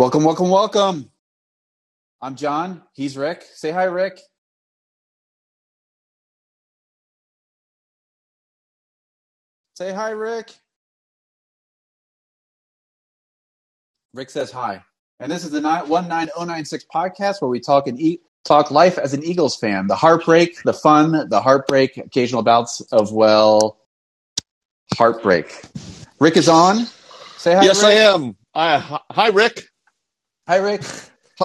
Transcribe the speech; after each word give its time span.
Welcome, 0.00 0.24
welcome, 0.24 0.48
welcome. 0.48 1.10
I'm 2.22 2.34
John. 2.34 2.84
He's 2.94 3.18
Rick. 3.18 3.44
Say 3.52 3.70
hi, 3.70 3.84
Rick. 3.84 4.18
Say 9.74 9.92
hi, 9.92 10.12
Rick. 10.12 10.54
Rick 14.14 14.30
says 14.30 14.50
hi. 14.50 14.82
And 15.18 15.30
this 15.30 15.44
is 15.44 15.50
the 15.50 15.60
19096 15.60 16.86
podcast 16.94 17.42
where 17.42 17.50
we 17.50 17.60
talk 17.60 17.86
and 17.86 18.00
eat 18.00 18.22
talk 18.46 18.70
life 18.70 18.96
as 18.96 19.12
an 19.12 19.22
Eagles 19.22 19.54
fan. 19.54 19.86
The 19.88 19.96
heartbreak, 19.96 20.62
the 20.62 20.72
fun, 20.72 21.28
the 21.28 21.42
heartbreak, 21.42 21.98
occasional 21.98 22.42
bouts 22.42 22.80
of 22.90 23.12
well 23.12 23.76
heartbreak. 24.96 25.62
Rick 26.18 26.38
is 26.38 26.48
on. 26.48 26.86
Say 27.36 27.54
hi. 27.54 27.64
Yes, 27.64 27.82
Rick. 27.82 27.88
I 27.88 27.92
am. 27.96 28.36
Uh, 28.54 28.98
hi, 29.10 29.28
Rick. 29.28 29.66
Hi, 30.50 30.56
Rick. 30.56 30.82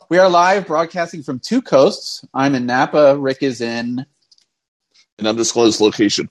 We 0.10 0.18
are 0.18 0.28
live 0.28 0.66
broadcasting 0.66 1.22
from 1.22 1.38
two 1.38 1.62
coasts. 1.62 2.26
I'm 2.34 2.56
in 2.56 2.66
Napa. 2.66 3.16
Rick 3.16 3.44
is 3.44 3.62
in 3.62 4.04
An 5.20 5.28
undisclosed 5.28 5.80
location. 5.80 6.28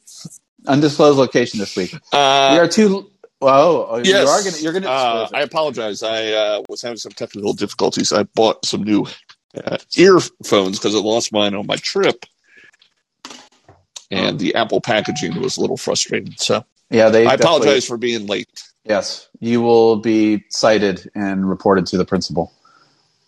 undisclosed 0.67 1.17
location 1.17 1.61
this 1.61 1.77
week. 1.77 1.95
Uh, 2.13 2.49
we 2.53 2.59
are 2.59 2.67
two. 2.67 3.13
Oh, 3.41 3.99
yes. 3.99 4.09
you 4.09 4.29
are 4.29 4.43
gonna, 4.43 4.57
you're 4.61 4.73
going 4.73 4.83
to 4.83 4.91
Uh, 4.91 5.29
I 5.33 5.43
apologize. 5.43 6.03
I 6.03 6.33
uh, 6.33 6.63
was 6.69 6.83
having 6.83 6.97
some 6.97 7.13
technical 7.13 7.53
difficulties. 7.53 8.13
I 8.13 8.25
bought 8.25 8.67
some 8.67 8.83
new 8.83 9.07
uh, 9.57 9.79
earphones 9.97 10.81
because 10.81 10.97
I 10.97 10.99
lost 10.99 11.33
mine 11.33 11.55
on 11.55 11.69
my 11.69 11.77
trip, 11.77 12.27
and 14.11 14.41
the 14.41 14.57
Apple 14.57 14.81
packaging 14.81 15.41
was 15.41 15.59
a 15.59 15.61
little 15.61 15.77
frustrating. 15.77 16.35
So 16.39 16.65
yeah, 16.91 17.09
they. 17.09 17.25
I 17.25 17.35
apologize 17.35 17.87
for 17.87 17.99
being 17.99 18.27
late. 18.27 18.65
Yes, 18.85 19.29
you 19.39 19.63
will 19.63 19.95
be 19.95 20.43
cited 20.51 21.09
and 21.15 21.49
reported 21.49 21.87
to 21.87 21.99
the 21.99 22.05
principal. 22.05 22.53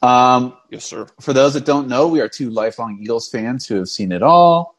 Um, 0.06 0.56
Yes, 0.70 0.84
sir. 0.84 1.06
for 1.20 1.32
those 1.32 1.54
that 1.54 1.64
don't 1.64 1.88
know, 1.88 2.06
we 2.08 2.20
are 2.20 2.28
two 2.28 2.50
lifelong 2.50 2.98
Eagles 3.00 3.28
fans 3.28 3.66
who 3.66 3.76
have 3.76 3.88
seen 3.88 4.12
it 4.12 4.22
all. 4.22 4.76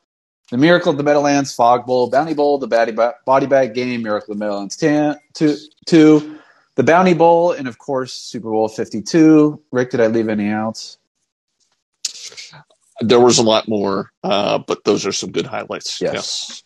The 0.52 0.58
Miracle 0.58 0.92
of 0.92 0.98
the 0.98 1.04
Meadowlands, 1.04 1.54
Fog 1.54 1.86
Bowl, 1.86 2.10
Bounty 2.10 2.34
Bowl, 2.34 2.58
the 2.58 2.68
Body, 2.68 2.94
ba- 2.94 3.16
body 3.26 3.46
Bag 3.48 3.74
Game, 3.74 4.02
Miracle 4.04 4.32
of 4.32 4.40
the 4.40 4.46
Meadowlands 4.46 4.78
10, 4.78 5.18
two, 5.34 5.58
two, 5.86 6.40
the 6.76 6.84
Bounty 6.84 7.14
Bowl, 7.14 7.52
and 7.52 7.68
of 7.68 7.78
course, 7.78 8.14
Super 8.14 8.50
Bowl 8.50 8.70
52. 8.70 9.62
Rick, 9.72 9.92
did 9.92 10.00
I 10.00 10.08
leave 10.08 10.30
any 10.30 10.48
out? 10.50 10.96
There 13.02 13.20
was 13.20 13.38
a 13.40 13.44
lot 13.44 13.68
more, 13.68 14.12
uh, 14.24 14.58
but 14.60 14.84
those 14.86 15.06
are 15.06 15.12
some 15.12 15.32
good 15.32 15.46
highlights. 15.46 16.00
Yes. 16.02 16.14
Yes. 16.14 16.64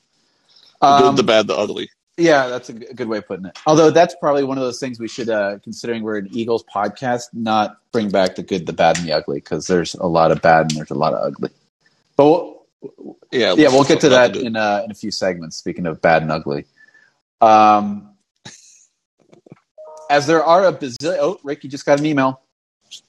The 0.82 0.98
good, 0.98 1.08
Um, 1.10 1.16
the 1.16 1.24
bad, 1.24 1.48
the 1.48 1.56
ugly. 1.58 1.90
Yeah, 2.22 2.48
that's 2.48 2.70
a 2.70 2.74
good 2.74 3.08
way 3.08 3.18
of 3.18 3.28
putting 3.28 3.46
it. 3.46 3.58
Although 3.66 3.90
that's 3.90 4.16
probably 4.20 4.44
one 4.44 4.58
of 4.58 4.64
those 4.64 4.80
things 4.80 5.00
we 5.00 5.08
should, 5.08 5.30
uh, 5.30 5.60
considering 5.64 6.04
we're 6.04 6.18
an 6.18 6.30
Eagles 6.32 6.64
podcast, 6.64 7.30
not 7.34 7.78
bring 7.92 8.10
back 8.10 8.36
the 8.36 8.44
good, 8.44 8.66
the 8.66 8.74
bad, 8.74 8.98
and 8.98 9.08
the 9.08 9.14
ugly 9.14 9.40
because 9.40 9.68
there's 9.68 9.96
a 9.96 10.08
lot 10.08 10.32
of 10.32 10.42
bad 10.42 10.62
and 10.62 10.72
there's 10.72 10.92
a 10.92 10.96
lot 10.96 11.14
of 11.14 11.26
ugly. 11.26 11.50
But 12.16 12.26
we'll, 12.26 12.66
Yeah, 13.32 13.56
yeah, 13.58 13.70
we'll 13.70 13.84
get 13.84 14.02
to 14.02 14.10
that 14.10 14.36
in 14.36 14.56
uh, 14.56 14.82
in 14.86 14.92
a 14.92 14.96
few 14.96 15.12
segments. 15.12 15.58
Speaking 15.58 15.86
of 15.86 16.02
bad 16.02 16.22
and 16.22 16.32
ugly, 16.32 16.66
um, 17.42 18.10
as 20.10 20.28
there 20.28 20.44
are 20.44 20.66
a 20.66 20.74
bazillion. 20.74 21.18
Oh, 21.20 21.40
Rick, 21.44 21.64
you 21.64 21.70
just 21.70 21.86
got 21.86 22.00
an 22.00 22.06
email. 22.06 22.42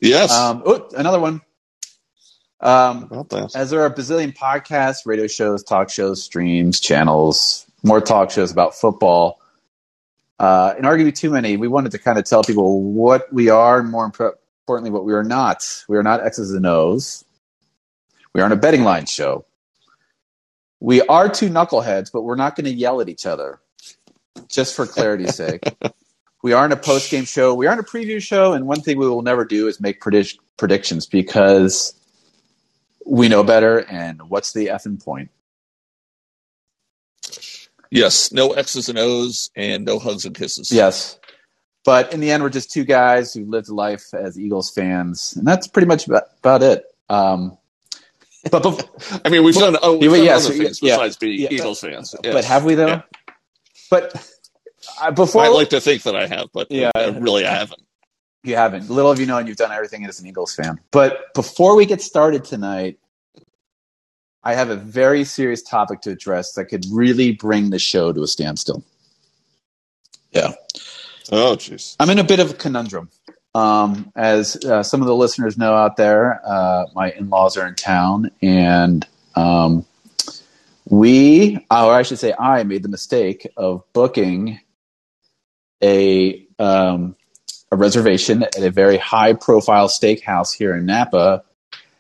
Yes. 0.01 0.33
Um, 0.33 0.63
oh, 0.65 0.89
another 0.97 1.21
one. 1.21 1.43
Um, 2.61 3.27
as 3.57 3.71
there 3.71 3.81
are 3.83 3.87
a 3.87 3.95
bazillion 3.95 4.35
podcasts, 4.37 5.05
radio 5.05 5.27
shows, 5.27 5.65
talk 5.65 5.91
shows, 5.91 6.23
streams, 6.23 6.79
channels, 6.79 7.67
more 7.83 8.01
talk 8.01 8.31
shows 8.31 8.53
about 8.53 8.75
football. 8.75 9.41
Uh, 10.39 10.75
and 10.77 10.85
arguably 10.87 11.15
too 11.15 11.31
many, 11.31 11.57
we 11.57 11.69
wanted 11.69 11.93
to 11.93 11.99
kind 11.99 12.19
of 12.19 12.25
tell 12.25 12.43
people 12.43 12.83
what 12.83 13.33
we 13.33 13.49
are, 13.49 13.79
and 13.79 13.91
more 13.91 14.11
impor- 14.11 14.35
importantly, 14.65 14.91
what 14.91 15.05
we 15.05 15.13
are 15.13 15.25
not. 15.25 15.85
We 15.89 15.97
are 15.97 16.03
not 16.03 16.25
X's 16.25 16.53
and 16.53 16.67
O's. 16.67 17.25
We 18.35 18.41
aren't 18.41 18.55
a 18.55 18.57
betting 18.57 18.83
line 18.83 19.07
show. 19.07 19.45
We 20.81 21.01
are 21.03 21.29
two 21.29 21.49
knuckleheads, 21.49 22.11
but 22.13 22.23
we're 22.23 22.35
not 22.35 22.57
going 22.57 22.65
to 22.65 22.73
yell 22.73 23.01
at 23.01 23.09
each 23.09 23.25
other, 23.25 23.61
just 24.49 24.75
for 24.75 24.87
clarity's 24.87 25.37
sake. 25.37 25.63
We 26.43 26.53
aren't 26.53 26.73
a 26.73 26.77
post 26.77 27.11
game 27.11 27.25
show. 27.25 27.55
We 27.55 27.69
aren't 27.69 27.81
a 27.81 27.85
preview 27.85 28.21
show. 28.21 28.53
And 28.53 28.67
one 28.67 28.81
thing 28.81 28.99
we 28.99 29.09
will 29.09 29.23
never 29.23 29.45
do 29.45 29.69
is 29.69 29.81
make 29.81 30.01
predict- 30.01 30.41
predictions 30.57 31.07
because 31.07 31.95
we 33.07 33.29
know 33.29 33.45
better. 33.45 33.89
And 33.89 34.29
what's 34.29 34.53
the 34.53 34.67
effing 34.67 35.03
point? 35.03 35.31
Yes. 37.93 38.33
No 38.33 38.53
X's 38.53 38.89
and 38.89 38.99
O's 38.99 39.51
and 39.55 39.85
no 39.85 39.99
hugs 39.99 40.25
and 40.25 40.35
kisses. 40.35 40.73
Yes. 40.73 41.19
But 41.85 42.15
in 42.15 42.21
the 42.21 42.31
end, 42.31 42.43
we're 42.43 42.49
just 42.49 42.71
two 42.73 42.85
guys 42.85 43.35
who 43.35 43.45
lived 43.45 43.69
life 43.69 44.15
as 44.15 44.39
Eagles 44.39 44.71
fans. 44.71 45.35
And 45.37 45.47
that's 45.47 45.67
pretty 45.67 45.87
much 45.87 46.07
about, 46.07 46.25
about 46.39 46.63
it. 46.63 46.85
Um, 47.09 47.59
but, 48.51 48.63
bef- 48.63 49.21
I 49.25 49.29
mean, 49.29 49.45
we've 49.45 49.55
done, 49.55 49.77
oh, 49.83 49.99
we've 49.99 50.11
done 50.11 50.25
yes, 50.25 50.47
other 50.47 50.55
things 50.55 50.81
yeah, 50.81 50.97
besides 50.97 51.17
being 51.17 51.41
yeah. 51.41 51.49
Eagles 51.51 51.81
fans. 51.81 52.15
Yes. 52.25 52.33
but 52.33 52.45
have 52.45 52.65
we, 52.65 52.77
though? 52.77 52.87
Yeah. 52.87 53.03
But 53.91 54.29
uh, 55.01 55.11
before 55.11 55.43
I 55.43 55.49
like 55.49 55.69
to 55.71 55.81
think 55.81 56.05
that 56.05 56.17
I 56.17 56.27
have, 56.27 56.49
but 56.53 56.71
Yeah. 56.71 56.93
uh, 56.95 57.13
really 57.19 57.45
I 57.45 57.53
haven't. 57.55 57.83
You 58.45 58.57
haven't. 58.57 58.89
Little 58.89 59.11
have 59.11 59.21
you 59.21 59.27
known 59.27 59.47
you've 59.47 59.57
done 59.57 59.71
everything 59.71 60.05
as 60.07 60.19
an 60.19 60.27
Eagles 60.27 60.55
fan. 60.55 60.81
But 60.91 61.35
before 61.35 61.77
we 61.77 61.85
get 61.87 62.01
started 62.01 62.45
tonight, 62.45 62.99
I 64.45 64.55
have 64.55 64.71
a 64.71 64.77
very 64.77 65.25
serious 65.25 65.63
topic 65.63 66.01
to 66.03 66.11
address 66.11 66.53
that 66.55 66.67
could 66.67 66.85
really 66.91 67.33
bring 67.33 67.71
the 67.71 67.79
show 67.79 68.13
to 68.13 68.23
a 68.23 68.27
standstill. 68.27 68.83
Yeah. 70.33 70.53
Oh, 71.31 71.57
jeez. 71.57 71.97
I'm 72.01 72.11
in 72.11 72.19
a 72.19 72.25
bit 72.25 72.41
of 72.41 72.51
a 72.51 72.55
conundrum. 72.55 73.11
Um, 73.55 74.13
as 74.17 74.57
uh, 74.65 74.83
some 74.83 75.03
of 75.03 75.07
the 75.07 75.15
listeners 75.15 75.59
know 75.59 75.75
out 75.75 75.97
there, 75.97 76.41
uh, 76.45 76.87
my 76.95 77.11
in 77.11 77.29
laws 77.29 77.57
are 77.57 77.67
in 77.67 77.75
town, 77.75 78.31
and 78.41 79.07
um, 79.37 79.85
we, 80.89 81.59
or 81.71 81.93
I 81.93 82.03
should 82.03 82.19
say, 82.19 82.35
I 82.39 82.63
made 82.65 82.83
the 82.83 82.89
mistake 82.89 83.47
of 83.57 83.85
booking 83.93 84.59
a 85.83 86.47
um, 86.59 87.15
a 87.71 87.77
reservation 87.77 88.43
at 88.43 88.59
a 88.59 88.71
very 88.71 88.97
high 88.97 89.35
profile 89.35 89.89
steakhouse 89.89 90.55
here 90.55 90.75
in 90.75 90.87
Napa. 90.87 91.45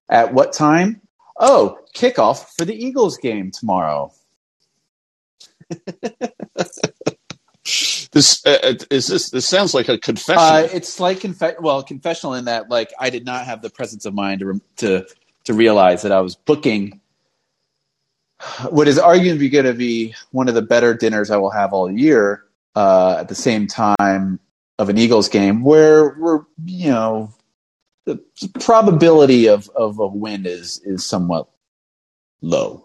At 0.09 0.33
what 0.33 0.55
time? 0.55 1.03
Oh, 1.39 1.79
kickoff 1.95 2.47
for 2.57 2.65
the 2.65 2.75
Eagles 2.75 3.17
game 3.19 3.51
tomorrow. 3.51 4.13
This 8.13 8.45
uh, 8.45 8.75
is 8.91 9.07
this. 9.07 9.31
This 9.31 9.47
sounds 9.47 9.73
like 9.73 9.89
a 9.89 9.97
confession. 9.97 10.43
Uh, 10.43 10.69
it's 10.71 11.01
like 11.01 11.21
confe- 11.21 11.59
well, 11.63 11.83
confessional 11.83 12.35
in 12.35 12.45
that 12.45 12.69
like 12.69 12.93
I 12.99 13.09
did 13.09 13.25
not 13.25 13.47
have 13.47 13.63
the 13.63 13.71
presence 13.71 14.05
of 14.05 14.13
mind 14.13 14.41
to 14.41 14.61
to 14.77 15.07
to 15.45 15.55
realize 15.55 16.03
that 16.03 16.13
I 16.13 16.21
was 16.21 16.35
booking 16.35 17.01
what 18.71 18.89
is 18.89 18.99
arguably 18.99 19.51
going 19.51 19.65
to 19.65 19.75
be 19.75 20.15
one 20.31 20.49
of 20.49 20.55
the 20.55 20.63
better 20.63 20.95
dinners 20.95 21.31
I 21.31 21.37
will 21.37 21.51
have 21.51 21.73
all 21.73 21.91
year 21.91 22.45
uh, 22.75 23.17
at 23.21 23.29
the 23.29 23.35
same 23.35 23.67
time 23.67 24.41
of 24.79 24.89
an 24.89 24.99
Eagles 24.99 25.29
game 25.29 25.63
where 25.63 26.17
we're 26.19 26.41
you 26.65 26.91
know 26.91 27.33
the 28.05 28.21
probability 28.61 29.49
of 29.49 29.69
of 29.71 29.99
a 29.99 30.07
win 30.07 30.45
is 30.47 30.81
is 30.85 31.05
somewhat 31.05 31.49
low. 32.43 32.85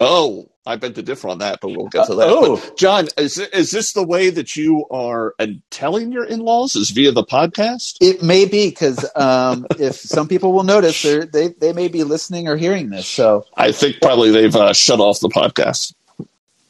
oh, 0.00 0.48
I 0.66 0.76
beg 0.76 0.94
to 0.96 1.02
differ 1.02 1.28
on 1.28 1.38
that, 1.38 1.60
but 1.60 1.70
we'll 1.70 1.88
get 1.88 2.06
to 2.06 2.12
Uh, 2.12 2.16
that. 2.16 2.28
oh. 2.30 2.56
But 2.56 2.76
John, 2.78 3.08
is 3.18 3.38
is 3.38 3.70
this 3.70 3.92
the 3.92 4.04
way 4.06 4.30
that 4.30 4.56
you 4.56 4.86
are 4.90 5.34
uh, 5.38 5.46
telling 5.70 6.12
your 6.12 6.24
in-laws? 6.24 6.76
Is 6.76 6.90
via 6.90 7.12
the 7.12 7.24
podcast? 7.24 7.96
It 8.00 8.22
may 8.22 8.46
be 8.46 8.70
because 8.70 9.04
um, 9.16 9.66
if 9.78 9.96
some 9.96 10.28
people 10.28 10.52
will 10.52 10.64
notice, 10.64 11.02
they 11.02 11.48
they 11.48 11.72
may 11.72 11.88
be 11.88 12.04
listening 12.04 12.48
or 12.48 12.56
hearing 12.56 12.90
this. 12.90 13.06
So 13.08 13.46
I 13.56 13.72
think 13.72 14.00
probably 14.02 14.30
they've 14.30 14.56
uh, 14.56 14.72
shut 14.72 15.00
off 15.00 15.20
the 15.20 15.28
podcast. 15.30 15.94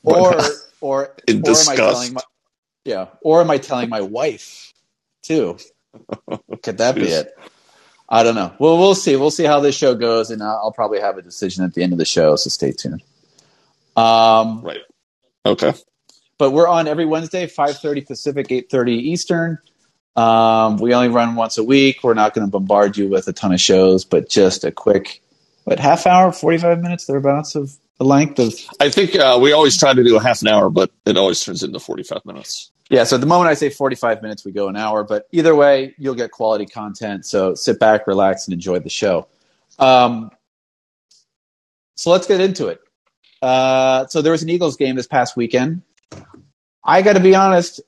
or 0.04 0.40
or 0.80 1.14
In 1.28 1.42
or 1.42 1.60
am 1.60 1.68
I 1.68 1.78
disgust. 1.78 1.86
telling 1.90 2.14
my 2.14 2.22
yeah 2.84 3.08
or 3.22 3.40
am 3.40 3.50
I 3.50 3.58
telling 3.58 3.88
my 3.88 4.02
wife 4.02 4.72
too? 5.22 5.58
Could 6.62 6.78
that 6.78 6.98
be 6.98 7.08
it? 7.10 7.32
I 8.14 8.22
don't 8.22 8.36
know. 8.36 8.54
Well, 8.60 8.78
we'll 8.78 8.94
see. 8.94 9.16
We'll 9.16 9.32
see 9.32 9.44
how 9.44 9.60
this 9.60 9.76
show 9.76 9.96
goes, 9.96 10.30
and 10.30 10.42
I'll, 10.42 10.60
I'll 10.64 10.72
probably 10.72 11.00
have 11.00 11.18
a 11.18 11.22
decision 11.22 11.64
at 11.64 11.74
the 11.74 11.82
end 11.82 11.92
of 11.92 11.98
the 11.98 12.04
show. 12.04 12.36
So 12.36 12.50
stay 12.50 12.72
tuned. 12.72 13.02
Um, 13.96 14.62
Right. 14.62 14.80
Okay. 15.46 15.74
but 16.38 16.52
we're 16.52 16.68
on 16.68 16.88
every 16.88 17.06
Wednesday, 17.06 17.46
five 17.48 17.78
thirty 17.78 18.02
Pacific, 18.02 18.52
eight 18.52 18.70
thirty 18.70 18.94
Eastern. 19.10 19.58
Um, 20.16 20.78
we 20.78 20.94
only 20.94 21.08
run 21.08 21.34
once 21.34 21.58
a 21.58 21.64
week. 21.64 22.04
We're 22.04 22.14
not 22.14 22.34
going 22.34 22.46
to 22.46 22.50
bombard 22.50 22.96
you 22.96 23.08
with 23.08 23.28
a 23.28 23.32
ton 23.32 23.52
of 23.52 23.60
shows, 23.60 24.04
but 24.04 24.28
just 24.30 24.64
a 24.64 24.70
quick, 24.72 25.22
what 25.64 25.80
half 25.80 26.06
hour, 26.06 26.32
forty 26.32 26.58
five 26.58 26.80
minutes 26.80 27.06
thereabouts 27.06 27.56
of 27.56 27.76
the 27.98 28.04
length 28.04 28.38
of 28.38 28.54
I 28.80 28.90
think 28.90 29.16
uh, 29.16 29.38
we 29.40 29.52
always 29.52 29.76
try 29.76 29.92
to 29.92 30.04
do 30.04 30.16
a 30.16 30.22
half 30.22 30.42
an 30.42 30.48
hour, 30.48 30.70
but 30.70 30.90
it 31.06 31.16
always 31.16 31.42
turns 31.42 31.62
into 31.62 31.78
forty-five 31.78 32.24
minutes. 32.24 32.70
Yeah, 32.90 33.04
so 33.04 33.16
at 33.16 33.20
the 33.20 33.26
moment 33.26 33.48
I 33.48 33.54
say 33.54 33.70
45 33.70 34.20
minutes, 34.20 34.44
we 34.44 34.52
go 34.52 34.68
an 34.68 34.76
hour, 34.76 35.04
but 35.04 35.26
either 35.32 35.54
way, 35.54 35.94
you'll 35.96 36.14
get 36.14 36.30
quality 36.32 36.66
content. 36.66 37.24
So 37.24 37.54
sit 37.54 37.80
back, 37.80 38.06
relax, 38.06 38.46
and 38.46 38.52
enjoy 38.52 38.78
the 38.78 38.90
show. 38.90 39.26
Um, 39.78 40.30
so 41.96 42.10
let's 42.10 42.26
get 42.26 42.42
into 42.42 42.68
it. 42.68 42.80
Uh, 43.40 44.06
so 44.08 44.20
there 44.20 44.32
was 44.32 44.42
an 44.42 44.50
Eagles 44.50 44.76
game 44.76 44.96
this 44.96 45.06
past 45.06 45.34
weekend. 45.36 45.80
I 46.84 47.00
got 47.00 47.14
to 47.14 47.20
be 47.20 47.34
honest, 47.34 47.80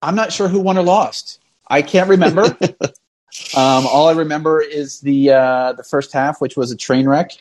I'm 0.00 0.14
not 0.14 0.32
sure 0.32 0.46
who 0.46 0.60
won 0.60 0.78
or 0.78 0.84
lost. 0.84 1.40
I 1.66 1.82
can't 1.82 2.08
remember. 2.08 2.56
Um, 3.54 3.86
all 3.86 4.08
I 4.08 4.12
remember 4.12 4.60
is 4.60 5.00
the 5.00 5.30
uh, 5.30 5.72
the 5.74 5.84
first 5.84 6.12
half, 6.12 6.40
which 6.40 6.56
was 6.56 6.72
a 6.72 6.76
train 6.76 7.06
wreck. 7.06 7.32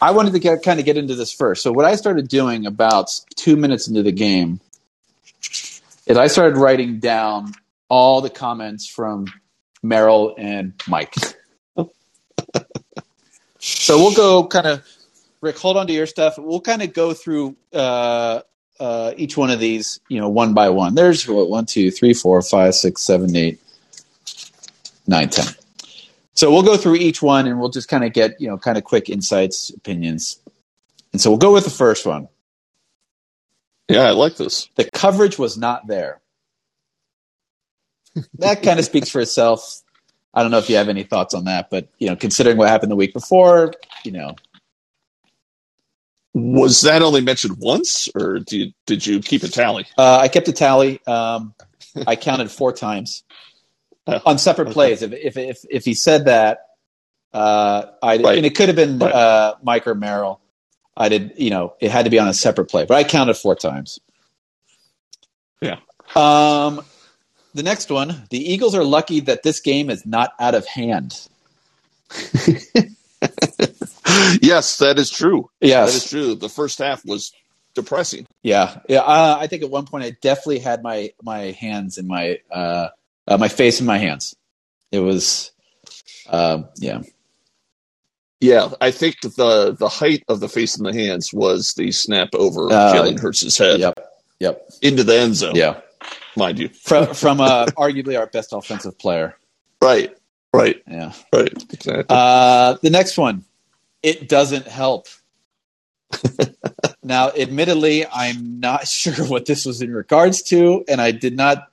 I 0.00 0.12
wanted 0.12 0.32
to 0.34 0.38
get, 0.38 0.62
kind 0.62 0.78
of 0.78 0.86
get 0.86 0.96
into 0.96 1.14
this 1.14 1.32
first. 1.32 1.62
So 1.62 1.72
what 1.72 1.84
I 1.84 1.96
started 1.96 2.28
doing 2.28 2.66
about 2.66 3.10
two 3.36 3.56
minutes 3.56 3.88
into 3.88 4.02
the 4.02 4.12
game 4.12 4.60
is 6.06 6.16
I 6.16 6.26
started 6.28 6.56
writing 6.56 7.00
down 7.00 7.52
all 7.88 8.20
the 8.20 8.30
comments 8.30 8.86
from 8.88 9.26
Merrill 9.82 10.34
and 10.38 10.74
Mike. 10.86 11.14
so 13.58 13.98
we'll 13.98 14.14
go 14.14 14.46
kind 14.46 14.66
of 14.66 14.84
Rick, 15.40 15.58
hold 15.58 15.76
on 15.76 15.86
to 15.86 15.92
your 15.92 16.06
stuff. 16.06 16.36
We'll 16.36 16.60
kind 16.60 16.82
of 16.82 16.92
go 16.92 17.14
through 17.14 17.56
uh, 17.72 18.40
uh, 18.80 19.12
each 19.16 19.36
one 19.36 19.50
of 19.50 19.60
these, 19.60 20.00
you 20.08 20.20
know, 20.20 20.28
one 20.28 20.52
by 20.52 20.70
one. 20.70 20.94
There's 20.94 21.28
what 21.28 21.48
one, 21.48 21.66
two, 21.66 21.90
three, 21.90 22.12
four, 22.12 22.42
five, 22.42 22.74
six, 22.74 23.02
seven, 23.02 23.34
eight, 23.36 23.60
nine, 25.06 25.28
ten. 25.28 25.46
So 26.38 26.52
we'll 26.52 26.62
go 26.62 26.76
through 26.76 26.94
each 26.94 27.20
one 27.20 27.48
and 27.48 27.58
we'll 27.58 27.68
just 27.68 27.88
kind 27.88 28.04
of 28.04 28.12
get, 28.12 28.40
you 28.40 28.46
know, 28.46 28.56
kind 28.56 28.78
of 28.78 28.84
quick 28.84 29.10
insights, 29.10 29.70
opinions. 29.70 30.38
And 31.12 31.20
so 31.20 31.30
we'll 31.30 31.38
go 31.40 31.52
with 31.52 31.64
the 31.64 31.70
first 31.70 32.06
one. 32.06 32.28
Yeah, 33.88 34.02
I 34.02 34.10
like 34.10 34.36
this. 34.36 34.68
The 34.76 34.88
coverage 34.88 35.36
was 35.36 35.58
not 35.58 35.88
there. 35.88 36.20
that 38.34 38.62
kind 38.62 38.78
of 38.78 38.84
speaks 38.84 39.08
for 39.10 39.20
itself. 39.20 39.82
I 40.32 40.42
don't 40.42 40.52
know 40.52 40.58
if 40.58 40.70
you 40.70 40.76
have 40.76 40.88
any 40.88 41.02
thoughts 41.02 41.34
on 41.34 41.46
that, 41.46 41.70
but 41.70 41.88
you 41.98 42.08
know, 42.08 42.14
considering 42.14 42.56
what 42.56 42.68
happened 42.68 42.92
the 42.92 42.96
week 42.96 43.14
before, 43.14 43.72
you 44.04 44.12
know, 44.12 44.36
was 46.34 46.82
that 46.82 47.02
only 47.02 47.20
mentioned 47.20 47.56
once, 47.58 48.08
or 48.14 48.38
did 48.38 48.52
you, 48.52 48.72
did 48.86 49.04
you 49.04 49.18
keep 49.18 49.42
a 49.42 49.48
tally? 49.48 49.86
Uh, 49.98 50.18
I 50.22 50.28
kept 50.28 50.46
a 50.46 50.52
tally. 50.52 51.04
Um, 51.04 51.52
I 52.06 52.14
counted 52.14 52.48
four 52.48 52.72
times 52.72 53.24
on 54.26 54.38
separate 54.38 54.68
okay. 54.68 54.74
plays. 54.74 55.02
If, 55.02 55.12
if 55.12 55.36
if 55.36 55.64
if 55.70 55.84
he 55.84 55.94
said 55.94 56.26
that, 56.26 56.66
uh, 57.32 57.86
I 58.02 58.18
right. 58.18 58.36
and 58.36 58.46
it 58.46 58.54
could 58.54 58.68
have 58.68 58.76
been 58.76 58.98
right. 58.98 59.12
uh, 59.12 59.54
Mike 59.62 59.86
or 59.86 59.94
Merrill. 59.94 60.40
I 60.96 61.08
did, 61.08 61.34
you 61.36 61.50
know, 61.50 61.74
it 61.80 61.92
had 61.92 62.06
to 62.06 62.10
be 62.10 62.18
on 62.18 62.26
a 62.26 62.34
separate 62.34 62.66
play, 62.66 62.84
but 62.84 62.96
I 62.96 63.04
counted 63.04 63.34
four 63.34 63.54
times. 63.54 64.00
Yeah. 65.60 65.78
Um, 66.16 66.80
the 67.54 67.62
next 67.62 67.90
one: 67.90 68.26
the 68.30 68.52
Eagles 68.52 68.74
are 68.74 68.84
lucky 68.84 69.20
that 69.20 69.42
this 69.42 69.60
game 69.60 69.90
is 69.90 70.04
not 70.04 70.32
out 70.40 70.54
of 70.54 70.66
hand. 70.66 71.28
yes, 74.40 74.78
that 74.78 74.94
is 74.98 75.10
true. 75.10 75.50
Yes, 75.60 75.92
that 75.92 75.96
is 75.96 76.10
true. 76.10 76.34
The 76.34 76.48
first 76.48 76.78
half 76.78 77.04
was 77.04 77.32
depressing. 77.74 78.26
Yeah, 78.42 78.80
yeah. 78.88 79.00
Uh, 79.00 79.36
I 79.38 79.46
think 79.46 79.62
at 79.62 79.70
one 79.70 79.86
point 79.86 80.04
I 80.04 80.16
definitely 80.22 80.60
had 80.60 80.82
my 80.82 81.12
my 81.22 81.52
hands 81.52 81.98
in 81.98 82.06
my 82.06 82.38
uh, 82.50 82.88
uh 83.28 83.38
my 83.38 83.48
face 83.48 83.80
in 83.80 83.86
my 83.86 83.98
hands. 83.98 84.34
It 84.90 85.00
was, 85.00 85.52
uh, 86.28 86.62
yeah, 86.76 87.02
yeah. 88.40 88.70
I 88.80 88.90
think 88.90 89.20
the 89.20 89.76
the 89.78 89.88
height 89.88 90.24
of 90.28 90.40
the 90.40 90.48
face 90.48 90.76
in 90.76 90.84
the 90.84 90.92
hands 90.92 91.32
was 91.32 91.74
the 91.74 91.92
snap 91.92 92.30
over 92.34 92.72
uh, 92.72 92.92
Jalen 92.92 93.20
Hurts' 93.20 93.56
head. 93.56 93.80
Yep, 93.80 94.00
yep, 94.40 94.68
into 94.82 95.04
the 95.04 95.18
end 95.18 95.36
zone. 95.36 95.54
Yeah, 95.54 95.80
mind 96.36 96.58
you, 96.58 96.70
from 96.70 97.14
from 97.14 97.40
uh, 97.40 97.66
arguably 97.76 98.18
our 98.18 98.26
best 98.26 98.52
offensive 98.52 98.98
player. 98.98 99.36
Right. 99.80 100.14
Right. 100.52 100.82
Yeah. 100.86 101.12
Right. 101.32 101.52
Exactly. 101.72 102.04
Uh, 102.08 102.76
the 102.82 102.90
next 102.90 103.18
one, 103.18 103.44
it 104.02 104.28
doesn't 104.28 104.66
help. 104.66 105.06
now, 107.02 107.30
admittedly, 107.30 108.06
I'm 108.06 108.60
not 108.60 108.88
sure 108.88 109.26
what 109.26 109.46
this 109.46 109.66
was 109.66 109.82
in 109.82 109.92
regards 109.92 110.42
to, 110.44 110.84
and 110.88 111.00
I 111.00 111.12
did 111.12 111.36
not 111.36 111.68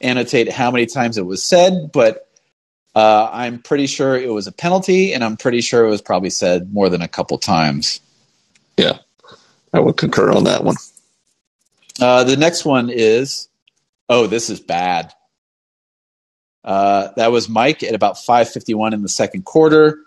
annotate 0.00 0.50
how 0.50 0.70
many 0.70 0.86
times 0.86 1.18
it 1.18 1.26
was 1.26 1.42
said, 1.42 1.90
but 1.92 2.28
uh, 2.94 3.28
I'm 3.32 3.60
pretty 3.60 3.86
sure 3.86 4.16
it 4.16 4.32
was 4.32 4.46
a 4.46 4.52
penalty, 4.52 5.12
and 5.12 5.24
I'm 5.24 5.36
pretty 5.36 5.60
sure 5.60 5.84
it 5.84 5.90
was 5.90 6.02
probably 6.02 6.30
said 6.30 6.72
more 6.72 6.88
than 6.88 7.02
a 7.02 7.08
couple 7.08 7.38
times. 7.38 8.00
Yeah, 8.76 8.98
I 9.72 9.80
would 9.80 9.96
concur 9.96 10.30
on 10.32 10.44
that 10.44 10.64
one. 10.64 10.76
Uh, 12.00 12.24
the 12.24 12.36
next 12.36 12.64
one 12.64 12.90
is, 12.90 13.48
oh, 14.08 14.26
this 14.26 14.50
is 14.50 14.60
bad. 14.60 15.12
Uh, 16.64 17.08
that 17.16 17.30
was 17.30 17.48
Mike 17.48 17.82
at 17.82 17.94
about 17.94 18.16
5:51 18.16 18.94
in 18.94 19.02
the 19.02 19.08
second 19.08 19.44
quarter. 19.44 19.98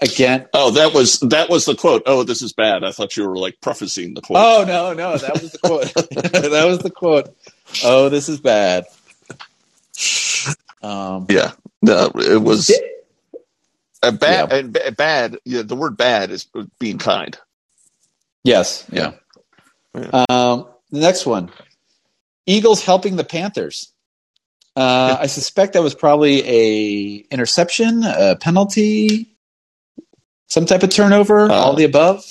Again, 0.00 0.48
oh, 0.52 0.72
that 0.72 0.94
was 0.94 1.20
that 1.20 1.48
was 1.48 1.64
the 1.64 1.74
quote. 1.74 2.02
Oh, 2.06 2.24
this 2.24 2.42
is 2.42 2.52
bad. 2.52 2.82
I 2.82 2.90
thought 2.90 3.16
you 3.16 3.28
were 3.28 3.36
like 3.36 3.60
prefacing 3.60 4.14
the 4.14 4.20
quote. 4.20 4.38
Oh 4.40 4.64
no, 4.66 4.92
no, 4.92 5.16
that 5.16 5.40
was 5.40 5.52
the 5.52 5.58
quote. 5.58 5.94
that 5.94 6.64
was 6.66 6.78
the 6.80 6.90
quote. 6.90 7.36
Oh, 7.84 8.08
this 8.08 8.28
is 8.28 8.40
bad. 8.40 8.86
Um, 10.82 11.26
yeah, 11.28 11.52
no, 11.82 12.10
it 12.14 12.40
was 12.40 12.70
a 14.02 14.12
bad. 14.12 14.50
Yeah. 14.50 14.56
And 14.56 14.96
bad. 14.96 15.38
Yeah, 15.44 15.62
the 15.62 15.76
word 15.76 15.96
"bad" 15.96 16.30
is 16.30 16.46
being 16.78 16.98
kind. 16.98 17.36
Yes. 18.44 18.86
Yeah. 18.90 19.12
yeah. 19.94 20.24
Um, 20.28 20.68
the 20.90 21.00
next 21.00 21.26
one: 21.26 21.50
Eagles 22.46 22.84
helping 22.84 23.16
the 23.16 23.24
Panthers. 23.24 23.92
Uh, 24.76 25.16
I 25.18 25.26
suspect 25.26 25.72
that 25.72 25.82
was 25.82 25.94
probably 25.94 26.42
a 26.44 27.26
interception, 27.30 28.04
a 28.04 28.36
penalty, 28.36 29.34
some 30.48 30.66
type 30.66 30.82
of 30.82 30.90
turnover, 30.90 31.50
uh, 31.50 31.54
all 31.54 31.74
the 31.74 31.84
above. 31.84 32.24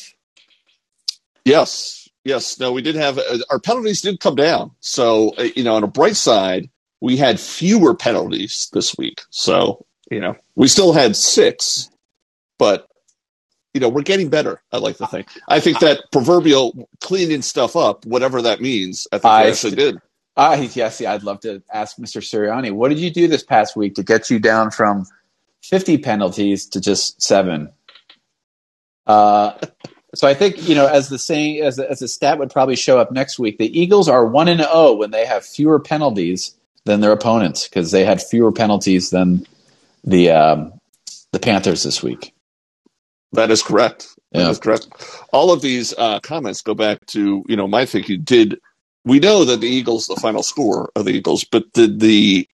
Yes, 1.44 2.07
yes. 2.23 2.59
No, 2.59 2.71
we 2.71 2.83
did 2.83 2.95
have 2.95 3.17
uh, 3.17 3.39
our 3.50 3.59
penalties 3.59 4.01
did 4.01 4.19
come 4.19 4.35
down. 4.35 4.71
So 4.79 5.33
uh, 5.38 5.47
you 5.56 5.63
know, 5.63 5.75
on 5.75 5.83
a 5.83 5.88
bright 5.88 6.15
side, 6.15 6.69
we 7.05 7.17
had 7.17 7.39
fewer 7.39 7.93
penalties 7.93 8.67
this 8.73 8.97
week. 8.97 9.21
So 9.29 9.85
you 10.09 10.19
know, 10.19 10.35
we 10.55 10.67
still 10.67 10.91
had 10.91 11.15
six, 11.15 11.91
but 12.57 12.87
you 13.75 13.79
know, 13.79 13.89
we're 13.89 14.01
getting 14.01 14.29
better. 14.29 14.63
I 14.71 14.77
like 14.77 14.97
to 14.97 15.05
think. 15.05 15.27
I 15.47 15.59
think 15.59 15.79
that 15.81 15.99
proverbial 16.11 16.89
cleaning 17.01 17.43
stuff 17.43 17.75
up, 17.75 18.05
whatever 18.07 18.41
that 18.41 18.59
means, 18.59 19.07
I 19.11 19.19
think 19.19 19.25
I 19.25 19.47
actually 19.49 19.75
did. 19.75 19.99
I 20.35 20.55
yes, 20.73 20.99
yeah, 20.99 21.13
I'd 21.13 21.21
love 21.21 21.41
to 21.41 21.61
ask 21.71 21.97
Mr. 21.97 22.21
Sirianni, 22.21 22.71
what 22.71 22.89
did 22.89 22.99
you 22.99 23.11
do 23.11 23.27
this 23.27 23.43
past 23.43 23.75
week 23.75 23.93
to 23.95 24.03
get 24.03 24.31
you 24.31 24.39
down 24.39 24.71
from 24.71 25.05
50 25.61 25.99
penalties 25.99 26.65
to 26.69 26.81
just 26.81 27.21
seven? 27.21 27.71
Uh, 29.05 29.53
so 30.15 30.27
I 30.27 30.33
think, 30.33 30.67
you 30.67 30.74
know, 30.74 30.88
as 30.88 31.09
the 31.09 31.19
saying, 31.19 31.62
as 31.62 31.77
as 31.77 32.01
a 32.01 32.07
stat 32.07 32.39
would 32.39 32.50
probably 32.50 32.75
show 32.75 32.97
up 32.97 33.12
next 33.12 33.38
week, 33.38 33.59
the 33.59 33.79
Eagles 33.79 34.09
are 34.09 34.25
1 34.25 34.47
and 34.47 34.62
0 34.62 34.93
when 34.93 35.12
they 35.12 35.25
have 35.27 35.45
fewer 35.45 35.79
penalties 35.79 36.55
than 36.86 37.01
their 37.01 37.12
opponents 37.12 37.68
because 37.68 37.92
they 37.92 38.06
had 38.06 38.22
fewer 38.22 38.51
penalties 38.51 39.10
than 39.10 39.46
the 40.04 40.32
um, 40.32 40.74
the 41.32 41.39
Panthers 41.39 41.84
this 41.84 42.01
week. 42.01 42.34
That 43.34 43.51
is 43.51 43.62
correct. 43.62 44.08
That 44.32 44.42
yeah. 44.42 44.50
is 44.50 44.60
correct. 44.60 44.88
All 45.34 45.51
of 45.51 45.62
these 45.62 45.94
uh, 45.98 46.20
comments 46.22 46.62
go 46.62 46.74
back 46.74 47.06
to, 47.08 47.44
you 47.48 47.56
know, 47.56 47.68
my 47.68 47.86
thinking. 47.86 48.22
Did 48.22 48.60
we 49.04 49.20
know 49.20 49.46
that 49.46 49.62
the 49.62 49.68
Eagles, 49.68 50.08
the 50.08 50.15
final 50.15 50.44
score 50.44 50.92
of 50.96 51.06
the 51.06 51.12
Eagles, 51.12 51.44
but 51.44 51.72
did 51.74 52.00
the 52.00 52.48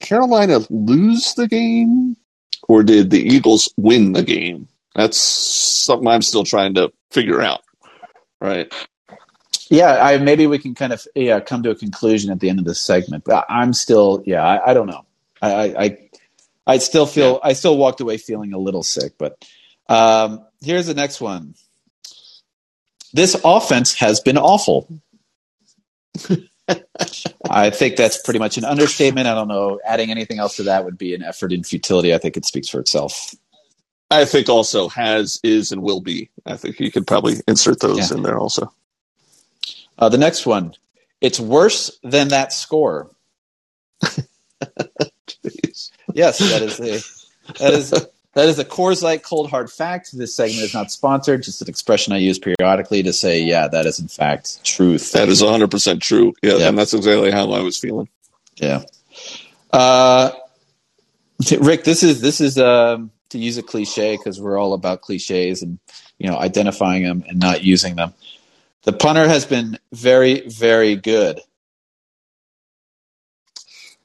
Carolina 0.00 0.60
lose 0.70 1.34
the 1.34 1.48
game 1.48 2.16
or 2.68 2.82
did 2.82 3.10
the 3.10 3.20
Eagles 3.20 3.72
win 3.76 4.12
the 4.12 4.22
game? 4.22 4.68
That's 4.94 5.18
something 5.18 6.08
I'm 6.08 6.22
still 6.22 6.44
trying 6.44 6.74
to 6.74 6.92
figure 7.10 7.40
out. 7.40 7.62
Right. 8.40 8.72
Yeah, 9.70 10.02
I 10.02 10.18
maybe 10.18 10.46
we 10.46 10.58
can 10.58 10.74
kind 10.74 10.92
of 10.92 11.06
yeah 11.14 11.40
come 11.40 11.62
to 11.62 11.70
a 11.70 11.74
conclusion 11.74 12.30
at 12.30 12.40
the 12.40 12.48
end 12.48 12.58
of 12.58 12.64
this 12.64 12.80
segment. 12.80 13.24
But 13.24 13.46
I'm 13.48 13.72
still 13.72 14.22
yeah 14.24 14.42
I, 14.42 14.70
I 14.70 14.74
don't 14.74 14.86
know. 14.86 15.04
I, 15.42 15.52
I 15.52 15.98
I 16.66 16.78
still 16.78 17.06
feel 17.06 17.32
yeah. 17.32 17.50
I 17.50 17.52
still 17.54 17.76
walked 17.76 18.00
away 18.00 18.18
feeling 18.18 18.52
a 18.52 18.58
little 18.58 18.82
sick. 18.82 19.14
But 19.18 19.44
um, 19.88 20.44
here's 20.62 20.86
the 20.86 20.94
next 20.94 21.20
one. 21.20 21.54
This 23.12 23.40
offense 23.44 23.94
has 23.94 24.20
been 24.20 24.38
awful. 24.38 24.86
I 27.50 27.70
think 27.70 27.96
that's 27.96 28.20
pretty 28.22 28.38
much 28.38 28.58
an 28.58 28.64
understatement. 28.64 29.26
I 29.26 29.34
don't 29.34 29.48
know. 29.48 29.80
Adding 29.86 30.10
anything 30.10 30.38
else 30.38 30.56
to 30.56 30.64
that 30.64 30.84
would 30.84 30.98
be 30.98 31.14
an 31.14 31.22
effort 31.22 31.52
in 31.52 31.64
futility. 31.64 32.14
I 32.14 32.18
think 32.18 32.36
it 32.36 32.44
speaks 32.44 32.68
for 32.68 32.80
itself. 32.80 33.34
I 34.10 34.24
think 34.24 34.48
also 34.48 34.88
has, 34.88 35.40
is, 35.42 35.72
and 35.72 35.82
will 35.82 36.00
be. 36.00 36.30
I 36.46 36.56
think 36.56 36.80
you 36.80 36.90
could 36.90 37.06
probably 37.06 37.36
insert 37.46 37.80
those 37.80 38.10
yeah. 38.10 38.16
in 38.16 38.22
there 38.22 38.38
also. 38.38 38.72
Uh, 39.98 40.08
the 40.08 40.18
next 40.18 40.46
one. 40.46 40.74
It's 41.20 41.40
worse 41.40 41.98
than 42.04 42.28
that 42.28 42.52
score. 42.52 43.10
yes, 46.14 46.38
that 46.38 46.62
is 46.62 46.78
a 46.78 47.00
that 47.58 47.74
is 47.74 47.90
that 48.34 48.48
is 48.48 48.58
a 48.60 48.64
Coors 48.64 49.02
Light 49.02 49.24
cold 49.24 49.50
hard 49.50 49.70
fact. 49.70 50.16
This 50.16 50.34
segment 50.34 50.62
is 50.62 50.74
not 50.74 50.92
sponsored, 50.92 51.42
just 51.42 51.60
an 51.60 51.68
expression 51.68 52.12
I 52.12 52.18
use 52.18 52.38
periodically 52.38 53.02
to 53.02 53.12
say, 53.12 53.42
yeah, 53.42 53.66
that 53.66 53.86
is 53.86 53.98
in 53.98 54.06
fact 54.06 54.62
truth. 54.64 55.10
That 55.12 55.28
is 55.28 55.42
100% 55.42 56.00
true. 56.00 56.34
Yeah, 56.42 56.54
yeah. 56.54 56.68
and 56.68 56.78
that's 56.78 56.94
exactly 56.94 57.32
how 57.32 57.50
I 57.50 57.60
was 57.60 57.76
feeling. 57.76 58.08
Yeah. 58.56 58.84
Uh, 59.72 60.30
Rick, 61.58 61.84
this 61.84 62.02
is 62.02 62.20
this 62.20 62.40
is 62.40 62.58
um, 62.58 63.10
to 63.30 63.38
use 63.38 63.58
a 63.58 63.62
cliche 63.62 64.16
because 64.16 64.40
we're 64.40 64.58
all 64.58 64.72
about 64.72 65.00
cliches 65.00 65.62
and 65.62 65.78
you 66.18 66.28
know 66.30 66.36
identifying 66.38 67.04
them 67.04 67.24
and 67.28 67.38
not 67.38 67.62
using 67.62 67.96
them. 67.96 68.14
The 68.88 68.94
punter 68.94 69.28
has 69.28 69.44
been 69.44 69.78
very, 69.92 70.48
very 70.48 70.96
good. 70.96 71.42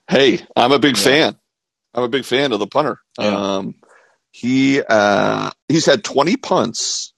Hey, 0.09 0.41
I'm 0.57 0.73
a 0.73 0.79
big 0.79 0.97
yeah. 0.97 1.03
fan. 1.03 1.37
I'm 1.93 2.03
a 2.03 2.09
big 2.09 2.25
fan 2.25 2.51
of 2.51 2.59
the 2.59 2.67
punter. 2.67 2.99
Yeah. 3.17 3.27
Um, 3.27 3.75
he 4.31 4.81
uh, 4.81 5.51
he's 5.69 5.85
had 5.85 6.03
20 6.03 6.35
punts. 6.35 7.13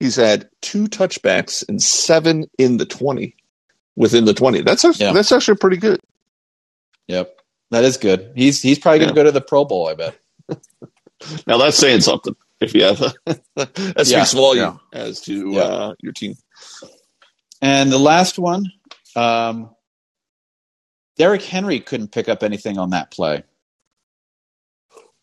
He's 0.00 0.16
had 0.16 0.48
two 0.62 0.86
touchbacks 0.86 1.68
and 1.68 1.82
seven 1.82 2.46
in 2.56 2.78
the 2.78 2.86
20 2.86 3.36
within 3.94 4.24
the 4.24 4.32
20. 4.32 4.62
That's 4.62 4.82
actually, 4.82 5.04
yeah. 5.04 5.12
that's 5.12 5.32
actually 5.32 5.58
pretty 5.58 5.76
good. 5.76 6.00
Yep. 7.08 7.30
That 7.72 7.84
is 7.84 7.98
good. 7.98 8.32
He's 8.34 8.62
he's 8.62 8.78
probably 8.78 9.00
going 9.00 9.10
to 9.10 9.14
go 9.14 9.24
to 9.24 9.32
the 9.32 9.42
Pro 9.42 9.66
Bowl, 9.66 9.86
I 9.86 9.96
bet. 9.96 10.18
now 11.46 11.58
that's 11.58 11.76
saying 11.76 12.00
something. 12.00 12.34
If 12.58 12.74
you 12.74 12.84
have 12.84 13.02
a, 13.02 13.12
that 13.56 14.06
speaks 14.06 14.32
volume 14.32 14.80
as 14.94 15.20
to 15.22 15.58
uh, 15.58 15.94
your 16.00 16.12
team. 16.12 16.36
And 17.62 17.90
the 17.90 17.98
last 17.98 18.38
one, 18.38 18.70
um, 19.14 19.70
Derrick 21.16 21.42
Henry 21.42 21.80
couldn't 21.80 22.12
pick 22.12 22.28
up 22.28 22.42
anything 22.42 22.78
on 22.78 22.90
that 22.90 23.10
play, 23.10 23.44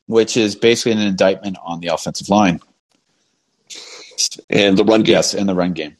which 0.07 0.35
is 0.35 0.55
basically 0.55 0.93
an 0.93 0.99
indictment 0.99 1.57
on 1.63 1.79
the 1.79 1.87
offensive 1.87 2.29
line 2.29 2.59
and 4.49 4.77
the 4.77 4.83
run 4.83 5.03
game. 5.03 5.13
Yes, 5.13 5.33
in 5.33 5.47
the 5.47 5.55
run 5.55 5.73
game. 5.73 5.95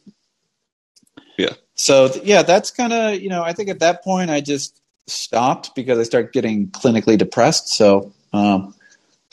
Yeah. 1.38 1.54
So 1.74 2.10
yeah, 2.22 2.42
that's 2.42 2.70
kind 2.70 2.92
of 2.92 3.20
you 3.20 3.28
know 3.28 3.42
I 3.42 3.52
think 3.52 3.68
at 3.68 3.80
that 3.80 4.02
point 4.02 4.30
I 4.30 4.40
just 4.40 4.80
stopped 5.06 5.74
because 5.74 5.98
I 5.98 6.02
started 6.02 6.32
getting 6.32 6.68
clinically 6.68 7.18
depressed. 7.18 7.68
So 7.68 8.12
um, 8.32 8.74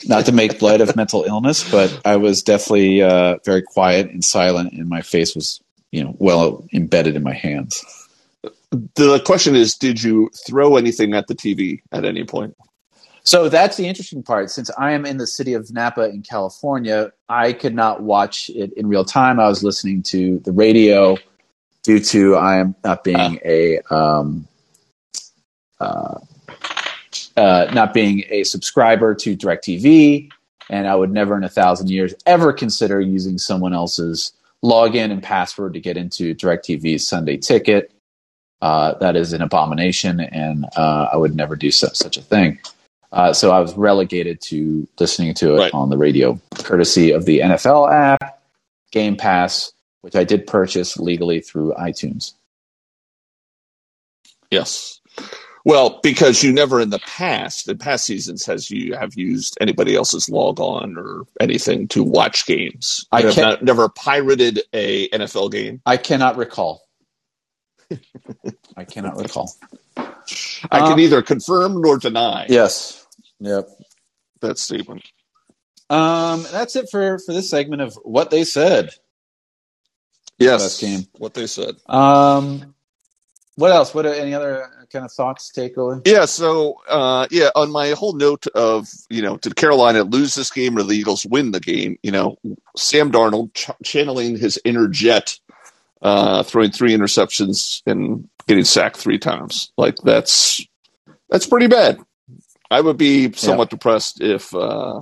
not 0.06 0.26
to 0.26 0.32
make 0.32 0.62
light 0.62 0.80
of 0.80 0.94
mental 0.96 1.24
illness, 1.24 1.68
but 1.70 2.00
I 2.04 2.16
was 2.16 2.42
definitely 2.42 3.02
uh, 3.02 3.38
very 3.44 3.62
quiet 3.62 4.10
and 4.10 4.24
silent, 4.24 4.72
and 4.72 4.88
my 4.88 5.02
face 5.02 5.34
was 5.34 5.60
you 5.92 6.02
know 6.02 6.16
well 6.18 6.64
embedded 6.72 7.14
in 7.14 7.22
my 7.22 7.34
hands 7.34 7.84
the 8.94 9.20
question 9.24 9.54
is, 9.54 9.74
did 9.74 10.02
you 10.02 10.30
throw 10.46 10.76
anything 10.76 11.14
at 11.14 11.26
the 11.26 11.34
TV 11.34 11.82
at 11.92 12.04
any 12.04 12.24
point? 12.24 12.56
So 13.24 13.48
that's 13.48 13.76
the 13.76 13.86
interesting 13.86 14.22
part. 14.22 14.50
Since 14.50 14.70
I 14.76 14.92
am 14.92 15.06
in 15.06 15.18
the 15.18 15.26
city 15.26 15.54
of 15.54 15.70
Napa 15.72 16.08
in 16.08 16.22
California, 16.22 17.12
I 17.28 17.52
could 17.52 17.74
not 17.74 18.02
watch 18.02 18.50
it 18.50 18.72
in 18.72 18.88
real 18.88 19.04
time. 19.04 19.38
I 19.38 19.46
was 19.46 19.62
listening 19.62 20.02
to 20.04 20.38
the 20.40 20.50
radio 20.50 21.16
due 21.82 22.00
to 22.00 22.36
I 22.36 22.56
am 22.56 22.74
not 22.82 23.04
being 23.04 23.16
uh. 23.16 23.38
a 23.44 23.78
um, 23.90 24.48
uh, 25.78 26.18
uh, 27.36 27.70
not 27.72 27.94
being 27.94 28.24
a 28.28 28.42
subscriber 28.44 29.14
to 29.14 29.36
DirecTV, 29.36 30.30
and 30.68 30.88
I 30.88 30.96
would 30.96 31.12
never 31.12 31.36
in 31.36 31.44
a 31.44 31.48
thousand 31.48 31.90
years 31.90 32.14
ever 32.26 32.52
consider 32.52 33.00
using 33.00 33.38
someone 33.38 33.72
else's 33.72 34.32
login 34.64 35.10
and 35.10 35.22
password 35.22 35.74
to 35.74 35.80
get 35.80 35.96
into 35.96 36.34
DirecTV's 36.34 37.06
Sunday 37.06 37.36
Ticket. 37.36 37.92
Uh, 38.60 38.94
that 38.98 39.16
is 39.16 39.32
an 39.32 39.42
abomination, 39.42 40.20
and 40.20 40.66
uh, 40.76 41.08
I 41.12 41.16
would 41.16 41.34
never 41.34 41.56
do 41.56 41.70
so, 41.72 41.88
such 41.92 42.16
a 42.16 42.22
thing. 42.22 42.60
Uh, 43.10 43.32
so 43.32 43.50
I 43.50 43.60
was 43.60 43.74
relegated 43.74 44.40
to 44.42 44.86
listening 44.98 45.34
to 45.34 45.56
it 45.56 45.58
right. 45.58 45.74
on 45.74 45.90
the 45.90 45.98
radio, 45.98 46.40
courtesy 46.54 47.10
of 47.10 47.24
the 47.24 47.40
NFL 47.40 47.92
app, 47.92 48.40
Game 48.92 49.16
Pass, 49.16 49.72
which 50.02 50.14
I 50.14 50.24
did 50.24 50.46
purchase 50.46 50.96
legally 50.96 51.40
through 51.40 51.74
iTunes. 51.74 52.32
Yes. 54.50 55.00
Well, 55.64 56.00
because 56.02 56.42
you 56.42 56.52
never 56.52 56.80
in 56.80 56.90
the 56.90 56.98
past, 56.98 57.68
in 57.68 57.78
past 57.78 58.04
seasons, 58.04 58.44
has 58.46 58.70
you 58.70 58.96
have 58.96 59.14
used 59.14 59.56
anybody 59.60 59.94
else's 59.94 60.28
log 60.28 60.58
on 60.60 60.96
or 60.96 61.24
anything 61.40 61.86
to 61.88 62.02
watch 62.02 62.46
games. 62.46 63.06
You 63.12 63.18
I 63.18 63.22
have 63.22 63.36
not, 63.36 63.62
never 63.62 63.88
pirated 63.88 64.60
a 64.72 65.08
NFL 65.10 65.52
game. 65.52 65.80
I 65.86 65.96
cannot 65.98 66.36
recall. 66.36 66.82
I 68.76 68.84
cannot 68.84 69.16
recall. 69.18 69.54
I 69.96 70.78
can 70.80 70.92
um, 70.94 71.00
either 71.00 71.22
confirm 71.22 71.80
nor 71.80 71.98
deny. 71.98 72.46
Yes. 72.48 73.06
Yep. 73.40 73.68
That 74.40 74.58
statement. 74.58 75.04
Um, 75.90 76.44
that's 76.50 76.74
it 76.74 76.88
for 76.90 77.18
for 77.18 77.32
this 77.32 77.50
segment 77.50 77.82
of 77.82 77.94
what 78.02 78.30
they 78.30 78.44
said. 78.44 78.90
Yes. 80.38 80.80
Game. 80.80 81.06
What 81.18 81.34
they 81.34 81.46
said. 81.46 81.76
Um, 81.86 82.74
what 83.56 83.70
else? 83.70 83.94
What 83.94 84.06
are 84.06 84.14
any 84.14 84.34
other 84.34 84.68
kind 84.92 85.04
of 85.04 85.12
thoughts, 85.12 85.50
takeaway? 85.50 86.06
Yeah. 86.06 86.26
So, 86.26 86.80
uh, 86.88 87.26
yeah, 87.30 87.50
on 87.54 87.70
my 87.70 87.90
whole 87.90 88.12
note 88.12 88.46
of 88.48 88.88
you 89.10 89.22
know, 89.22 89.36
did 89.38 89.56
Carolina 89.56 90.02
lose 90.04 90.34
this 90.34 90.50
game 90.50 90.76
or 90.76 90.82
the 90.82 90.94
Eagles 90.94 91.26
win 91.26 91.50
the 91.52 91.60
game? 91.60 91.98
You 92.02 92.12
know, 92.12 92.36
Sam 92.76 93.10
Darnold 93.10 93.54
ch- 93.54 93.70
channeling 93.82 94.36
his 94.36 94.58
inner 94.64 94.88
jet 94.88 95.38
uh, 96.02 96.42
throwing 96.42 96.70
three 96.70 96.92
interceptions 96.92 97.82
and 97.86 98.28
getting 98.46 98.64
sacked 98.64 98.96
three 98.96 99.18
times. 99.18 99.72
Like 99.76 99.96
that's 100.04 100.64
that's 101.30 101.46
pretty 101.46 101.68
bad. 101.68 101.98
I 102.70 102.80
would 102.80 102.96
be 102.96 103.32
somewhat 103.32 103.68
yeah. 103.68 103.76
depressed 103.76 104.20
if 104.20 104.54
uh, 104.54 105.00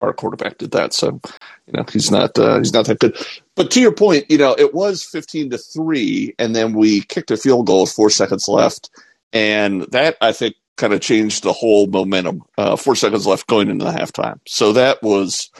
our 0.00 0.12
quarterback 0.12 0.58
did 0.58 0.72
that. 0.72 0.92
So 0.94 1.20
you 1.66 1.72
know 1.74 1.84
he's 1.92 2.10
not 2.10 2.38
uh, 2.38 2.58
he's 2.58 2.72
not 2.74 2.86
that 2.86 3.00
good. 3.00 3.16
But 3.56 3.70
to 3.72 3.80
your 3.80 3.94
point, 3.94 4.26
you 4.30 4.38
know 4.38 4.54
it 4.58 4.74
was 4.74 5.04
fifteen 5.04 5.50
to 5.50 5.58
three, 5.58 6.34
and 6.38 6.54
then 6.56 6.74
we 6.74 7.02
kicked 7.02 7.30
a 7.30 7.36
field 7.36 7.66
goal 7.66 7.82
with 7.82 7.92
four 7.92 8.10
seconds 8.10 8.48
left, 8.48 8.90
and 9.32 9.82
that 9.92 10.16
I 10.20 10.32
think 10.32 10.56
kind 10.76 10.92
of 10.94 11.00
changed 11.00 11.42
the 11.42 11.52
whole 11.52 11.86
momentum. 11.88 12.42
Uh, 12.58 12.76
four 12.76 12.96
seconds 12.96 13.26
left 13.26 13.46
going 13.48 13.70
into 13.70 13.84
the 13.84 13.92
halftime, 13.92 14.40
so 14.46 14.74
that 14.74 15.02
was 15.02 15.50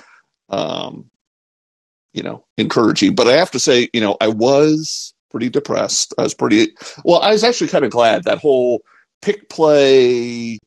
um, 0.50 1.10
you 2.12 2.22
know, 2.22 2.44
encouraging. 2.56 3.14
But 3.14 3.28
I 3.28 3.34
have 3.34 3.52
to 3.52 3.60
say, 3.60 3.88
you 3.92 4.00
know, 4.00 4.16
I 4.20 4.28
was 4.28 5.14
pretty 5.30 5.50
depressed. 5.50 6.14
I 6.18 6.22
was 6.22 6.34
pretty 6.34 6.68
well. 7.04 7.20
I 7.20 7.32
was 7.32 7.44
actually 7.44 7.68
kind 7.68 7.84
of 7.84 7.90
glad 7.90 8.24
that 8.24 8.38
whole 8.38 8.82
pick 9.22 9.48
play 9.48 10.58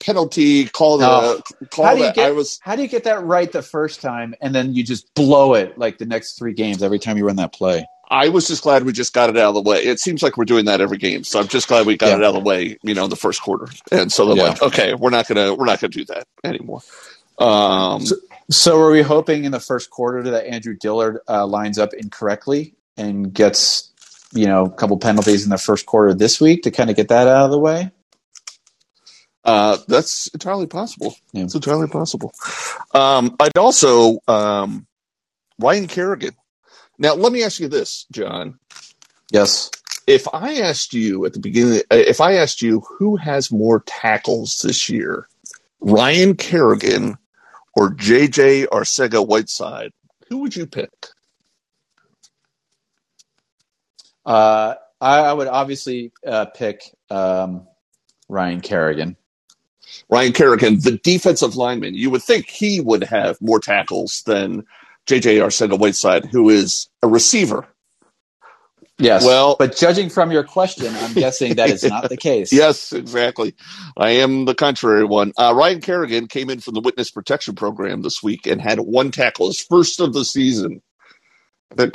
penalty 0.00 0.66
call 0.66 0.98
the 0.98 1.06
oh. 1.06 1.40
call 1.70 1.84
how 1.86 1.92
do 1.94 1.98
you 1.98 2.04
that 2.06 2.14
get, 2.14 2.28
I 2.28 2.30
was 2.30 2.60
how 2.62 2.76
do 2.76 2.82
you 2.82 2.88
get 2.88 3.04
that 3.04 3.24
right 3.24 3.50
the 3.50 3.62
first 3.62 4.00
time 4.00 4.34
and 4.40 4.54
then 4.54 4.74
you 4.74 4.84
just 4.84 5.12
blow 5.14 5.54
it 5.54 5.76
like 5.76 5.98
the 5.98 6.06
next 6.06 6.38
three 6.38 6.52
games 6.52 6.82
every 6.82 6.98
time 6.98 7.16
you 7.16 7.26
run 7.26 7.36
that 7.36 7.52
play 7.52 7.84
I 8.10 8.30
was 8.30 8.48
just 8.48 8.62
glad 8.62 8.84
we 8.84 8.92
just 8.92 9.12
got 9.12 9.28
it 9.28 9.36
out 9.36 9.50
of 9.50 9.54
the 9.54 9.68
way. 9.70 9.80
It 9.80 10.00
seems 10.00 10.22
like 10.22 10.38
we're 10.38 10.46
doing 10.46 10.64
that 10.64 10.80
every 10.80 10.96
game, 10.96 11.24
so 11.24 11.40
I'm 11.40 11.48
just 11.48 11.68
glad 11.68 11.86
we 11.86 11.98
got 11.98 12.06
yeah. 12.06 12.16
it 12.16 12.24
out 12.24 12.34
of 12.34 12.42
the 12.42 12.48
way, 12.48 12.78
you 12.82 12.94
know, 12.94 13.04
in 13.04 13.10
the 13.10 13.16
first 13.16 13.42
quarter. 13.42 13.68
And 13.92 14.10
so 14.10 14.26
they're 14.26 14.36
yeah. 14.36 14.50
like, 14.50 14.62
okay, 14.62 14.94
we're 14.94 15.10
not 15.10 15.28
gonna 15.28 15.54
we're 15.54 15.66
not 15.66 15.78
gonna 15.80 15.90
do 15.90 16.06
that 16.06 16.26
anymore. 16.42 16.80
Um, 17.38 18.06
so, 18.06 18.16
so, 18.50 18.80
are 18.80 18.90
we 18.90 19.02
hoping 19.02 19.44
in 19.44 19.52
the 19.52 19.60
first 19.60 19.90
quarter 19.90 20.22
that 20.30 20.52
Andre 20.52 20.74
Dillard 20.80 21.18
uh, 21.28 21.46
lines 21.46 21.78
up 21.78 21.92
incorrectly 21.92 22.74
and 22.96 23.32
gets, 23.32 23.92
you 24.32 24.46
know, 24.46 24.64
a 24.64 24.70
couple 24.70 24.96
penalties 24.96 25.44
in 25.44 25.50
the 25.50 25.58
first 25.58 25.84
quarter 25.84 26.14
this 26.14 26.40
week 26.40 26.62
to 26.62 26.70
kind 26.70 26.88
of 26.88 26.96
get 26.96 27.08
that 27.08 27.28
out 27.28 27.44
of 27.44 27.50
the 27.50 27.58
way? 27.58 27.90
Uh, 29.48 29.78
that's 29.88 30.26
entirely 30.34 30.66
possible. 30.66 31.16
Yeah. 31.32 31.44
It's 31.44 31.54
entirely 31.54 31.88
possible. 31.88 32.34
Um, 32.92 33.34
I'd 33.40 33.56
also 33.56 34.18
um, 34.28 34.86
Ryan 35.58 35.86
Kerrigan. 35.86 36.36
Now, 36.98 37.14
let 37.14 37.32
me 37.32 37.42
ask 37.42 37.58
you 37.58 37.68
this, 37.68 38.04
John. 38.12 38.58
Yes. 39.32 39.70
If 40.06 40.28
I 40.34 40.56
asked 40.56 40.92
you 40.92 41.24
at 41.24 41.32
the 41.32 41.40
beginning, 41.40 41.80
if 41.90 42.20
I 42.20 42.34
asked 42.34 42.60
you 42.60 42.80
who 42.80 43.16
has 43.16 43.50
more 43.50 43.80
tackles 43.86 44.60
this 44.60 44.90
year, 44.90 45.26
Ryan 45.80 46.36
Kerrigan 46.36 47.16
or 47.74 47.94
JJ 47.94 48.66
Arcega 48.66 49.26
Whiteside, 49.26 49.92
who 50.28 50.38
would 50.38 50.54
you 50.54 50.66
pick? 50.66 50.90
Uh, 54.26 54.74
I, 55.00 55.20
I, 55.20 55.32
would 55.32 55.48
obviously 55.48 56.12
uh, 56.26 56.44
pick 56.46 56.82
um, 57.08 57.66
Ryan 58.28 58.60
Kerrigan. 58.60 59.16
Ryan 60.08 60.32
Kerrigan, 60.32 60.80
the 60.80 60.98
defensive 61.02 61.56
lineman, 61.56 61.94
you 61.94 62.10
would 62.10 62.22
think 62.22 62.48
he 62.48 62.80
would 62.80 63.04
have 63.04 63.40
more 63.40 63.60
tackles 63.60 64.22
than 64.26 64.64
JJ 65.06 65.38
Arcega 65.38 65.78
Whiteside, 65.78 66.26
who 66.26 66.50
is 66.50 66.88
a 67.02 67.08
receiver. 67.08 67.66
Yes. 68.98 69.24
Well, 69.24 69.54
but 69.56 69.76
judging 69.76 70.10
from 70.10 70.32
your 70.32 70.42
question, 70.42 70.92
I'm 70.96 71.12
guessing 71.12 71.54
that 71.54 71.70
is 71.70 71.84
not 71.84 72.08
the 72.08 72.16
case. 72.16 72.52
yes, 72.52 72.92
exactly. 72.92 73.54
I 73.96 74.10
am 74.10 74.44
the 74.44 74.56
contrary 74.56 75.04
one. 75.04 75.32
Uh, 75.38 75.54
Ryan 75.56 75.80
Kerrigan 75.80 76.26
came 76.26 76.50
in 76.50 76.58
from 76.58 76.74
the 76.74 76.80
Witness 76.80 77.10
Protection 77.10 77.54
Program 77.54 78.02
this 78.02 78.22
week 78.24 78.46
and 78.48 78.60
had 78.60 78.80
one 78.80 79.12
tackle, 79.12 79.46
his 79.46 79.60
first 79.60 80.00
of 80.00 80.12
the 80.14 80.24
season. 80.24 80.82
I, 81.70 81.74
think, 81.76 81.94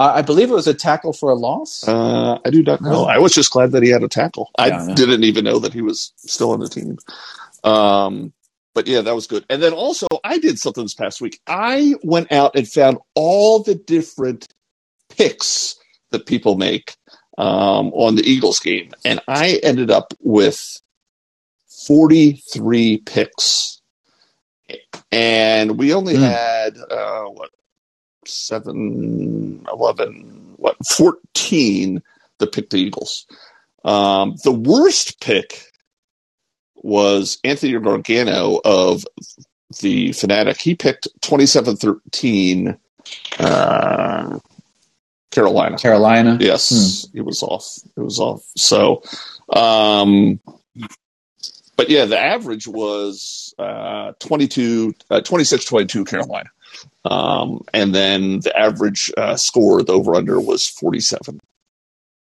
uh, 0.00 0.14
I 0.14 0.22
believe 0.22 0.50
it 0.50 0.54
was 0.54 0.66
a 0.66 0.72
tackle 0.72 1.12
for 1.12 1.30
a 1.30 1.34
loss. 1.34 1.86
Uh, 1.86 2.38
I 2.42 2.48
do 2.48 2.62
not 2.62 2.80
know. 2.80 3.04
I 3.04 3.18
was 3.18 3.34
just 3.34 3.50
glad 3.50 3.72
that 3.72 3.82
he 3.82 3.90
had 3.90 4.02
a 4.02 4.08
tackle. 4.08 4.50
I, 4.58 4.70
I 4.70 4.94
didn't 4.94 5.24
even 5.24 5.44
know 5.44 5.58
that 5.58 5.74
he 5.74 5.82
was 5.82 6.14
still 6.16 6.52
on 6.52 6.60
the 6.60 6.70
team. 6.70 6.96
Um, 7.64 8.32
but 8.72 8.86
yeah, 8.86 9.02
that 9.02 9.14
was 9.14 9.26
good. 9.26 9.44
And 9.50 9.62
then 9.62 9.74
also, 9.74 10.06
I 10.24 10.38
did 10.38 10.58
something 10.58 10.84
this 10.84 10.94
past 10.94 11.20
week. 11.20 11.38
I 11.46 11.96
went 12.02 12.32
out 12.32 12.56
and 12.56 12.66
found 12.66 12.96
all 13.14 13.62
the 13.62 13.74
different 13.74 14.48
picks 15.10 15.76
that 16.12 16.24
people 16.24 16.56
make 16.56 16.96
um, 17.36 17.92
on 17.92 18.14
the 18.14 18.26
Eagles 18.26 18.58
game, 18.58 18.92
and 19.04 19.20
I 19.28 19.60
ended 19.62 19.90
up 19.90 20.14
with 20.20 20.80
43 21.86 23.02
picks, 23.04 23.82
and 25.12 25.78
we 25.78 25.92
only 25.92 26.14
mm. 26.14 26.22
had 26.22 26.78
uh, 26.90 27.24
what 27.24 27.50
seven, 28.26 29.66
11, 29.72 30.54
what 30.56 30.76
14 30.86 32.02
that 32.38 32.52
picked 32.52 32.70
the 32.70 32.78
Eagles. 32.78 33.26
Um, 33.84 34.36
the 34.44 34.52
worst 34.52 35.20
pick 35.20 35.70
was 36.74 37.38
Anthony 37.44 37.78
Gargano 37.78 38.60
of 38.64 39.04
the 39.80 40.12
Fanatic. 40.12 40.60
He 40.60 40.74
picked 40.74 41.08
27 41.22 41.76
13 41.76 42.78
uh, 43.38 44.38
Carolina. 45.30 45.78
Carolina. 45.78 46.38
Yes, 46.40 47.06
hmm. 47.10 47.18
it 47.18 47.22
was 47.22 47.42
off. 47.42 47.78
It 47.96 48.00
was 48.00 48.18
off. 48.18 48.42
So, 48.56 49.02
um, 49.52 50.40
but 51.76 51.88
yeah, 51.88 52.04
the 52.04 52.18
average 52.18 52.66
was 52.66 53.54
uh, 53.58 54.12
22, 54.18 54.94
uh, 55.10 55.20
26 55.20 55.64
22 55.64 56.04
Carolina. 56.04 56.50
Um, 57.04 57.64
and 57.72 57.94
then 57.94 58.40
the 58.40 58.56
average 58.56 59.12
uh, 59.16 59.36
score, 59.36 59.82
the 59.82 59.92
over 59.92 60.14
under 60.14 60.40
was 60.40 60.66
47. 60.66 61.40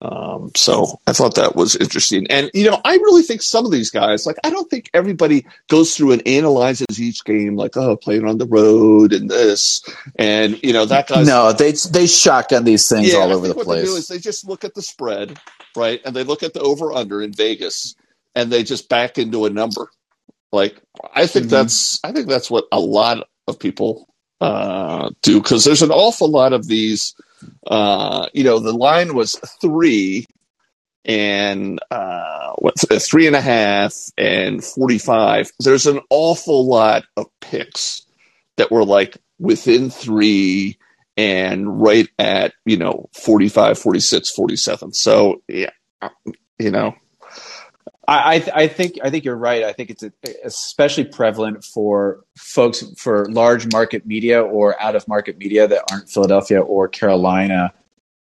Um, 0.04 0.50
so 0.54 1.00
I 1.06 1.14
thought 1.14 1.36
that 1.36 1.56
was 1.56 1.76
interesting. 1.76 2.26
And, 2.28 2.50
you 2.52 2.68
know, 2.70 2.78
I 2.84 2.96
really 2.96 3.22
think 3.22 3.40
some 3.40 3.64
of 3.64 3.70
these 3.70 3.90
guys, 3.90 4.26
like, 4.26 4.36
I 4.44 4.50
don't 4.50 4.68
think 4.68 4.90
everybody 4.92 5.46
goes 5.70 5.96
through 5.96 6.12
and 6.12 6.28
analyzes 6.28 7.00
each 7.00 7.24
game, 7.24 7.56
like, 7.56 7.74
oh, 7.78 7.96
playing 7.96 8.26
on 8.26 8.36
the 8.36 8.46
road 8.46 9.14
and 9.14 9.30
this. 9.30 9.82
And, 10.16 10.62
you 10.62 10.74
know, 10.74 10.84
that 10.84 11.08
guy's. 11.08 11.26
No, 11.26 11.52
they, 11.52 11.72
they 11.72 12.06
shotgun 12.06 12.64
these 12.64 12.86
things 12.86 13.12
yeah, 13.12 13.20
all 13.20 13.32
over 13.32 13.48
the 13.48 13.54
place. 13.54 13.82
They 13.82 13.90
do 13.92 13.96
is 13.96 14.08
they 14.08 14.18
just 14.18 14.46
look 14.46 14.64
at 14.64 14.74
the 14.74 14.82
spread, 14.82 15.38
right? 15.74 16.02
And 16.04 16.14
they 16.14 16.24
look 16.24 16.42
at 16.42 16.52
the 16.52 16.60
over 16.60 16.92
under 16.92 17.22
in 17.22 17.32
Vegas 17.32 17.94
and 18.34 18.52
they 18.52 18.62
just 18.62 18.90
back 18.90 19.16
into 19.16 19.46
a 19.46 19.50
number. 19.50 19.88
Like, 20.52 20.82
I 21.14 21.26
think 21.26 21.46
mm-hmm. 21.46 21.54
that's, 21.54 21.98
I 22.04 22.12
think 22.12 22.28
that's 22.28 22.50
what 22.50 22.66
a 22.70 22.80
lot 22.80 23.26
of 23.48 23.58
people 23.58 24.06
uh, 24.40 25.10
do 25.22 25.40
because 25.40 25.64
there's 25.64 25.82
an 25.82 25.90
awful 25.90 26.28
lot 26.28 26.52
of 26.52 26.66
these 26.66 27.14
uh, 27.66 28.26
you 28.32 28.44
know, 28.44 28.58
the 28.58 28.72
line 28.72 29.14
was 29.14 29.38
three 29.60 30.26
and 31.04 31.80
uh, 31.90 32.52
what 32.58 32.74
three 33.02 33.26
and 33.26 33.36
a 33.36 33.40
half 33.40 33.94
and 34.16 34.64
45. 34.64 35.50
There's 35.60 35.86
an 35.86 36.00
awful 36.10 36.66
lot 36.66 37.04
of 37.16 37.26
picks 37.40 38.06
that 38.56 38.70
were 38.70 38.84
like 38.84 39.16
within 39.38 39.90
three 39.90 40.78
and 41.16 41.80
right 41.80 42.08
at, 42.18 42.54
you 42.64 42.76
know, 42.76 43.08
45, 43.12 43.78
46, 43.78 44.30
47. 44.30 44.92
So, 44.92 45.42
yeah, 45.48 45.70
you 46.58 46.70
know, 46.70 46.94
I, 48.06 48.44
I 48.54 48.68
think 48.68 48.98
I 49.02 49.10
think 49.10 49.24
you're 49.24 49.36
right. 49.36 49.64
I 49.64 49.72
think 49.72 49.90
it's 49.90 50.04
especially 50.44 51.04
prevalent 51.04 51.64
for 51.64 52.24
folks 52.36 52.84
for 52.96 53.26
large 53.30 53.70
market 53.72 54.06
media 54.06 54.42
or 54.42 54.80
out 54.80 54.96
of 54.96 55.06
market 55.08 55.38
media 55.38 55.66
that 55.66 55.82
aren't 55.90 56.08
Philadelphia 56.08 56.60
or 56.60 56.88
Carolina. 56.88 57.72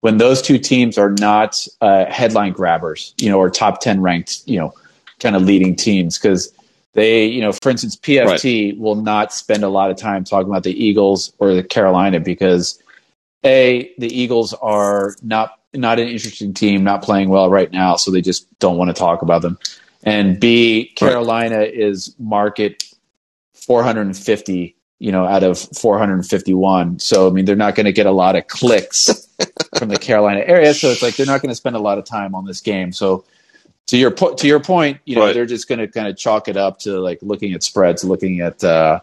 When 0.01 0.17
those 0.17 0.41
two 0.41 0.59
teams 0.59 0.97
are 0.97 1.11
not 1.11 1.65
uh, 1.81 2.05
headline 2.05 2.53
grabbers, 2.53 3.15
you 3.19 3.29
know, 3.29 3.39
or 3.39 3.49
top 3.49 3.79
ten 3.81 4.01
ranked, 4.01 4.41
you 4.45 4.59
know, 4.59 4.73
kind 5.19 5.35
of 5.35 5.43
leading 5.43 5.75
teams, 5.75 6.17
because 6.17 6.53
they, 6.93 7.25
you 7.25 7.41
know, 7.41 7.53
for 7.53 7.69
instance, 7.69 7.95
PFT 7.95 8.71
right. 8.71 8.79
will 8.79 8.95
not 8.95 9.33
spend 9.33 9.63
a 9.63 9.69
lot 9.69 9.89
of 9.89 9.97
time 9.97 10.23
talking 10.23 10.49
about 10.49 10.63
the 10.63 10.73
Eagles 10.73 11.33
or 11.39 11.53
the 11.53 11.63
Carolina 11.63 12.19
because 12.19 12.82
a 13.43 13.93
the 13.97 14.07
Eagles 14.07 14.53
are 14.53 15.15
not 15.21 15.59
not 15.73 15.99
an 15.99 16.07
interesting 16.07 16.53
team, 16.53 16.83
not 16.83 17.01
playing 17.01 17.29
well 17.29 17.49
right 17.49 17.71
now, 17.71 17.95
so 17.95 18.11
they 18.11 18.21
just 18.21 18.47
don't 18.59 18.77
want 18.77 18.89
to 18.89 18.93
talk 18.93 19.21
about 19.21 19.41
them. 19.41 19.57
And 20.03 20.39
B, 20.39 20.91
Carolina 20.95 21.59
right. 21.59 21.73
is 21.73 22.15
market 22.19 22.83
450, 23.53 24.75
you 24.99 25.11
know, 25.11 25.25
out 25.25 25.43
of 25.43 25.57
451. 25.57 26.99
So 26.99 27.27
I 27.27 27.31
mean, 27.31 27.45
they're 27.45 27.55
not 27.55 27.75
going 27.75 27.85
to 27.85 27.93
get 27.93 28.05
a 28.05 28.11
lot 28.11 28.35
of 28.35 28.47
clicks 28.47 29.27
from 29.77 29.89
the 29.89 29.97
Carolina 29.97 30.41
area. 30.45 30.73
So 30.73 30.89
it's 30.89 31.01
like 31.01 31.15
they're 31.15 31.25
not 31.25 31.41
going 31.41 31.49
to 31.49 31.55
spend 31.55 31.75
a 31.75 31.79
lot 31.79 31.97
of 31.97 32.05
time 32.05 32.35
on 32.35 32.45
this 32.45 32.61
game. 32.61 32.91
So 32.91 33.25
to 33.87 33.97
your 33.97 34.11
point, 34.11 34.37
to 34.39 34.47
your 34.47 34.59
point, 34.59 34.99
you 35.05 35.15
know, 35.15 35.25
right. 35.25 35.33
they're 35.33 35.45
just 35.45 35.67
going 35.67 35.79
to 35.79 35.87
kind 35.87 36.07
of 36.07 36.17
chalk 36.17 36.47
it 36.47 36.57
up 36.57 36.79
to 36.79 36.99
like 36.99 37.19
looking 37.21 37.53
at 37.53 37.63
spreads, 37.63 38.03
looking 38.03 38.41
at 38.41 38.63
uh, 38.63 38.99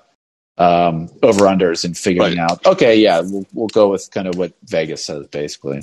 um, 0.60 1.08
over 1.22 1.46
unders, 1.46 1.84
and 1.84 1.96
figuring 1.96 2.38
right. 2.38 2.50
out. 2.50 2.64
Okay, 2.66 2.96
yeah, 2.96 3.20
we'll, 3.20 3.46
we'll 3.52 3.68
go 3.68 3.88
with 3.88 4.10
kind 4.10 4.28
of 4.28 4.36
what 4.36 4.52
Vegas 4.64 5.04
says, 5.04 5.26
basically. 5.28 5.82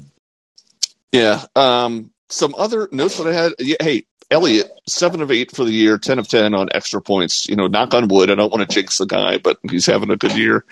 Yeah. 1.11 1.43
Um, 1.55 2.11
some 2.29 2.53
other 2.57 2.87
notes 2.91 3.17
that 3.17 3.27
I 3.27 3.33
had. 3.33 3.53
Yeah, 3.59 3.77
Jake 3.81 4.07
Elliott, 4.29 4.71
seven 4.87 5.21
of 5.21 5.31
eight 5.31 5.51
for 5.55 5.65
the 5.65 5.71
year, 5.71 5.97
ten 5.97 6.19
of 6.19 6.27
ten 6.27 6.53
on 6.53 6.69
extra 6.73 7.01
points. 7.01 7.49
You 7.49 7.55
know, 7.55 7.67
knock 7.67 7.93
on 7.93 8.07
wood. 8.07 8.29
I 8.29 8.35
don't 8.35 8.51
want 8.51 8.69
to 8.69 8.73
jinx 8.73 8.97
the 8.97 9.05
guy, 9.05 9.37
but 9.37 9.57
he's 9.69 9.85
having 9.85 10.11
a 10.11 10.17
good 10.17 10.37
year. 10.37 10.63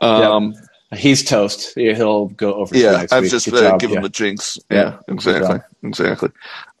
Um. 0.00 0.54
He's 0.92 1.22
toast. 1.22 1.74
He'll 1.76 2.26
go 2.26 2.54
over. 2.54 2.76
Yeah, 2.76 3.06
I've 3.12 3.22
week. 3.22 3.30
just 3.30 3.46
uh, 3.46 3.76
given 3.76 3.98
him 3.98 4.04
a 4.04 4.08
jinx. 4.08 4.58
Yeah, 4.68 4.76
yeah 4.76 5.14
exactly, 5.14 5.60
exactly. 5.84 6.30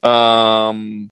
Um, 0.02 1.10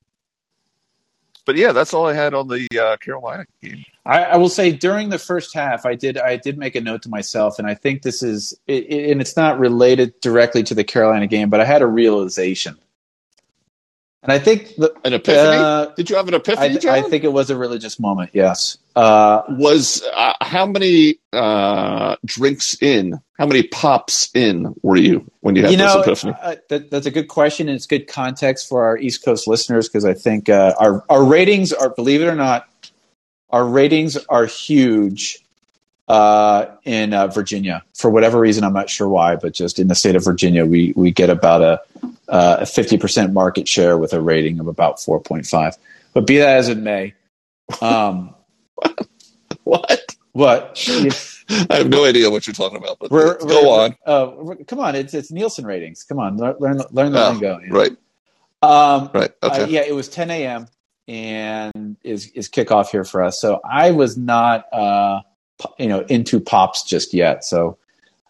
but 1.44 1.54
yeah, 1.54 1.70
that's 1.70 1.94
all 1.94 2.06
I 2.06 2.14
had 2.14 2.34
on 2.34 2.48
the 2.48 2.66
uh, 2.76 2.96
Carolina 2.96 3.46
game. 3.62 3.84
I, 4.08 4.24
I, 4.24 4.36
will 4.38 4.48
say 4.48 4.72
during 4.72 5.10
the 5.10 5.18
first 5.18 5.52
half, 5.52 5.84
I 5.84 5.94
did 5.94 6.16
I 6.16 6.36
did 6.36 6.56
make 6.56 6.74
a 6.74 6.80
note 6.80 7.02
to 7.02 7.10
myself, 7.10 7.58
and 7.58 7.68
I 7.68 7.74
think 7.74 8.00
this 8.00 8.22
is, 8.22 8.58
it, 8.66 8.86
it, 8.90 9.10
and 9.10 9.20
it's 9.20 9.36
not 9.36 9.58
related 9.58 10.18
directly 10.20 10.62
to 10.64 10.74
the 10.74 10.82
Carolina 10.82 11.26
game, 11.26 11.50
but 11.50 11.60
I 11.60 11.66
had 11.66 11.82
a 11.82 11.86
realization, 11.86 12.78
and 14.22 14.32
I 14.32 14.38
think 14.38 14.74
the, 14.76 14.94
an 15.04 15.12
epiphany. 15.12 15.58
Uh, 15.58 15.86
did 15.94 16.08
you 16.08 16.16
have 16.16 16.26
an 16.26 16.32
epiphany? 16.32 16.88
I, 16.88 16.96
I, 16.96 17.02
think 17.02 17.22
it 17.22 17.34
was 17.34 17.50
a 17.50 17.56
religious 17.56 18.00
moment. 18.00 18.30
Yes. 18.32 18.78
Uh, 18.96 19.42
was 19.50 20.02
uh, 20.14 20.32
how 20.40 20.64
many 20.64 21.18
uh, 21.34 22.16
drinks 22.24 22.80
in? 22.82 23.20
How 23.38 23.46
many 23.46 23.62
pops 23.64 24.30
in 24.34 24.74
were 24.82 24.96
you 24.96 25.30
when 25.40 25.54
you 25.54 25.62
had 25.62 25.70
you 25.70 25.76
know, 25.76 26.02
this 26.02 26.24
epiphany? 26.24 26.34
Uh, 26.42 26.56
that, 26.70 26.90
that's 26.90 27.06
a 27.06 27.10
good 27.10 27.28
question, 27.28 27.68
and 27.68 27.76
it's 27.76 27.86
good 27.86 28.08
context 28.08 28.70
for 28.70 28.86
our 28.86 28.96
East 28.96 29.22
Coast 29.22 29.46
listeners 29.46 29.86
because 29.86 30.06
I 30.06 30.14
think 30.14 30.48
uh, 30.48 30.74
our 30.80 31.04
our 31.10 31.22
ratings 31.22 31.74
are, 31.74 31.90
believe 31.90 32.22
it 32.22 32.26
or 32.26 32.34
not, 32.34 32.66
our 33.50 33.64
ratings 33.64 34.16
are 34.28 34.46
huge 34.46 35.44
uh, 36.08 36.66
in 36.84 37.12
uh, 37.12 37.26
Virginia 37.28 37.84
for 37.94 38.10
whatever 38.10 38.40
reason. 38.40 38.64
I'm 38.64 38.72
not 38.72 38.90
sure 38.90 39.08
why, 39.08 39.36
but 39.36 39.52
just 39.52 39.78
in 39.78 39.88
the 39.88 39.94
state 39.94 40.16
of 40.16 40.24
Virginia, 40.24 40.64
we 40.64 40.92
we 40.96 41.10
get 41.10 41.30
about 41.30 41.62
a 41.62 41.80
a 42.28 42.62
50% 42.62 43.32
market 43.32 43.66
share 43.66 43.96
with 43.96 44.12
a 44.12 44.20
rating 44.20 44.60
of 44.60 44.68
about 44.68 44.98
4.5. 44.98 45.78
But 46.12 46.26
be 46.26 46.38
that 46.38 46.58
as 46.58 46.68
it 46.68 46.76
may, 46.76 47.14
um, 47.80 48.34
what? 49.64 50.16
What? 50.32 50.78
I 51.70 51.76
have 51.76 51.88
no 51.88 52.04
idea 52.04 52.30
what 52.30 52.46
you're 52.46 52.54
talking 52.54 52.78
about, 52.78 52.98
but 53.00 53.10
we're, 53.10 53.38
go 53.38 53.46
we're, 53.46 53.84
on. 53.84 53.96
Uh, 54.06 54.64
come 54.66 54.78
on, 54.78 54.94
it's 54.94 55.14
it's 55.14 55.32
Nielsen 55.32 55.66
ratings. 55.66 56.04
Come 56.04 56.18
on, 56.18 56.36
learn 56.36 56.82
learn 56.90 57.12
the 57.12 57.26
oh, 57.26 57.30
lingo. 57.30 57.60
Right. 57.70 57.92
Um, 58.60 59.10
right. 59.14 59.30
Uh, 59.42 59.50
okay. 59.50 59.62
Uh, 59.62 59.66
yeah, 59.66 59.80
it 59.80 59.94
was 59.94 60.08
10 60.08 60.30
a.m. 60.30 60.66
and 61.08 61.96
is 62.04 62.30
is 62.32 62.48
kickoff 62.48 62.90
here 62.90 63.04
for 63.04 63.22
us. 63.22 63.40
So 63.40 63.60
I 63.64 63.90
was 63.90 64.16
not, 64.16 64.72
uh, 64.72 65.22
you 65.78 65.88
know, 65.88 66.00
into 66.00 66.38
pops 66.38 66.84
just 66.84 67.14
yet. 67.14 67.44
So 67.44 67.78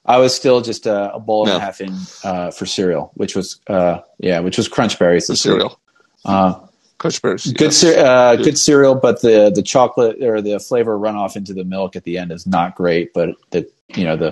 I 0.06 0.18
was 0.18 0.34
still 0.34 0.62
just 0.62 0.86
a, 0.86 1.12
a 1.14 1.20
bowl 1.20 1.44
no. 1.44 1.54
and 1.54 1.62
a 1.62 1.64
half 1.64 1.80
in 1.80 1.94
uh, 2.24 2.50
for 2.52 2.64
cereal, 2.64 3.10
which 3.14 3.34
was 3.36 3.60
uh, 3.66 4.00
yeah, 4.18 4.40
which 4.40 4.56
was 4.56 4.68
Crunch 4.68 4.98
Berries. 4.98 5.26
The 5.26 5.36
cereal. 5.36 5.78
Uh, 6.24 6.60
Crunch 6.98 7.20
Berries. 7.20 7.52
Good, 7.52 7.72
yes. 7.72 7.84
uh, 7.84 8.36
good 8.36 8.56
cereal, 8.56 8.94
but 8.94 9.22
the 9.22 9.50
the 9.54 9.62
chocolate 9.62 10.22
or 10.22 10.40
the 10.40 10.58
flavor 10.60 10.98
runoff 10.98 11.36
into 11.36 11.52
the 11.52 11.64
milk 11.64 11.96
at 11.96 12.04
the 12.04 12.16
end 12.18 12.32
is 12.32 12.46
not 12.46 12.76
great. 12.76 13.12
But 13.12 13.30
the 13.50 13.68
you 13.94 14.04
know 14.04 14.16
the 14.16 14.30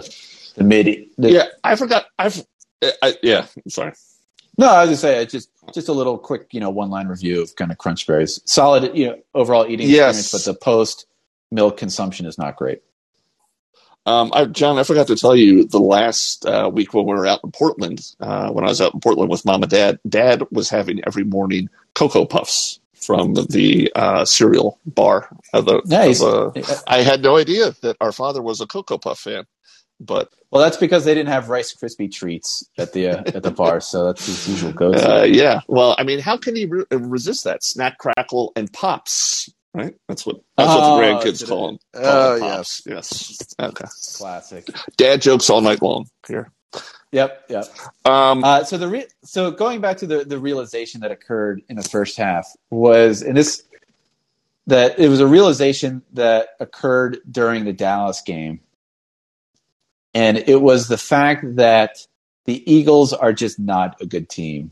the 0.54 0.64
mid. 0.64 1.06
The, 1.18 1.32
yeah, 1.32 1.46
I 1.64 1.76
forgot. 1.76 2.06
I've 2.18 2.44
I, 3.02 3.16
yeah. 3.22 3.46
I'm 3.64 3.70
sorry. 3.70 3.92
No, 4.59 4.68
I 4.68 4.82
was 4.82 4.90
just 4.90 5.02
say 5.02 5.22
it's 5.22 5.32
just 5.32 5.50
just 5.72 5.88
a 5.88 5.92
little 5.92 6.18
quick 6.18 6.48
you 6.52 6.61
know 6.61 6.70
one 6.70 6.90
line 6.90 7.09
review 7.09 7.42
of 7.42 7.55
kind 7.57 7.70
of 7.70 7.79
Crunch 7.79 8.07
Berries. 8.07 8.40
Solid 8.44 8.96
you 8.96 9.07
know 9.09 9.18
overall 9.35 9.66
eating 9.66 9.88
yes. 9.88 10.18
experience, 10.18 10.33
but 10.33 10.52
the 10.52 10.59
post 10.59 11.07
milk 11.50 11.76
consumption 11.76 12.26
is 12.26 12.38
not 12.38 12.57
great. 12.57 12.83
Um, 14.07 14.31
I, 14.33 14.44
John, 14.44 14.79
I 14.79 14.85
forgot 14.85 15.09
to 15.09 15.16
tell 15.16 15.35
you 15.35 15.66
the 15.66 15.81
last 15.81 16.46
uh, 16.46 16.70
week 16.72 16.94
when 16.94 17.07
we 17.07 17.12
were 17.12 17.26
out 17.26 17.40
in 17.42 17.50
Portland, 17.50 18.07
uh, 18.20 18.50
when 18.50 18.64
I 18.64 18.68
was 18.68 18.81
out 18.81 18.94
in 18.94 19.00
Portland 19.00 19.31
with 19.31 19.44
mom 19.44 19.64
and 19.64 19.70
dad, 19.70 19.98
dad 20.09 20.44
was 20.52 20.70
having 20.70 21.00
every 21.05 21.24
morning 21.24 21.68
Cocoa 21.94 22.24
Puffs 22.24 22.79
from 22.94 23.35
the 23.35 23.90
uh, 23.96 24.24
cereal 24.24 24.79
bar. 24.87 25.29
Of 25.52 25.66
the, 25.66 25.83
nice. 25.87 26.22
Of 26.22 26.55
the, 26.55 26.85
I 26.87 27.02
had 27.02 27.20
no 27.20 27.37
idea 27.37 27.74
that 27.83 27.96
our 28.00 28.12
father 28.12 28.40
was 28.40 28.61
a 28.61 28.66
Cocoa 28.66 28.98
Puff 28.98 29.18
fan. 29.18 29.44
But 29.98 30.31
well, 30.57 30.64
that's 30.64 30.79
because 30.79 31.05
they 31.05 31.14
didn't 31.14 31.29
have 31.29 31.51
Rice 31.51 31.75
Krispie 31.75 32.11
treats 32.11 32.66
at 32.79 32.92
the 32.92 33.09
uh, 33.09 33.23
at 33.27 33.42
the 33.42 33.51
bar, 33.57 33.81
so 33.81 34.07
that's 34.07 34.25
his 34.25 34.49
usual 34.49 34.73
go-to. 34.73 35.21
Uh, 35.21 35.25
yeah, 35.25 35.61
well, 35.69 35.95
I 35.99 36.03
mean, 36.03 36.19
how 36.19 36.37
can 36.37 36.57
he 36.57 36.64
re- 36.64 36.85
resist 36.90 37.45
that? 37.45 37.62
Snack, 37.62 37.99
crackle, 37.99 38.53
and 38.57 38.73
pops 38.73 39.51
right? 39.77 39.95
That's 40.09 40.25
what 40.25 40.37
that's 40.57 40.71
oh, 40.71 40.79
what 40.79 41.03
the 41.03 41.12
oh, 41.12 41.21
grandkids 41.21 41.47
call 41.47 41.66
them. 41.66 41.79
Oh 41.95 42.37
yes, 42.37 42.83
yes. 42.87 43.55
Okay. 43.61 43.85
Classic. 44.16 44.66
Dad 44.97 45.21
jokes 45.21 45.51
all 45.51 45.61
night 45.61 45.83
long 45.83 46.09
here. 46.27 46.51
Yep, 47.12 47.45
yep. 47.49 47.64
Um, 48.05 48.42
uh, 48.42 48.64
so 48.64 48.79
the 48.79 48.88
re- 48.88 49.07
so 49.23 49.51
going 49.51 49.81
back 49.81 49.99
to 49.99 50.07
the 50.07 50.25
the 50.25 50.38
realization 50.38 51.03
that 51.03 51.11
occurred 51.11 51.62
in 51.69 51.77
the 51.77 51.83
first 51.83 52.16
half 52.16 52.49
was, 52.71 53.23
and 53.23 53.37
this 53.37 53.62
that 54.66 54.99
it 54.99 55.09
was 55.09 55.21
a 55.21 55.27
realization 55.27 56.03
that 56.14 56.49
occurred 56.59 57.19
during 57.31 57.64
the 57.64 57.73
Dallas 57.73 58.23
game, 58.23 58.61
and 60.16 60.38
it 60.38 60.62
was 60.62 60.88
the 60.88 60.96
fact 60.96 61.44
that 61.57 61.98
the 62.46 62.72
Eagles 62.72 63.12
are 63.12 63.35
just 63.35 63.59
not 63.59 64.00
a 64.00 64.07
good 64.07 64.31
team. 64.31 64.70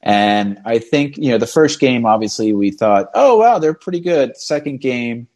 And 0.00 0.58
I 0.64 0.78
think, 0.78 1.18
you 1.18 1.28
know, 1.28 1.36
the 1.36 1.46
first 1.46 1.78
game, 1.78 2.06
obviously, 2.06 2.54
we 2.54 2.70
thought, 2.70 3.10
oh, 3.12 3.36
wow, 3.36 3.58
they're 3.58 3.74
pretty 3.74 4.00
good. 4.00 4.34
Second 4.38 4.80
game, 4.80 5.28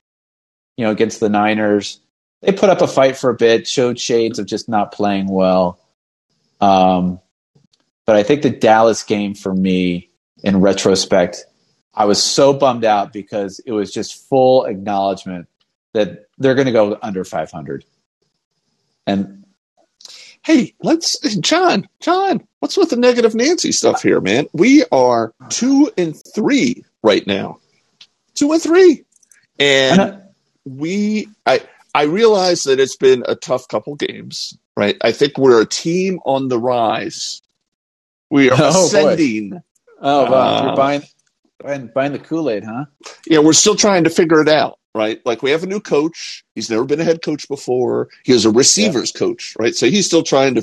you 0.78 0.86
know, 0.86 0.90
against 0.90 1.20
the 1.20 1.28
Niners, 1.28 2.00
they 2.40 2.50
put 2.50 2.70
up 2.70 2.80
a 2.80 2.86
fight 2.86 3.14
for 3.14 3.28
a 3.28 3.34
bit, 3.34 3.68
showed 3.68 4.00
shades 4.00 4.38
of 4.38 4.46
just 4.46 4.70
not 4.70 4.90
playing 4.90 5.28
well. 5.28 5.78
Um, 6.62 7.20
but 8.06 8.16
I 8.16 8.22
think 8.22 8.40
the 8.40 8.48
Dallas 8.48 9.02
game 9.02 9.34
for 9.34 9.52
me, 9.54 10.08
in 10.42 10.62
retrospect, 10.62 11.44
I 11.92 12.06
was 12.06 12.22
so 12.22 12.54
bummed 12.54 12.86
out 12.86 13.12
because 13.12 13.60
it 13.66 13.72
was 13.72 13.92
just 13.92 14.26
full 14.30 14.64
acknowledgement 14.64 15.46
that 15.92 16.24
they're 16.38 16.54
going 16.54 16.68
to 16.68 16.72
go 16.72 16.98
under 17.02 17.22
500. 17.22 17.84
And 19.06 19.44
hey, 20.42 20.74
let's 20.82 21.18
John, 21.36 21.88
John, 22.00 22.46
what's 22.60 22.76
with 22.76 22.90
the 22.90 22.96
negative 22.96 23.34
Nancy 23.34 23.72
stuff 23.72 24.02
here, 24.02 24.20
man? 24.20 24.46
We 24.52 24.84
are 24.92 25.32
two 25.48 25.90
and 25.96 26.16
three 26.34 26.84
right 27.02 27.26
now, 27.26 27.58
two 28.34 28.52
and 28.52 28.62
three, 28.62 29.04
and 29.58 30.22
we 30.64 31.28
I 31.46 31.60
I 31.94 32.04
realize 32.04 32.64
that 32.64 32.80
it's 32.80 32.96
been 32.96 33.24
a 33.26 33.34
tough 33.34 33.68
couple 33.68 33.94
games, 33.96 34.56
right? 34.76 34.96
I 35.02 35.12
think 35.12 35.38
we're 35.38 35.62
a 35.62 35.66
team 35.66 36.20
on 36.24 36.48
the 36.48 36.58
rise. 36.58 37.42
We 38.30 38.50
are 38.50 38.56
oh, 38.60 38.86
ascending. 38.86 39.50
Boy. 39.50 39.60
Oh 40.02 40.30
wow, 40.30 40.32
uh, 40.32 40.64
you're 40.66 40.76
buying 40.76 41.02
buying, 41.62 41.90
buying 41.94 42.12
the 42.12 42.18
Kool 42.18 42.50
Aid, 42.50 42.64
huh? 42.64 42.86
Yeah, 43.26 43.40
we're 43.40 43.52
still 43.52 43.76
trying 43.76 44.04
to 44.04 44.10
figure 44.10 44.40
it 44.40 44.48
out, 44.48 44.78
right? 44.94 45.24
Like 45.24 45.42
we 45.42 45.50
have 45.50 45.62
a 45.62 45.66
new 45.66 45.80
coach. 45.80 46.44
He's 46.54 46.70
never 46.70 46.84
been 46.84 47.00
a 47.00 47.04
head 47.04 47.22
coach 47.22 47.48
before. 47.48 48.08
He 48.24 48.32
was 48.32 48.44
a 48.44 48.50
receivers 48.50 49.12
yeah. 49.14 49.18
coach, 49.18 49.56
right? 49.58 49.74
So 49.74 49.86
he's 49.86 50.06
still 50.06 50.22
trying 50.22 50.54
to 50.56 50.62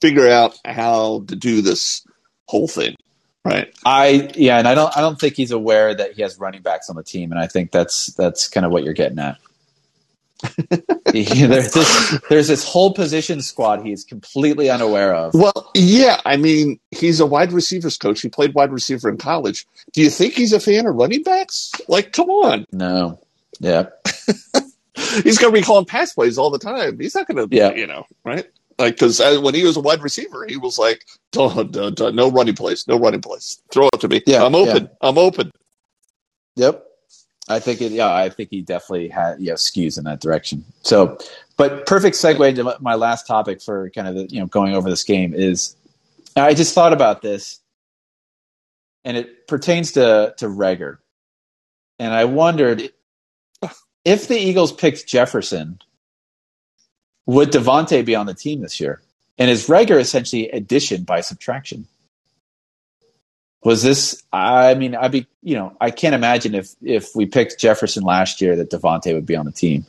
figure 0.00 0.28
out 0.28 0.58
how 0.64 1.24
to 1.28 1.36
do 1.36 1.62
this 1.62 2.06
whole 2.46 2.68
thing. 2.68 2.96
Right. 3.44 3.74
I 3.84 4.30
yeah, 4.36 4.58
and 4.58 4.66
I 4.66 4.74
don't 4.74 4.96
I 4.96 5.02
don't 5.02 5.20
think 5.20 5.34
he's 5.34 5.50
aware 5.50 5.94
that 5.94 6.12
he 6.12 6.22
has 6.22 6.38
running 6.38 6.62
backs 6.62 6.88
on 6.88 6.96
the 6.96 7.02
team, 7.02 7.30
and 7.30 7.38
I 7.38 7.46
think 7.46 7.72
that's 7.72 8.06
that's 8.14 8.48
kind 8.48 8.64
of 8.64 8.72
what 8.72 8.84
you're 8.84 8.94
getting 8.94 9.18
at. 9.18 9.36
there's, 11.12 11.72
this, 11.72 12.20
there's 12.28 12.48
this 12.48 12.64
whole 12.68 12.92
position 12.92 13.40
squad 13.40 13.84
he's 13.84 14.04
completely 14.04 14.68
unaware 14.68 15.14
of. 15.14 15.34
Well, 15.34 15.70
yeah, 15.74 16.20
I 16.24 16.36
mean, 16.36 16.78
he's 16.90 17.20
a 17.20 17.26
wide 17.26 17.52
receivers 17.52 17.96
coach. 17.96 18.20
He 18.20 18.28
played 18.28 18.54
wide 18.54 18.72
receiver 18.72 19.08
in 19.08 19.16
college. 19.16 19.66
Do 19.92 20.02
you 20.02 20.10
think 20.10 20.34
he's 20.34 20.52
a 20.52 20.60
fan 20.60 20.86
of 20.86 20.94
running 20.96 21.22
backs? 21.22 21.72
Like, 21.88 22.12
come 22.12 22.28
on. 22.28 22.66
No. 22.72 23.18
Yeah. 23.60 23.86
he's 25.22 25.38
going 25.38 25.52
to 25.52 25.60
be 25.60 25.62
calling 25.62 25.86
pass 25.86 26.12
plays 26.12 26.38
all 26.38 26.50
the 26.50 26.58
time. 26.58 26.98
He's 26.98 27.14
not 27.14 27.26
going 27.26 27.48
to, 27.48 27.54
yeah. 27.54 27.72
you 27.72 27.86
know, 27.86 28.06
right? 28.24 28.46
Like, 28.78 28.94
because 28.94 29.20
uh, 29.20 29.38
when 29.40 29.54
he 29.54 29.64
was 29.64 29.76
a 29.76 29.80
wide 29.80 30.02
receiver, 30.02 30.46
he 30.46 30.56
was 30.56 30.78
like, 30.78 31.04
don't, 31.32 31.70
don't, 31.70 31.96
don't, 31.96 32.14
no 32.14 32.30
running 32.30 32.54
plays, 32.54 32.86
no 32.88 32.98
running 32.98 33.20
plays. 33.20 33.62
Throw 33.70 33.88
it 33.92 34.00
to 34.00 34.08
me. 34.08 34.22
Yeah, 34.26 34.44
I'm 34.44 34.54
open. 34.54 34.84
Yeah. 34.84 35.08
I'm 35.08 35.18
open. 35.18 35.50
Yep. 36.56 36.84
I 37.48 37.58
think 37.58 37.82
it. 37.82 37.92
Yeah, 37.92 38.12
I 38.12 38.30
think 38.30 38.48
he 38.50 38.62
definitely 38.62 39.08
had 39.08 39.38
yeah 39.38 39.54
skews 39.54 39.98
in 39.98 40.04
that 40.04 40.20
direction. 40.20 40.64
So, 40.82 41.18
but 41.56 41.86
perfect 41.86 42.16
segue 42.16 42.54
to 42.56 42.76
my 42.80 42.94
last 42.94 43.26
topic 43.26 43.60
for 43.60 43.90
kind 43.90 44.08
of 44.08 44.14
the, 44.14 44.26
you 44.30 44.40
know 44.40 44.46
going 44.46 44.74
over 44.74 44.88
this 44.88 45.04
game 45.04 45.34
is 45.34 45.76
I 46.36 46.54
just 46.54 46.74
thought 46.74 46.94
about 46.94 47.20
this, 47.20 47.60
and 49.04 49.16
it 49.16 49.46
pertains 49.46 49.92
to 49.92 50.34
to 50.38 50.46
Reagor, 50.46 50.98
and 51.98 52.14
I 52.14 52.24
wondered 52.24 52.90
if 54.04 54.28
the 54.28 54.38
Eagles 54.38 54.72
picked 54.72 55.06
Jefferson, 55.06 55.80
would 57.26 57.50
DeVonta 57.50 58.04
be 58.04 58.14
on 58.14 58.26
the 58.26 58.34
team 58.34 58.60
this 58.60 58.80
year? 58.80 59.00
And 59.38 59.50
is 59.50 59.68
Reagor 59.68 59.98
essentially 59.98 60.50
addition 60.50 61.04
by 61.04 61.20
subtraction? 61.20 61.86
was 63.64 63.82
this 63.82 64.22
i 64.32 64.74
mean 64.74 64.94
i'd 64.94 65.10
be 65.10 65.26
you 65.42 65.56
know 65.56 65.76
i 65.80 65.90
can't 65.90 66.14
imagine 66.14 66.54
if 66.54 66.74
if 66.82 67.16
we 67.16 67.26
picked 67.26 67.58
jefferson 67.58 68.04
last 68.04 68.40
year 68.40 68.54
that 68.54 68.70
DeVonta 68.70 69.12
would 69.14 69.26
be 69.26 69.34
on 69.34 69.46
the 69.46 69.52
team 69.52 69.84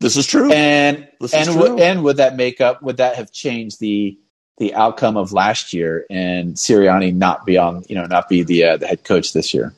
this 0.00 0.16
is 0.16 0.26
true 0.26 0.52
and 0.52 1.08
and 1.32 1.50
true. 1.50 1.80
and 1.80 2.04
would 2.04 2.18
that 2.18 2.36
make 2.36 2.60
up 2.60 2.82
would 2.82 2.98
that 2.98 3.16
have 3.16 3.32
changed 3.32 3.80
the 3.80 4.16
the 4.58 4.74
outcome 4.74 5.16
of 5.16 5.32
last 5.32 5.72
year 5.72 6.04
and 6.10 6.56
Sirianni 6.56 7.14
not 7.14 7.46
be 7.46 7.56
on 7.56 7.84
you 7.88 7.94
know 7.94 8.04
not 8.04 8.28
be 8.28 8.42
the 8.42 8.64
uh, 8.64 8.76
the 8.76 8.86
head 8.86 9.04
coach 9.04 9.32
this 9.32 9.54
year 9.54 9.72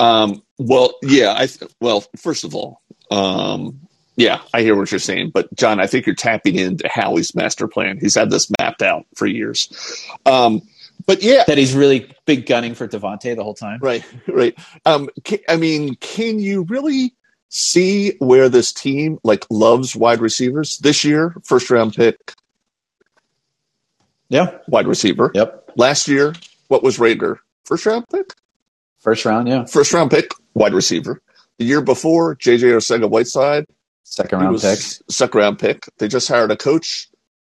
um 0.00 0.42
well 0.58 0.94
yeah 1.02 1.32
i 1.32 1.48
well 1.80 2.04
first 2.16 2.44
of 2.44 2.54
all 2.54 2.82
um 3.10 3.80
yeah, 4.16 4.40
I 4.54 4.62
hear 4.62 4.74
what 4.74 4.90
you're 4.90 4.98
saying, 4.98 5.30
but 5.30 5.54
John, 5.54 5.78
I 5.78 5.86
think 5.86 6.06
you're 6.06 6.14
tapping 6.14 6.56
into 6.56 6.88
Howie's 6.88 7.34
master 7.34 7.68
plan. 7.68 7.98
He's 8.00 8.14
had 8.14 8.30
this 8.30 8.50
mapped 8.58 8.80
out 8.80 9.04
for 9.14 9.26
years. 9.26 9.68
Um, 10.24 10.62
but 11.04 11.22
yeah, 11.22 11.44
that 11.46 11.58
he's 11.58 11.74
really 11.74 12.10
big 12.24 12.46
gunning 12.46 12.74
for 12.74 12.88
DeVonta 12.88 13.36
the 13.36 13.44
whole 13.44 13.54
time. 13.54 13.78
Right, 13.82 14.04
right. 14.26 14.58
Um, 14.86 15.10
can, 15.24 15.40
I 15.48 15.56
mean, 15.56 15.96
can 15.96 16.38
you 16.38 16.62
really 16.62 17.14
see 17.50 18.16
where 18.18 18.48
this 18.48 18.72
team 18.72 19.18
like 19.22 19.44
loves 19.50 19.94
wide 19.94 20.20
receivers 20.20 20.78
this 20.78 21.04
year? 21.04 21.34
First 21.44 21.70
round 21.70 21.94
pick. 21.94 22.34
Yeah, 24.30 24.58
wide 24.66 24.88
receiver. 24.88 25.30
Yep. 25.34 25.72
Last 25.76 26.08
year, 26.08 26.34
what 26.68 26.82
was 26.82 26.96
Reagor? 26.96 27.38
First 27.64 27.84
round 27.84 28.06
pick. 28.08 28.32
First 29.06 29.24
round, 29.24 29.46
yeah. 29.46 29.64
First 29.66 29.92
round 29.92 30.10
pick, 30.10 30.32
wide 30.54 30.74
receiver. 30.74 31.22
The 31.58 31.64
year 31.64 31.80
before, 31.80 32.34
JJ 32.34 32.72
Arcega 32.72 33.08
Whiteside, 33.08 33.66
Second 34.02 34.40
round 34.40 34.60
pick. 34.60 34.80
Second 35.08 35.38
round 35.38 35.58
pick. 35.60 35.84
They 35.98 36.08
just 36.08 36.26
hired 36.26 36.50
a 36.50 36.56
coach 36.56 37.08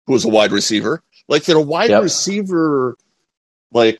who 0.06 0.14
was 0.14 0.26
a 0.26 0.30
wide 0.30 0.52
receiver. 0.52 1.02
Like 1.28 1.46
they're 1.46 1.58
a 1.58 1.62
wide 1.62 1.90
yep. 1.90 2.04
receiver, 2.04 2.98
like 3.72 4.00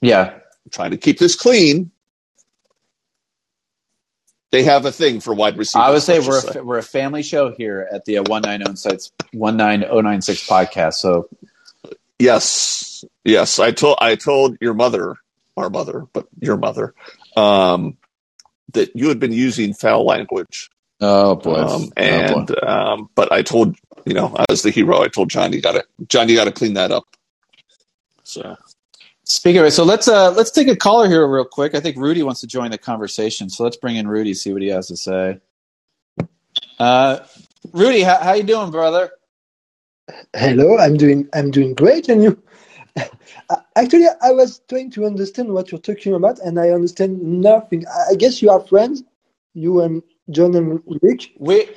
yeah, 0.00 0.38
trying 0.70 0.92
to 0.92 0.96
keep 0.96 1.18
this 1.18 1.36
clean. 1.36 1.90
They 4.50 4.62
have 4.62 4.86
a 4.86 4.92
thing 4.92 5.20
for 5.20 5.34
wide 5.34 5.58
receivers. 5.58 5.86
I 5.86 5.90
would 5.90 6.02
say 6.02 6.20
we're 6.20 6.60
a, 6.60 6.64
we're 6.64 6.78
a 6.78 6.82
family 6.82 7.22
show 7.22 7.52
here 7.54 7.86
at 7.92 8.06
the 8.06 8.16
uh, 8.16 8.22
one 8.24 8.40
nine 8.40 8.62
oh 8.66 8.74
sites 8.76 9.12
one 9.34 9.58
nine 9.58 9.84
oh 9.84 10.00
nine 10.00 10.22
six 10.22 10.46
podcast. 10.46 10.94
So 10.94 11.28
yes, 12.18 13.04
yes, 13.24 13.58
I 13.58 13.72
told 13.72 13.98
I 14.00 14.16
told 14.16 14.56
your 14.62 14.72
mother, 14.72 15.16
our 15.56 15.70
mother, 15.70 16.06
but 16.12 16.26
your 16.40 16.56
mother, 16.56 16.94
um, 17.36 17.96
that 18.72 18.94
you 18.94 19.08
had 19.08 19.20
been 19.20 19.32
using 19.32 19.74
foul 19.74 20.04
language 20.04 20.70
Oh 21.02 21.34
boy! 21.34 21.56
Um, 21.56 21.92
and 21.96 22.30
oh 22.32 22.44
boy. 22.44 22.66
Um, 22.66 23.10
but 23.16 23.32
I 23.32 23.42
told 23.42 23.76
you 24.06 24.14
know 24.14 24.34
I 24.36 24.44
was 24.48 24.62
the 24.62 24.70
hero. 24.70 25.02
I 25.02 25.08
told 25.08 25.30
John 25.30 25.52
you 25.52 25.60
got 25.60 25.72
to 25.72 25.84
John 26.06 26.28
you 26.28 26.36
got 26.36 26.44
to 26.44 26.52
clean 26.52 26.74
that 26.74 26.92
up. 26.92 27.04
So 28.22 28.56
speaking 29.24 29.58
of 29.58 29.66
it, 29.66 29.72
so 29.72 29.82
let's 29.82 30.06
uh 30.06 30.30
let's 30.30 30.52
take 30.52 30.68
a 30.68 30.76
caller 30.76 31.08
here 31.08 31.26
real 31.26 31.44
quick. 31.44 31.74
I 31.74 31.80
think 31.80 31.96
Rudy 31.96 32.22
wants 32.22 32.40
to 32.42 32.46
join 32.46 32.70
the 32.70 32.78
conversation, 32.78 33.50
so 33.50 33.64
let's 33.64 33.76
bring 33.76 33.96
in 33.96 34.06
Rudy 34.06 34.32
see 34.32 34.52
what 34.52 34.62
he 34.62 34.68
has 34.68 34.86
to 34.88 34.96
say. 34.96 35.40
Uh, 36.78 37.18
Rudy, 37.72 38.02
how, 38.02 38.18
how 38.18 38.34
you 38.34 38.44
doing, 38.44 38.70
brother? 38.70 39.10
Hello, 40.36 40.78
I'm 40.78 40.96
doing 40.96 41.28
I'm 41.34 41.50
doing 41.50 41.74
great, 41.74 42.08
and 42.08 42.22
you? 42.22 42.40
Actually, 43.76 44.06
I 44.22 44.30
was 44.32 44.60
trying 44.68 44.90
to 44.92 45.06
understand 45.06 45.52
what 45.52 45.72
you're 45.72 45.80
talking 45.80 46.14
about, 46.14 46.38
and 46.40 46.60
I 46.60 46.70
understand 46.70 47.22
nothing. 47.22 47.84
I 48.10 48.14
guess 48.14 48.42
you 48.42 48.50
are 48.50 48.60
friends, 48.60 49.02
you 49.54 49.80
and 49.80 50.02
John 50.30 50.54
and 50.54 50.82
Rick? 51.00 51.32
We 51.38 51.68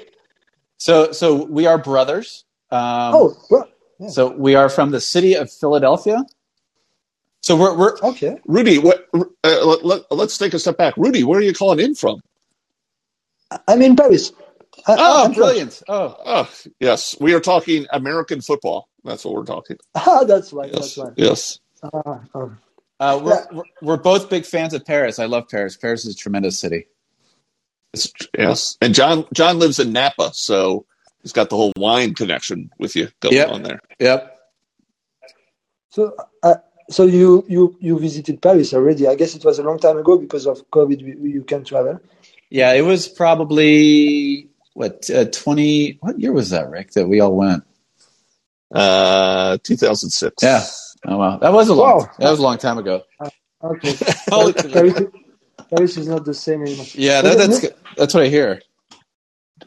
so 0.77 1.11
so 1.11 1.45
we 1.45 1.65
are 1.67 1.77
brothers. 1.77 2.43
Um, 2.71 3.15
oh, 3.15 3.37
well, 3.49 3.69
yeah. 3.99 4.09
so 4.09 4.31
we 4.31 4.55
are 4.55 4.69
from 4.69 4.91
the 4.91 4.99
city 4.99 5.35
of 5.35 5.51
Philadelphia. 5.51 6.25
So 7.41 7.55
we're 7.55 7.77
we're 7.77 7.97
okay. 7.99 8.39
Rudy, 8.45 8.79
what? 8.79 9.07
Uh, 9.13 9.77
let, 9.83 10.11
us 10.11 10.37
take 10.37 10.53
a 10.53 10.59
step 10.59 10.77
back. 10.77 10.95
Rudy, 10.97 11.23
where 11.23 11.39
are 11.39 11.43
you 11.43 11.53
calling 11.53 11.79
in 11.79 11.95
from? 11.95 12.19
I'm 13.67 13.81
in 13.81 13.95
Paris. 13.95 14.33
I, 14.87 14.95
oh, 14.97 15.33
brilliant! 15.33 15.81
Oh. 15.87 16.17
oh, 16.25 16.51
yes, 16.79 17.15
we 17.21 17.33
are 17.33 17.39
talking 17.39 17.85
American 17.91 18.41
football. 18.41 18.89
That's 19.03 19.23
what 19.23 19.33
we're 19.35 19.45
talking. 19.45 19.77
Ah, 19.95 20.23
that's 20.25 20.51
right. 20.51 20.69
Yes. 20.73 20.95
That's 20.95 20.97
right. 20.97 21.13
Yes. 21.15 21.59
Uh, 21.83 22.17
uh, 22.33 22.49
uh, 22.99 23.19
we're, 23.23 23.33
yeah. 23.33 23.45
we're, 23.51 23.63
we're 23.81 23.97
both 23.97 24.29
big 24.29 24.45
fans 24.45 24.73
of 24.73 24.85
Paris. 24.85 25.19
I 25.19 25.25
love 25.25 25.49
Paris. 25.49 25.77
Paris 25.77 26.05
is 26.05 26.15
a 26.15 26.17
tremendous 26.17 26.59
city. 26.59 26.87
Yes, 28.37 28.77
and 28.81 28.93
John 28.93 29.25
John 29.33 29.57
lives 29.59 29.79
in 29.79 29.93
Napa, 29.93 30.31
so 30.33 30.85
he's 31.21 31.31
got 31.31 31.49
the 31.49 31.55
whole 31.55 31.71
wine 31.77 32.13
connection 32.13 32.69
with 32.77 32.95
you 32.95 33.07
going 33.21 33.35
yep. 33.35 33.49
on 33.49 33.63
there. 33.63 33.79
Yep. 33.99 34.37
So, 35.91 36.13
uh, 36.43 36.55
so 36.89 37.05
you 37.05 37.45
you 37.47 37.77
you 37.79 37.97
visited 37.97 38.41
Paris 38.41 38.73
already? 38.73 39.07
I 39.07 39.15
guess 39.15 39.33
it 39.33 39.45
was 39.45 39.59
a 39.59 39.63
long 39.63 39.79
time 39.79 39.97
ago 39.97 40.17
because 40.17 40.45
of 40.45 40.69
COVID. 40.71 40.99
You 41.01 41.43
can't 41.43 41.65
travel. 41.65 42.01
Yeah, 42.49 42.73
it 42.73 42.81
was 42.81 43.07
probably 43.07 44.49
what 44.73 45.09
uh, 45.09 45.25
twenty. 45.31 45.97
What 46.01 46.19
year 46.19 46.33
was 46.33 46.49
that, 46.49 46.69
Rick? 46.69 46.91
That 46.91 47.07
we 47.07 47.21
all 47.21 47.33
went. 47.33 47.63
Uh, 48.73 49.57
two 49.63 49.77
thousand 49.77 50.09
six. 50.09 50.43
Yeah. 50.43 50.65
Oh 51.05 51.17
wow, 51.17 51.37
that 51.39 51.53
was 51.53 51.69
a 51.69 51.75
long. 51.75 51.97
Wow. 51.97 52.09
That 52.19 52.29
was 52.31 52.39
a 52.39 52.43
long 52.43 52.57
time 52.57 52.77
ago. 52.79 53.03
Uh, 53.19 53.29
okay. 53.63 53.99
Paris, 54.73 55.01
Paris 55.69 55.97
is 55.97 56.07
not 56.07 56.25
the 56.25 56.33
same 56.33 56.63
anymore. 56.63 56.87
Yeah, 56.93 57.21
that, 57.21 57.37
that's 57.37 57.61
that's 57.97 58.13
what 58.13 58.23
I 58.23 58.27
hear. 58.29 58.61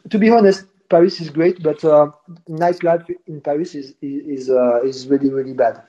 To 0.09 0.19
be 0.19 0.29
honest, 0.29 0.65
Paris 0.89 1.21
is 1.21 1.29
great, 1.29 1.63
but 1.63 1.83
uh, 1.85 2.11
nightlife 2.49 3.09
in 3.27 3.41
Paris 3.41 3.75
is 3.75 3.95
is 4.01 4.49
uh, 4.49 4.81
is 4.83 5.07
really 5.07 5.29
really 5.29 5.53
bad. 5.53 5.83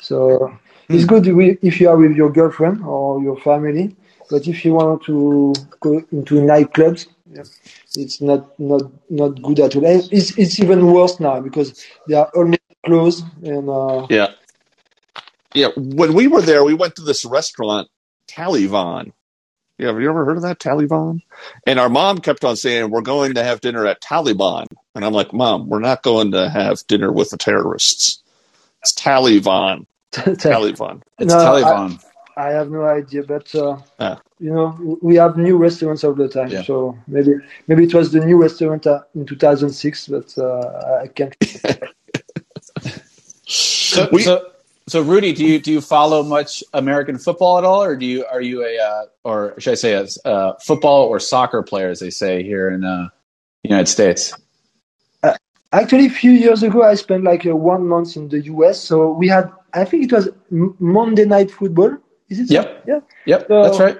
So 0.00 0.52
it's 0.92 1.04
Hmm. 1.04 1.06
good 1.06 1.26
if 1.62 1.80
you 1.80 1.88
are 1.90 1.96
with 1.96 2.16
your 2.16 2.30
girlfriend 2.32 2.84
or 2.84 3.22
your 3.22 3.38
family, 3.40 3.96
but 4.30 4.48
if 4.48 4.64
you 4.64 4.74
want 4.74 5.04
to 5.04 5.54
go 5.80 6.02
into 6.12 6.36
nightclubs, 6.36 7.08
yeah, 7.32 7.44
it's 7.96 8.20
not 8.20 8.58
not 8.60 8.82
not 9.10 9.42
good 9.42 9.60
at 9.60 9.76
all. 9.76 9.86
And 9.86 10.08
it's 10.12 10.38
it's 10.38 10.60
even 10.60 10.92
worse 10.92 11.20
now 11.20 11.40
because 11.40 11.84
they 12.08 12.14
are 12.16 12.30
almost 12.34 12.60
closed 12.86 13.24
and. 13.44 13.68
Uh, 13.70 14.08
Yeah. 14.10 14.28
Yeah. 15.56 15.70
When 15.76 16.14
we 16.14 16.28
were 16.28 16.42
there, 16.42 16.64
we 16.64 16.74
went 16.74 16.96
to 16.96 17.02
this 17.02 17.26
restaurant, 17.26 17.88
Taliban. 18.28 19.12
Yeah, 19.78 19.88
have 19.88 20.00
you 20.00 20.08
ever 20.10 20.24
heard 20.24 20.38
of 20.38 20.44
that, 20.44 20.60
Taliban? 20.60 21.20
And 21.66 21.80
our 21.80 21.90
mom 21.90 22.18
kept 22.18 22.44
on 22.44 22.56
saying, 22.56 22.90
We're 22.90 23.02
going 23.02 23.34
to 23.34 23.44
have 23.44 23.60
dinner 23.60 23.86
at 23.86 24.02
Taliban. 24.02 24.66
And 24.94 25.04
I'm 25.04 25.12
like, 25.14 25.32
Mom, 25.34 25.68
we're 25.68 25.80
not 25.80 26.02
going 26.02 26.32
to 26.32 26.48
have 26.50 26.86
dinner 26.88 27.12
with 27.12 27.30
the 27.30 27.38
terrorists. 27.38 28.22
It's 28.82 28.94
Taliban. 28.94 29.86
Taliban. 30.12 31.02
It's 31.18 31.34
No, 31.34 31.38
Taliban. 31.40 32.04
I 32.36 32.50
have 32.50 32.70
no 32.70 32.84
idea, 32.84 33.24
but 33.24 33.54
uh, 33.54 33.78
Ah. 34.00 34.20
you 34.40 34.52
know, 34.52 34.98
we 35.02 35.16
have 35.16 35.36
new 35.38 35.58
restaurants 35.58 36.04
all 36.04 36.14
the 36.14 36.28
time. 36.28 36.50
Yeah. 36.50 36.62
So 36.62 36.98
maybe 37.08 37.34
maybe 37.68 37.84
it 37.84 37.94
was 37.94 38.12
the 38.12 38.24
new 38.24 38.40
restaurant 38.40 38.86
uh, 38.86 39.02
in 39.14 39.26
2006, 39.26 40.08
but 40.08 40.38
uh, 40.38 41.00
I 41.02 41.08
can't. 41.08 41.36
So, 43.46 44.08
We- 44.12 44.22
so, 44.22 44.50
so 44.88 45.02
Rudy, 45.02 45.32
do 45.32 45.44
you 45.44 45.58
do 45.58 45.72
you 45.72 45.80
follow 45.80 46.22
much 46.22 46.62
American 46.72 47.18
football 47.18 47.58
at 47.58 47.64
all, 47.64 47.82
or 47.82 47.96
do 47.96 48.06
you 48.06 48.24
are 48.26 48.40
you 48.40 48.64
a 48.64 48.78
uh, 48.78 49.06
or 49.24 49.54
should 49.58 49.72
I 49.72 49.74
say 49.74 49.92
a 49.94 50.06
uh, 50.28 50.54
football 50.60 51.06
or 51.06 51.18
soccer 51.20 51.62
player, 51.62 51.88
as 51.90 52.00
they 52.00 52.10
say 52.10 52.42
here 52.42 52.70
in 52.70 52.84
uh, 52.84 53.08
United 53.64 53.86
States? 53.88 54.32
Actually, 55.72 56.06
a 56.06 56.10
few 56.10 56.30
years 56.30 56.62
ago, 56.62 56.82
I 56.84 56.94
spent 56.94 57.24
like 57.24 57.44
uh, 57.44 57.54
one 57.54 57.86
month 57.88 58.16
in 58.16 58.28
the 58.28 58.40
US. 58.54 58.80
So 58.80 59.10
we 59.12 59.26
had, 59.28 59.50
I 59.74 59.84
think 59.84 60.04
it 60.04 60.12
was 60.12 60.28
M- 60.50 60.76
Monday 60.78 61.24
Night 61.24 61.50
Football. 61.50 61.98
Is 62.28 62.38
it? 62.38 62.48
so? 62.48 62.54
Yep. 62.54 62.84
Yeah. 62.86 63.00
Yep, 63.26 63.46
So- 63.48 63.62
that's 63.62 63.80
right. 63.80 63.98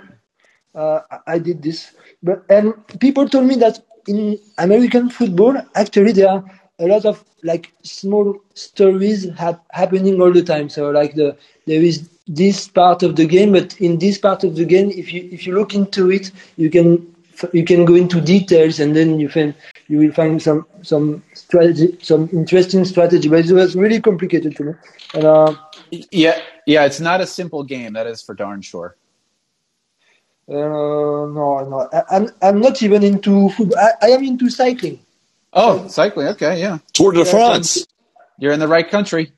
uh, 0.75 1.01
I- 1.11 1.35
I 1.35 1.39
did 1.39 1.63
this. 1.63 1.93
But 2.23 2.45
and 2.49 2.73
people 3.01 3.29
told 3.29 3.47
me 3.47 3.57
that 3.57 3.81
in 4.07 4.39
American 4.57 5.11
football, 5.11 5.61
actually 5.75 6.13
there 6.13 6.29
are 6.31 6.45
a 6.79 6.87
lot 6.87 7.05
of 7.05 7.25
like 7.43 7.73
small 7.83 8.37
stories 8.55 9.29
hap- 9.37 9.65
happening 9.71 10.21
all 10.21 10.33
the 10.33 10.43
time. 10.43 10.69
So 10.69 10.91
like 10.91 11.15
the 11.15 11.37
there 11.67 11.83
is 11.83 12.09
this 12.27 12.69
part 12.69 13.03
of 13.03 13.17
the 13.17 13.27
game, 13.27 13.53
but 13.53 13.81
in 13.81 13.99
this 13.99 14.19
part 14.19 14.45
of 14.45 14.57
the 14.57 14.65
game, 14.65 14.91
if 14.91 15.13
you 15.13 15.29
if 15.33 15.47
you 15.47 15.55
look 15.55 15.75
into 15.75 16.11
it, 16.11 16.31
you 16.57 16.71
can 16.71 17.15
you 17.53 17.65
can 17.65 17.85
go 17.85 17.95
into 17.95 18.21
details, 18.21 18.81
and 18.81 18.95
then 18.97 19.21
you 19.21 19.29
can 19.29 19.55
you 19.89 19.99
will 19.99 20.13
find 20.13 20.43
some 20.43 20.67
some 20.83 21.23
strategy, 21.35 21.97
some 22.03 22.29
interesting 22.33 22.85
strategy. 22.85 23.29
But 23.29 23.47
it 23.47 23.53
was 23.53 23.77
really 23.77 24.01
complicated 24.01 24.57
to 24.57 24.65
me. 24.65 24.73
And, 25.15 25.25
uh, 25.25 25.55
Yeah, 25.91 26.41
yeah, 26.67 26.85
it's 26.87 27.01
not 27.01 27.21
a 27.21 27.27
simple 27.27 27.63
game. 27.65 27.95
That 27.95 28.07
is 28.07 28.23
for 28.23 28.35
darn 28.35 28.63
sure. 28.63 28.97
uh, 30.49 30.53
no, 30.53 31.67
no, 31.71 31.89
I, 31.93 32.03
I'm 32.17 32.29
I'm 32.43 32.61
not 32.61 32.83
even 32.83 33.03
into 33.05 33.51
football. 33.51 33.79
I, 33.79 34.07
I 34.07 34.11
am 34.11 34.25
into 34.25 34.51
cycling. 34.51 35.06
Oh, 35.57 35.89
cycling. 35.89 36.29
Okay, 36.31 36.61
yeah, 36.61 36.79
Tour 36.95 37.13
de 37.13 37.25
Yeah, 37.25 37.33
France. 37.33 37.87
you're 38.39 38.53
in 38.53 38.61
the 38.61 38.69
right 38.69 38.89
country. 38.91 39.33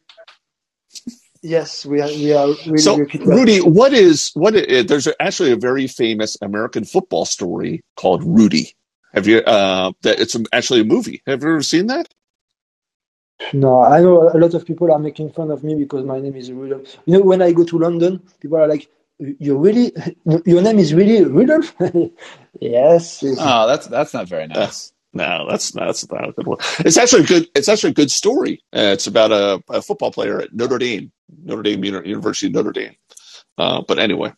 Yes, 1.43 1.87
we 1.87 2.01
are. 2.03 2.09
We 2.09 2.33
are 2.35 2.49
really 2.67 2.83
So. 2.83 3.07
Rudy, 3.25 3.61
what 3.61 3.95
is 3.95 4.33
what? 4.35 4.57
Uh, 4.57 4.83
there's 4.85 5.09
actually 5.21 5.53
a 5.53 5.57
very 5.57 5.87
famous 5.89 6.39
American 6.43 6.85
football 6.85 7.27
story 7.27 7.83
called 7.97 8.25
Rudy. 8.25 8.75
Have 9.15 9.27
you? 9.29 9.39
Uh, 9.41 9.93
that 10.03 10.21
it's 10.21 10.37
actually 10.53 10.83
a 10.83 10.87
movie. 10.87 11.23
Have 11.27 11.43
you 11.43 11.51
ever 11.51 11.63
seen 11.63 11.89
that? 11.89 12.09
No, 13.53 13.83
I 13.83 14.01
know 14.01 14.31
a 14.31 14.39
lot 14.39 14.55
of 14.55 14.67
people 14.67 14.93
are 14.93 15.01
making 15.01 15.33
fun 15.33 15.51
of 15.51 15.65
me 15.65 15.75
because 15.77 16.05
my 16.05 16.21
name 16.21 16.37
is 16.37 16.53
Rudolph. 16.53 16.99
You 17.07 17.15
know, 17.19 17.23
when 17.25 17.43
I 17.43 17.53
go 17.53 17.65
to 17.65 17.79
London, 17.79 18.23
people 18.41 18.59
are 18.59 18.69
like, 18.69 18.89
"You 19.19 19.59
really, 19.59 19.93
your 20.47 20.63
name 20.63 20.79
is 20.79 20.95
really 20.95 21.25
Rudolph?" 21.25 21.75
yes. 22.61 23.23
it's- 23.25 23.39
Oh, 23.39 23.67
that's 23.69 23.87
that's 23.89 24.15
not 24.15 24.29
very 24.29 24.47
nice. 24.49 24.93
Uh, 24.93 24.98
No, 25.12 25.47
that's 25.49 25.71
that's 25.73 26.11
not 26.11 26.29
a 26.29 26.33
good 26.33 26.47
one. 26.47 26.59
It's 26.81 26.99
actually 26.99 27.25
a 27.25 27.27
good. 27.27 27.49
It's 27.55 27.68
actually 27.68 27.90
a 27.90 27.94
good 27.94 28.11
story. 28.11 28.62
Uh, 28.75 28.92
it's 28.92 29.07
about 29.07 29.33
a, 29.33 29.62
a 29.71 29.81
football 29.81 30.12
player 30.12 30.40
at 30.40 30.55
Notre 30.55 30.79
Dame, 30.79 31.11
Notre 31.44 31.62
Dame 31.62 31.85
University 31.85 32.49
of 32.49 32.53
Notre 32.53 32.73
Dame. 32.73 32.94
Uh, 33.57 33.83
but 33.88 33.99
anyway, 33.99 34.33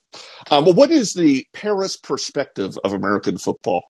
um, 0.51 0.65
well, 0.65 0.75
what 0.75 0.91
is 0.91 1.13
the 1.13 1.47
Paris 1.53 1.97
perspective 1.97 2.79
of 2.85 2.93
American 2.93 3.37
football? 3.37 3.83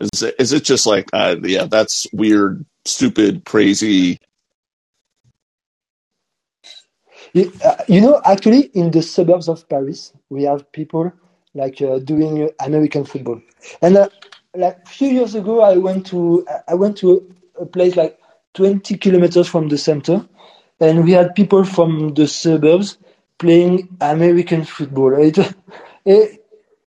Is 0.00 0.22
it, 0.22 0.34
is 0.38 0.52
it 0.52 0.64
just 0.64 0.86
like, 0.86 1.08
uh, 1.12 1.36
yeah, 1.42 1.66
that's 1.66 2.06
weird, 2.12 2.64
stupid, 2.84 3.44
crazy? 3.44 4.18
You, 7.34 7.52
uh, 7.64 7.76
you 7.88 8.00
know, 8.00 8.20
actually, 8.24 8.70
in 8.74 8.90
the 8.92 9.02
suburbs 9.02 9.48
of 9.48 9.68
Paris, 9.68 10.12
we 10.30 10.44
have 10.44 10.70
people 10.72 11.12
like 11.54 11.82
uh, 11.82 11.98
doing 11.98 12.50
American 12.60 13.04
football. 13.04 13.42
And 13.82 13.96
uh, 13.96 14.08
like 14.54 14.78
a 14.84 14.88
few 14.88 15.08
years 15.08 15.34
ago, 15.34 15.60
I 15.60 15.76
went 15.76 16.06
to 16.06 16.46
I 16.68 16.74
went 16.74 16.98
to 16.98 17.34
a, 17.60 17.66
place 17.66 17.96
like 17.96 18.18
20 18.54 18.96
kilometers 18.98 19.48
from 19.48 19.68
the 19.68 19.78
center, 19.78 20.26
and 20.80 21.04
we 21.04 21.12
had 21.12 21.34
people 21.34 21.64
from 21.64 22.14
the 22.14 22.26
suburbs 22.26 22.98
playing 23.38 23.96
American 24.00 24.64
football. 24.64 25.14
It, 25.14 25.38
it, 26.04 26.40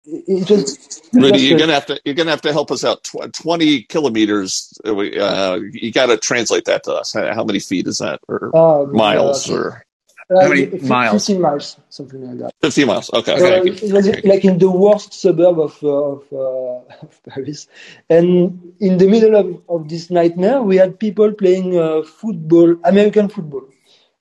it 0.05 0.49
was 0.49 1.01
Rudy, 1.13 1.39
you're 1.39 1.59
gonna 1.59 1.73
have 1.73 1.87
to 1.87 1.99
you're 2.05 2.15
gonna 2.15 2.31
have 2.31 2.41
to 2.41 2.53
help 2.53 2.71
us 2.71 2.83
out. 2.83 3.03
Tw- 3.03 3.33
Twenty 3.33 3.83
kilometers. 3.83 4.77
Uh, 4.85 4.95
uh, 4.95 5.59
you 5.71 5.91
got 5.91 6.07
to 6.07 6.17
translate 6.17 6.65
that 6.65 6.83
to 6.83 6.93
us. 6.93 7.13
How 7.13 7.43
many 7.43 7.59
feet 7.59 7.87
is 7.87 7.97
that, 7.97 8.19
or 8.27 8.55
um, 8.55 8.95
miles, 8.95 9.49
uh, 9.49 9.55
or 9.55 9.85
How 10.29 10.49
many 10.49 10.65
fif- 10.65 10.83
miles? 10.83 11.25
15 11.25 11.41
miles, 11.41 11.77
something 11.89 12.21
like 12.21 12.37
that. 12.39 12.53
fifty 12.61 12.83
miles? 12.83 13.09
Okay. 13.13 13.37
So 13.37 13.45
okay. 13.45 13.69
it 13.69 13.93
was 13.93 14.07
like 14.25 14.43
in 14.43 14.57
the 14.57 14.69
worst 14.69 15.13
suburb 15.13 15.57
of 15.57 15.81
uh, 15.81 15.87
of, 15.87 16.23
uh, 16.33 17.05
of 17.05 17.21
Paris, 17.29 17.67
and 18.09 18.73
in 18.81 18.97
the 18.97 19.07
middle 19.07 19.35
of, 19.35 19.61
of 19.69 19.87
this 19.87 20.11
nightmare, 20.11 20.61
we 20.61 20.75
had 20.75 20.99
people 20.99 21.31
playing 21.31 21.79
uh, 21.79 22.01
football, 22.03 22.75
American 22.83 23.29
football, 23.29 23.69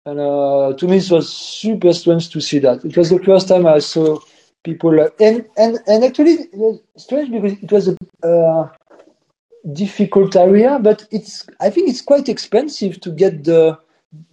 and 0.04 0.20
uh, 0.20 0.74
to 0.76 0.86
me 0.86 0.98
it 0.98 1.10
was 1.10 1.32
super 1.32 1.94
strange 1.94 2.28
to 2.30 2.40
see 2.40 2.58
that. 2.58 2.84
It 2.84 2.96
was 2.98 3.08
the 3.08 3.20
first 3.20 3.48
time 3.48 3.66
I 3.66 3.78
saw 3.78 4.18
people, 4.62 5.00
uh, 5.00 5.08
and 5.18 5.46
and 5.56 5.78
and 5.86 6.04
actually 6.04 6.32
it 6.32 6.50
was 6.52 6.80
strange 6.98 7.30
because 7.30 7.56
it 7.62 7.72
was 7.72 7.88
a 7.88 8.28
uh, 8.28 8.68
difficult 9.72 10.36
area, 10.36 10.78
but 10.78 11.08
it's 11.10 11.46
I 11.60 11.70
think 11.70 11.88
it's 11.88 12.02
quite 12.02 12.28
expensive 12.28 13.00
to 13.00 13.10
get 13.10 13.44
the 13.44 13.78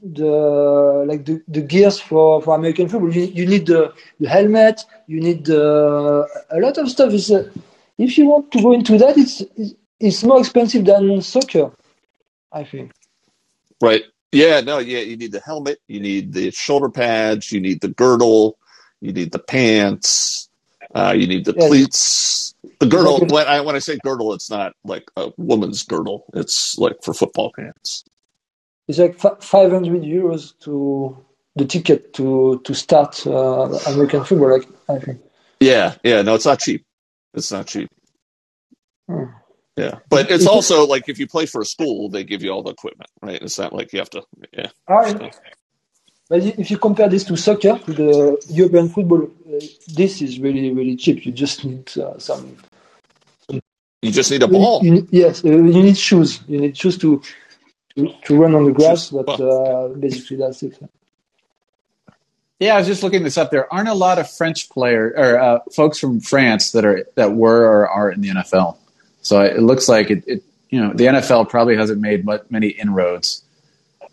the 0.04 1.06
like 1.08 1.26
the, 1.26 1.41
the 1.48 1.62
gears 1.62 2.00
for, 2.00 2.41
for 2.41 2.56
American 2.56 2.89
football. 2.89 3.13
You, 3.13 3.24
you 3.24 3.48
need 3.48 3.67
the, 3.67 3.94
the 4.20 4.30
helmet. 4.30 4.82
You 5.08 5.22
need 5.22 5.46
the, 5.46 6.28
a 6.52 6.60
lot 6.60 6.78
of 6.78 6.89
stuff. 6.89 7.13
Is 7.13 7.32
uh, 7.32 7.50
if 7.98 8.17
you 8.17 8.28
want 8.28 8.52
to 8.54 8.62
go 8.62 8.74
into 8.74 8.98
that, 9.00 9.17
it's 9.17 9.41
it's- 9.41 9.76
it's 10.02 10.24
more 10.24 10.39
expensive 10.39 10.86
than 10.86 11.22
soccer. 11.22 11.72
I 12.52 12.63
think. 12.65 12.91
Right. 13.82 14.04
Yeah, 14.32 14.62
no, 14.62 14.80
yeah, 14.80 15.00
you 15.00 15.17
need 15.17 15.32
the 15.32 15.39
helmet, 15.41 15.80
you 15.88 16.00
need 16.00 16.34
the 16.34 16.52
shoulder 16.52 16.89
pads, 16.89 17.52
you 17.52 17.62
need 17.62 17.82
the 17.82 17.88
girdle, 17.89 18.58
you 19.02 19.13
need 19.13 19.32
the 19.32 19.39
pants, 19.39 20.50
uh, 20.96 21.15
you 21.17 21.28
need 21.28 21.46
the 21.46 21.56
Yes. 21.56 21.67
cleats. 21.67 22.56
The 22.80 22.88
girdle, 22.88 23.26
when 23.28 23.48
I 23.48 23.62
when 23.62 23.76
I 23.76 23.80
say 23.80 23.98
girdle, 24.04 24.34
it's 24.34 24.50
not 24.52 24.74
like 24.84 25.10
a 25.17 25.32
woman's 25.38 25.84
girdle. 25.84 26.26
It's 26.36 26.78
like 26.78 26.98
for 27.04 27.13
football 27.13 27.52
pants. 27.58 28.04
It's 28.92 29.00
like 29.00 29.20
fi- 29.20 29.38
500 29.42 30.04
euros 30.04 30.60
to 30.62 31.18
the 31.56 31.66
ticket 31.66 32.14
to 32.16 32.62
to 32.66 32.76
start 32.76 33.26
uh, 33.28 33.70
American 33.88 34.26
football. 34.26 34.52
Like 34.52 34.70
I 34.90 35.00
think. 35.00 35.22
Yeah, 35.62 35.96
yeah, 36.04 36.22
no, 36.24 36.36
it's 36.36 36.46
not 36.46 36.60
cheap. 36.60 36.86
It's 37.34 37.52
not 37.52 37.68
cheap. 37.68 37.90
Hmm. 39.10 39.26
Yeah. 39.78 40.00
But 40.10 40.32
it's 40.32 40.48
also 40.48 40.86
like 40.88 41.10
if 41.10 41.20
you 41.20 41.28
play 41.28 41.46
for 41.48 41.62
a 41.62 41.66
school, 41.66 42.10
they 42.10 42.24
give 42.24 42.44
you 42.44 42.52
all 42.52 42.64
the 42.64 42.72
equipment, 42.72 43.10
right? 43.22 43.42
It's 43.42 43.60
not 43.60 43.74
like 43.74 43.94
you 43.94 44.00
have 44.00 44.10
to 44.12 44.24
yeah. 44.54 44.70
Ah, 44.90 45.14
But 46.30 46.44
if 46.46 46.72
you 46.72 46.78
compare 46.80 47.10
this 47.10 47.26
to 47.26 47.38
soccer, 47.38 47.80
to 47.86 47.94
the 47.94 48.44
European 48.50 48.90
football, 48.90 49.24
uh, 49.24 49.60
this 49.88 50.22
is 50.22 50.40
really 50.40 50.72
really 50.74 50.98
cheap. 50.98 51.26
You 51.26 51.34
just 51.34 51.66
need 51.66 51.86
uh, 51.98 52.20
some 52.20 52.58
You 54.04 54.12
just 54.12 54.32
need 54.32 54.44
a 54.44 54.50
ball. 54.50 54.86
You, 54.86 54.96
you- 54.96 55.08
yes, 55.12 55.46
uh, 55.46 55.50
you 55.50 55.84
need 55.84 55.98
shoes. 55.98 56.42
You 56.48 56.60
need 56.62 56.78
shoes 56.78 56.98
to 57.00 57.22
to, 58.08 58.22
to 58.26 58.36
run 58.38 58.56
on 58.56 58.66
the 58.66 58.72
grass, 58.72 59.10
but 59.10 59.28
uh, 59.40 59.90
basically 59.90 60.38
that's 60.38 60.64
it. 60.64 60.78
Yeah, 62.60 62.76
I 62.76 62.78
was 62.78 62.88
just 62.88 63.02
looking 63.02 63.24
this 63.24 63.38
up. 63.38 63.50
There 63.50 63.72
aren't 63.74 63.90
a 63.90 63.94
lot 63.96 64.20
of 64.20 64.30
French 64.30 64.70
player 64.70 65.14
or 65.18 65.40
uh, 65.40 65.60
folks 65.76 65.98
from 65.98 66.20
France 66.20 66.72
that 66.74 66.86
are 66.86 67.06
that 67.16 67.34
were 67.34 67.64
or 67.66 67.90
are 67.90 68.12
in 68.12 68.22
the 68.22 68.30
NFL. 68.30 68.78
So 69.22 69.42
it 69.42 69.62
looks 69.62 69.90
like 69.90 70.12
it, 70.12 70.24
it 70.28 70.44
you 70.70 70.80
know 70.82 70.94
the 70.94 71.06
NFL 71.06 71.50
probably 71.50 71.76
hasn't 71.76 72.00
made 72.00 72.24
mu- 72.26 72.38
many 72.52 72.68
inroads 72.68 73.44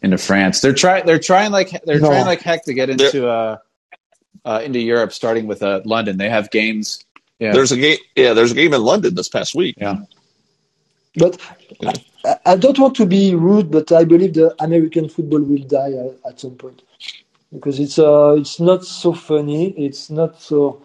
into 0.01 0.17
France. 0.17 0.61
They're 0.63 0.73
trying 0.73 1.05
they're 1.05 1.19
trying 1.19 1.53
like 1.53 1.71
they're 1.85 2.01
No. 2.01 2.09
trying 2.09 2.25
like 2.25 2.41
heck 2.41 2.65
to 2.65 2.73
get 2.75 2.89
into 2.89 3.29
uh, 3.29 3.59
uh, 4.47 4.63
into 4.65 4.79
Europe, 4.79 5.13
starting 5.13 5.47
with 5.47 5.63
uh, 5.63 5.83
London. 5.85 6.17
They 6.17 6.31
have 6.31 6.51
games. 6.51 7.05
Yeah, 7.39 7.53
There's 7.53 7.71
a 7.71 7.77
game 7.77 7.99
yeah, 8.17 8.33
there's 8.33 8.53
a 8.53 8.55
game 8.55 8.73
in 8.73 8.83
London 8.83 9.15
this 9.15 9.29
past 9.29 9.55
week. 9.55 9.77
yeah. 9.79 9.99
But 11.17 11.41
I, 12.25 12.37
I 12.47 12.57
don't 12.57 12.79
want 12.79 12.97
to 12.97 13.07
be 13.07 13.35
rude, 13.35 13.71
but 13.71 13.93
I 13.93 14.05
believe 14.05 14.35
the 14.35 14.55
American 14.63 15.09
football 15.09 15.41
will 15.41 15.65
die 15.65 15.93
at, 15.93 16.33
at 16.33 16.41
some 16.41 16.57
point 16.57 16.83
because 17.53 17.81
it's 17.81 17.99
uh, 17.99 18.37
it's 18.39 18.61
not 18.61 18.85
so 18.85 19.13
funny. 19.13 19.71
It's 19.71 20.11
not 20.11 20.41
so, 20.41 20.83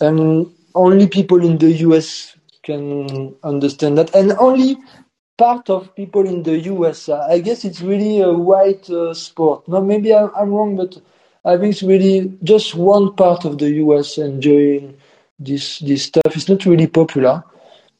and 0.00 0.46
only 0.74 1.06
people 1.08 1.44
in 1.44 1.58
the 1.58 1.70
US 1.88 2.36
can 2.62 3.34
understand 3.42 3.98
that, 3.98 4.14
and 4.14 4.32
only 4.32 4.76
part 5.38 5.70
of 5.70 5.94
people 5.94 6.26
in 6.26 6.42
the 6.42 6.58
US. 6.72 7.08
Uh, 7.08 7.26
I 7.28 7.38
guess 7.38 7.64
it's 7.64 7.80
really 7.80 8.20
a 8.20 8.32
white 8.32 8.88
uh, 8.90 9.14
sport. 9.14 9.66
No, 9.68 9.80
maybe 9.80 10.14
I'm, 10.14 10.30
I'm, 10.36 10.50
wrong, 10.50 10.76
but 10.76 11.00
I 11.44 11.56
think 11.56 11.72
it's 11.72 11.82
really 11.82 12.36
just 12.42 12.74
one 12.74 13.14
part 13.14 13.44
of 13.44 13.58
the 13.58 13.70
US 13.84 14.18
enjoying 14.18 14.96
this 15.38 15.78
this 15.78 16.04
stuff. 16.04 16.36
It's 16.36 16.48
not 16.48 16.66
really 16.66 16.88
popular, 16.88 17.42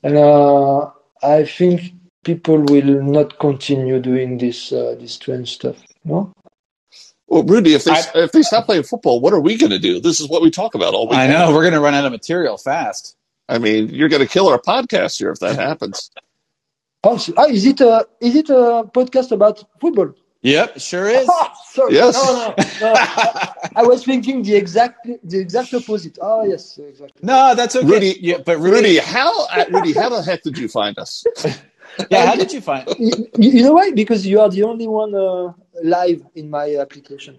and 0.02 0.16
uh, 0.16 0.90
I 1.22 1.44
think 1.44 1.92
people 2.24 2.59
will 2.59 3.02
not 3.02 3.38
continue 3.38 4.00
doing 4.00 4.38
this 4.38 4.72
uh, 4.72 4.96
this 4.98 5.14
strange 5.14 5.54
stuff. 5.54 5.76
No. 6.04 6.33
Well, 7.26 7.44
Rudy, 7.44 7.74
if 7.74 7.85
they 7.85 7.92
I, 7.92 8.02
if 8.14 8.33
they 8.33 8.42
stop 8.42 8.66
playing 8.66 8.83
football, 8.83 9.20
what 9.20 9.33
are 9.33 9.40
we 9.40 9.56
going 9.56 9.70
to 9.70 9.78
do? 9.78 10.00
This 10.00 10.20
is 10.20 10.28
what 10.28 10.42
we 10.42 10.50
talk 10.50 10.74
about 10.74 10.94
all 10.94 11.09
week. 11.09 11.18
I 11.18 11.28
know 11.28 11.52
we're 11.52 11.62
going 11.62 11.74
to 11.74 11.80
run 11.80 11.94
out 11.94 12.04
of 12.04 12.12
material 12.12 12.56
fast. 12.56 13.16
I 13.48 13.59
mean, 13.59 13.88
you're 13.88 14.09
going 14.09 14.22
to 14.22 14.28
kill 14.28 14.48
our 14.48 14.59
podcast 14.61 15.18
here 15.18 15.30
if 15.30 15.38
that 15.40 15.56
happens. 15.56 16.11
Oh, 17.02 17.14
is 17.14 17.66
it 17.66 17.80
a 17.80 18.06
is 18.20 18.37
it 18.37 18.50
a 18.50 18.85
podcast 18.92 19.33
about 19.33 19.64
football? 19.80 20.12
Yep, 20.42 20.81
sure 20.81 21.09
is. 21.09 21.29
Oh, 21.31 21.48
sorry. 21.70 21.94
Yes. 21.94 22.14
No, 22.14 22.33
no, 22.33 22.55
no. 22.81 22.94
I 23.76 23.83
was 23.83 24.05
thinking 24.05 24.42
the 24.42 24.55
exact 24.57 25.07
the 25.24 25.38
exact 25.38 25.72
opposite. 25.74 26.18
Oh, 26.20 26.44
yes, 26.44 26.79
exactly. 26.79 27.20
No, 27.22 27.55
that's 27.55 27.76
okay. 27.76 27.87
Rudy, 27.87 28.16
yeah, 28.20 28.38
but 28.44 28.59
Rudy, 28.59 28.76
Rudy 28.76 28.96
how 28.98 29.46
uh, 29.46 29.64
Rudy, 29.70 29.92
how 29.92 30.09
the 30.09 30.22
heck 30.22 30.42
did 30.42 30.59
you 30.59 30.68
find 30.68 30.98
us? 30.98 31.24
yeah, 32.11 32.26
how 32.26 32.35
did 32.37 32.53
you 32.53 32.61
find? 32.61 32.88
You, 32.98 33.12
you 33.38 33.62
know 33.62 33.72
why? 33.74 33.90
Because 33.92 34.26
you 34.26 34.40
are 34.40 34.48
the 34.48 34.62
only 34.64 34.88
one 34.88 35.14
uh, 35.14 35.53
live 35.83 36.22
in 36.35 36.50
my 36.50 36.76
application. 36.76 37.38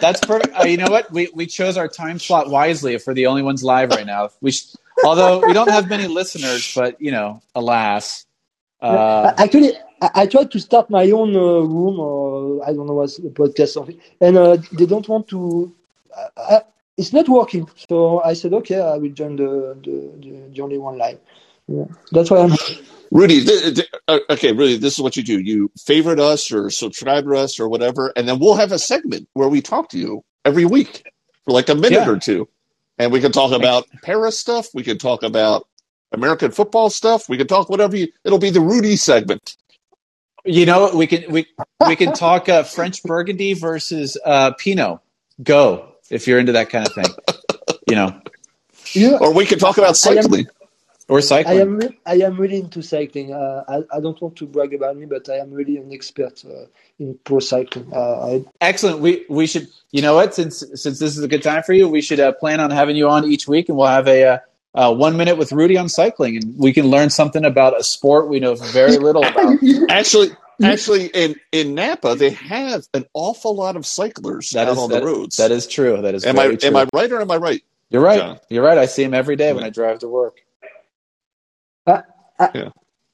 That's 0.00 0.20
perfect. 0.20 0.54
Uh, 0.58 0.64
you 0.64 0.76
know 0.76 0.90
what? 0.90 1.10
We 1.12 1.30
we 1.34 1.46
chose 1.46 1.76
our 1.76 1.88
time 1.88 2.18
slot 2.18 2.50
wisely 2.50 2.94
if 2.94 3.06
we're 3.06 3.14
the 3.14 3.26
only 3.26 3.42
ones 3.42 3.62
live 3.64 3.90
right 3.90 4.06
now. 4.06 4.30
We 4.40 4.52
sh- 4.52 4.74
although 5.02 5.42
we 5.44 5.52
don't 5.52 5.70
have 5.70 5.88
many 5.88 6.06
listeners, 6.08 6.68
but 6.74 7.00
you 7.00 7.10
know, 7.12 7.42
alas. 7.54 8.26
Uh, 8.80 9.32
Actually, 9.38 9.72
I, 10.00 10.10
I, 10.14 10.26
tried 10.26 10.50
to 10.52 10.60
start 10.60 10.90
my 10.90 11.10
own 11.10 11.34
uh, 11.34 11.40
room, 11.40 12.00
or 12.00 12.64
I 12.66 12.72
don't 12.72 12.86
know 12.86 12.94
what's 12.94 13.16
the 13.16 13.28
podcast, 13.28 13.68
something, 13.68 14.00
and 14.20 14.36
uh, 14.36 14.56
they 14.72 14.86
don't 14.86 15.08
want 15.08 15.28
to. 15.28 15.74
Uh, 16.36 16.60
it's 16.96 17.12
not 17.12 17.28
working, 17.28 17.68
so 17.88 18.22
I 18.22 18.34
said, 18.34 18.52
okay, 18.54 18.80
I 18.80 18.96
will 18.96 19.10
join 19.10 19.36
the 19.36 19.78
the, 19.82 20.12
the, 20.20 20.50
the 20.54 20.62
only 20.62 20.78
one 20.78 20.98
live. 20.98 21.18
Yeah. 21.68 21.84
That's 22.12 22.30
why 22.30 22.38
I'm. 22.38 22.52
Rudy, 23.12 23.44
th- 23.44 23.74
th- 23.74 23.90
uh, 24.06 24.20
okay, 24.30 24.52
Rudy, 24.52 24.76
this 24.76 24.94
is 24.94 25.00
what 25.00 25.16
you 25.16 25.24
do. 25.24 25.40
You 25.40 25.70
favorite 25.78 26.20
us 26.20 26.52
or 26.52 26.70
subscribe 26.70 27.24
to 27.24 27.34
us 27.34 27.58
or 27.58 27.68
whatever, 27.68 28.12
and 28.14 28.28
then 28.28 28.38
we'll 28.38 28.54
have 28.54 28.72
a 28.72 28.78
segment 28.78 29.28
where 29.32 29.48
we 29.48 29.60
talk 29.60 29.88
to 29.90 29.98
you 29.98 30.24
every 30.44 30.64
week 30.64 31.10
for 31.44 31.52
like 31.52 31.68
a 31.68 31.74
minute 31.74 31.92
yeah. 31.92 32.08
or 32.08 32.18
two. 32.18 32.48
And 32.98 33.10
we 33.10 33.20
can 33.20 33.32
talk 33.32 33.52
about 33.52 33.86
Paris 34.02 34.38
stuff. 34.38 34.68
We 34.74 34.82
can 34.82 34.98
talk 34.98 35.22
about 35.22 35.66
American 36.12 36.50
football 36.50 36.90
stuff. 36.90 37.28
We 37.28 37.36
can 37.36 37.46
talk 37.46 37.68
whatever 37.70 37.96
you, 37.96 38.08
it'll 38.24 38.38
be 38.38 38.50
the 38.50 38.60
Rudy 38.60 38.96
segment. 38.96 39.56
You 40.44 40.66
know, 40.66 40.90
we 40.94 41.06
can, 41.06 41.30
we, 41.30 41.46
we 41.86 41.96
can 41.96 42.12
talk 42.12 42.48
uh, 42.48 42.62
French 42.62 43.02
Burgundy 43.02 43.54
versus 43.54 44.16
uh, 44.24 44.52
Pinot. 44.52 45.00
Go 45.42 45.94
if 46.10 46.26
you're 46.26 46.38
into 46.38 46.52
that 46.52 46.70
kind 46.70 46.86
of 46.86 46.94
thing, 46.94 47.14
you 47.88 47.94
know. 47.94 48.20
Yeah. 48.92 49.18
Or 49.20 49.32
we 49.32 49.46
can 49.46 49.58
talk 49.58 49.78
about 49.78 49.96
cycling. 49.96 50.46
Or 51.08 51.20
cycling. 51.20 51.58
I 51.58 51.60
am 51.60 51.80
I 52.06 52.14
am 52.26 52.36
really 52.36 52.58
into 52.58 52.82
cycling. 52.82 53.34
Uh, 53.34 53.64
I, 53.68 53.96
I 53.96 54.00
don't 54.00 54.20
want 54.22 54.36
to 54.36 54.46
brag 54.46 54.74
about 54.74 54.96
me, 54.96 55.06
but 55.06 55.28
I 55.28 55.38
am 55.38 55.50
really 55.50 55.76
an 55.76 55.92
expert 55.92 56.44
uh, 56.44 56.66
in 57.00 57.18
pro 57.24 57.40
cycling. 57.40 57.90
Uh, 57.92 58.26
I... 58.26 58.44
Excellent. 58.60 59.00
We 59.00 59.26
we 59.28 59.46
should. 59.46 59.66
You 59.90 60.02
know 60.02 60.14
what? 60.14 60.34
Since 60.34 60.60
since 60.74 60.98
this 61.00 61.16
is 61.16 61.24
a 61.24 61.28
good 61.28 61.42
time 61.42 61.64
for 61.64 61.72
you, 61.72 61.88
we 61.88 62.00
should 62.00 62.20
uh, 62.20 62.32
plan 62.32 62.60
on 62.60 62.70
having 62.70 62.96
you 62.96 63.08
on 63.08 63.24
each 63.24 63.48
week, 63.48 63.68
and 63.68 63.76
we'll 63.76 63.88
have 63.88 64.06
a. 64.06 64.40
Uh, 64.74 64.90
uh, 64.90 64.94
one 64.94 65.16
minute 65.16 65.36
with 65.36 65.52
Rudy 65.52 65.76
on 65.76 65.88
cycling, 65.88 66.36
and 66.36 66.54
we 66.56 66.72
can 66.72 66.86
learn 66.86 67.10
something 67.10 67.44
about 67.44 67.78
a 67.78 67.82
sport 67.82 68.28
we 68.28 68.40
know 68.40 68.54
very 68.54 68.98
little 68.98 69.24
about. 69.26 69.58
Actually, 69.88 70.30
actually, 70.62 71.06
in 71.06 71.34
in 71.52 71.74
Napa, 71.74 72.14
they 72.14 72.30
have 72.30 72.86
an 72.94 73.06
awful 73.12 73.54
lot 73.54 73.76
of 73.76 73.84
cyclists 73.84 74.52
that 74.52 74.68
out 74.68 74.72
is, 74.72 74.78
on 74.78 74.90
that, 74.90 75.00
the 75.00 75.06
roads. 75.06 75.36
That 75.36 75.50
is 75.50 75.66
true. 75.66 76.00
That 76.02 76.14
is. 76.14 76.24
Am 76.24 76.38
I 76.38 76.54
true. 76.54 76.68
am 76.68 76.76
I 76.76 76.86
right 76.94 77.10
or 77.10 77.20
am 77.20 77.30
I 77.30 77.36
right? 77.36 77.62
You're 77.90 78.02
right. 78.02 78.18
John? 78.18 78.40
You're 78.48 78.64
right. 78.64 78.78
I 78.78 78.86
see 78.86 79.02
him 79.02 79.14
every 79.14 79.36
day 79.36 79.52
when 79.52 79.64
I 79.64 79.70
drive 79.70 80.00
to 80.00 80.08
work. 80.08 80.36
Uh, 81.86 82.02
I, 82.38 82.50
yeah. 82.54 82.68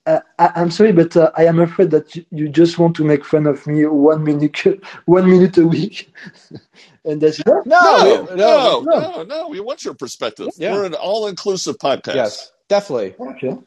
Uh, 0.07 0.21
I, 0.39 0.53
am 0.55 0.71
sorry, 0.71 0.93
but 0.93 1.17
uh, 1.17 1.33
I 1.37 1.47
am 1.47 1.59
afraid 1.59 1.91
that 1.91 2.15
you, 2.15 2.25
you, 2.31 2.49
just 2.49 2.79
want 2.79 2.95
to 2.97 3.05
make 3.05 3.25
fun 3.25 3.47
of 3.47 3.67
me 3.67 3.85
one 3.87 4.23
minute, 4.23 4.65
one 5.07 5.29
minute 5.29 5.59
a 5.59 5.67
week, 5.67 6.15
and 7.05 7.21
that's 7.21 7.45
no, 7.45 7.63
no, 7.67 8.25
no, 8.27 8.35
no, 8.35 8.81
no, 8.83 9.23
no. 9.25 9.49
We 9.49 9.59
want 9.59 9.85
your 9.85 9.95
perspective. 9.95 10.49
Yeah. 10.57 10.75
We're 10.75 10.85
an 10.85 10.95
all-inclusive 10.95 11.79
podcast. 11.79 12.15
Yes, 12.15 12.53
definitely. 12.69 13.17
Okay. 13.19 13.59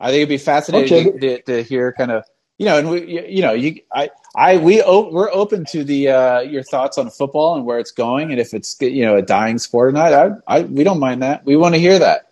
I 0.00 0.08
think 0.08 0.16
it'd 0.16 0.28
be 0.28 0.38
fascinating 0.38 1.14
okay. 1.14 1.38
to, 1.38 1.42
to, 1.42 1.62
hear 1.62 1.92
kind 1.92 2.10
of 2.10 2.24
you 2.58 2.66
know, 2.66 2.78
and 2.78 2.90
we, 2.90 3.28
you 3.28 3.42
know, 3.42 3.52
you, 3.52 3.80
I, 3.92 4.10
I, 4.34 4.56
we, 4.56 4.82
we're 4.82 5.30
open 5.30 5.66
to 5.66 5.84
the 5.84 6.08
uh, 6.08 6.40
your 6.40 6.62
thoughts 6.62 6.96
on 6.96 7.10
football 7.10 7.54
and 7.54 7.66
where 7.66 7.78
it's 7.78 7.90
going, 7.90 8.30
and 8.30 8.40
if 8.40 8.54
it's 8.54 8.76
you 8.80 9.04
know 9.04 9.16
a 9.16 9.22
dying 9.22 9.58
sport 9.58 9.90
or 9.90 9.92
not. 9.92 10.12
I, 10.12 10.30
I, 10.46 10.62
we 10.62 10.82
don't 10.82 10.98
mind 10.98 11.22
that. 11.22 11.44
We 11.44 11.56
want 11.56 11.74
to 11.74 11.80
hear 11.80 11.98
that. 11.98 12.30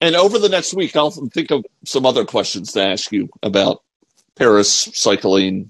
And 0.00 0.16
over 0.16 0.38
the 0.38 0.48
next 0.48 0.74
week, 0.74 0.96
I'll 0.96 1.10
think 1.10 1.50
of 1.50 1.64
some 1.84 2.06
other 2.06 2.24
questions 2.24 2.72
to 2.72 2.82
ask 2.82 3.12
you 3.12 3.28
about 3.42 3.82
Paris 4.34 4.88
cycling. 4.94 5.68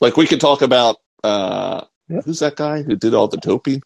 Like 0.00 0.16
we 0.16 0.26
could 0.26 0.40
talk 0.40 0.60
about 0.60 0.96
uh, 1.24 1.84
yeah. 2.08 2.20
who's 2.24 2.40
that 2.40 2.56
guy 2.56 2.82
who 2.82 2.96
did 2.96 3.14
all 3.14 3.28
the 3.28 3.38
doping? 3.38 3.82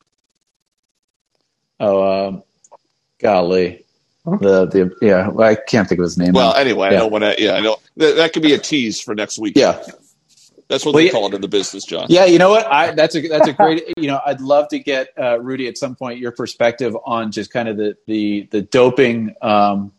Oh, 1.79 2.29
um, 2.29 2.43
golly, 3.21 3.87
the 4.25 4.67
the 4.67 4.97
yeah, 5.01 5.31
I 5.39 5.55
can't 5.55 5.89
think 5.89 6.01
of 6.01 6.05
his 6.05 6.19
name. 6.19 6.33
Well, 6.33 6.55
anyway, 6.55 6.91
yeah. 6.91 6.97
I 6.97 6.99
know 6.99 7.07
what. 7.07 7.23
I, 7.23 7.37
yeah, 7.39 7.53
I 7.53 7.61
know 7.61 7.77
that, 7.97 8.17
that 8.17 8.33
could 8.33 8.43
be 8.43 8.53
a 8.53 8.59
tease 8.59 9.01
for 9.01 9.15
next 9.15 9.39
week. 9.39 9.55
Yeah, 9.57 9.83
that's 10.71 10.87
what 10.87 10.95
well, 10.95 11.03
they 11.03 11.11
call 11.11 11.27
it 11.27 11.35
in 11.35 11.41
the 11.41 11.49
business, 11.49 11.85
John. 11.85 12.07
Yeah, 12.09 12.27
you 12.27 12.39
know 12.39 12.51
what? 12.51 12.65
I, 12.67 12.93
that's 12.93 13.17
a 13.17 13.27
that's 13.27 13.49
a 13.49 13.53
great. 13.53 13.93
you 13.97 14.07
know, 14.07 14.21
I'd 14.25 14.41
love 14.41 14.69
to 14.69 14.79
get 14.79 15.09
uh, 15.19 15.41
Rudy 15.41 15.67
at 15.67 15.77
some 15.77 15.97
point 15.97 16.21
your 16.21 16.31
perspective 16.31 16.97
on 17.05 17.33
just 17.33 17.53
kind 17.53 17.69
of 17.69 17.77
the 17.77 17.97
the 18.07 18.49
the 18.53 18.63
doping 18.63 19.35
um, 19.43 19.91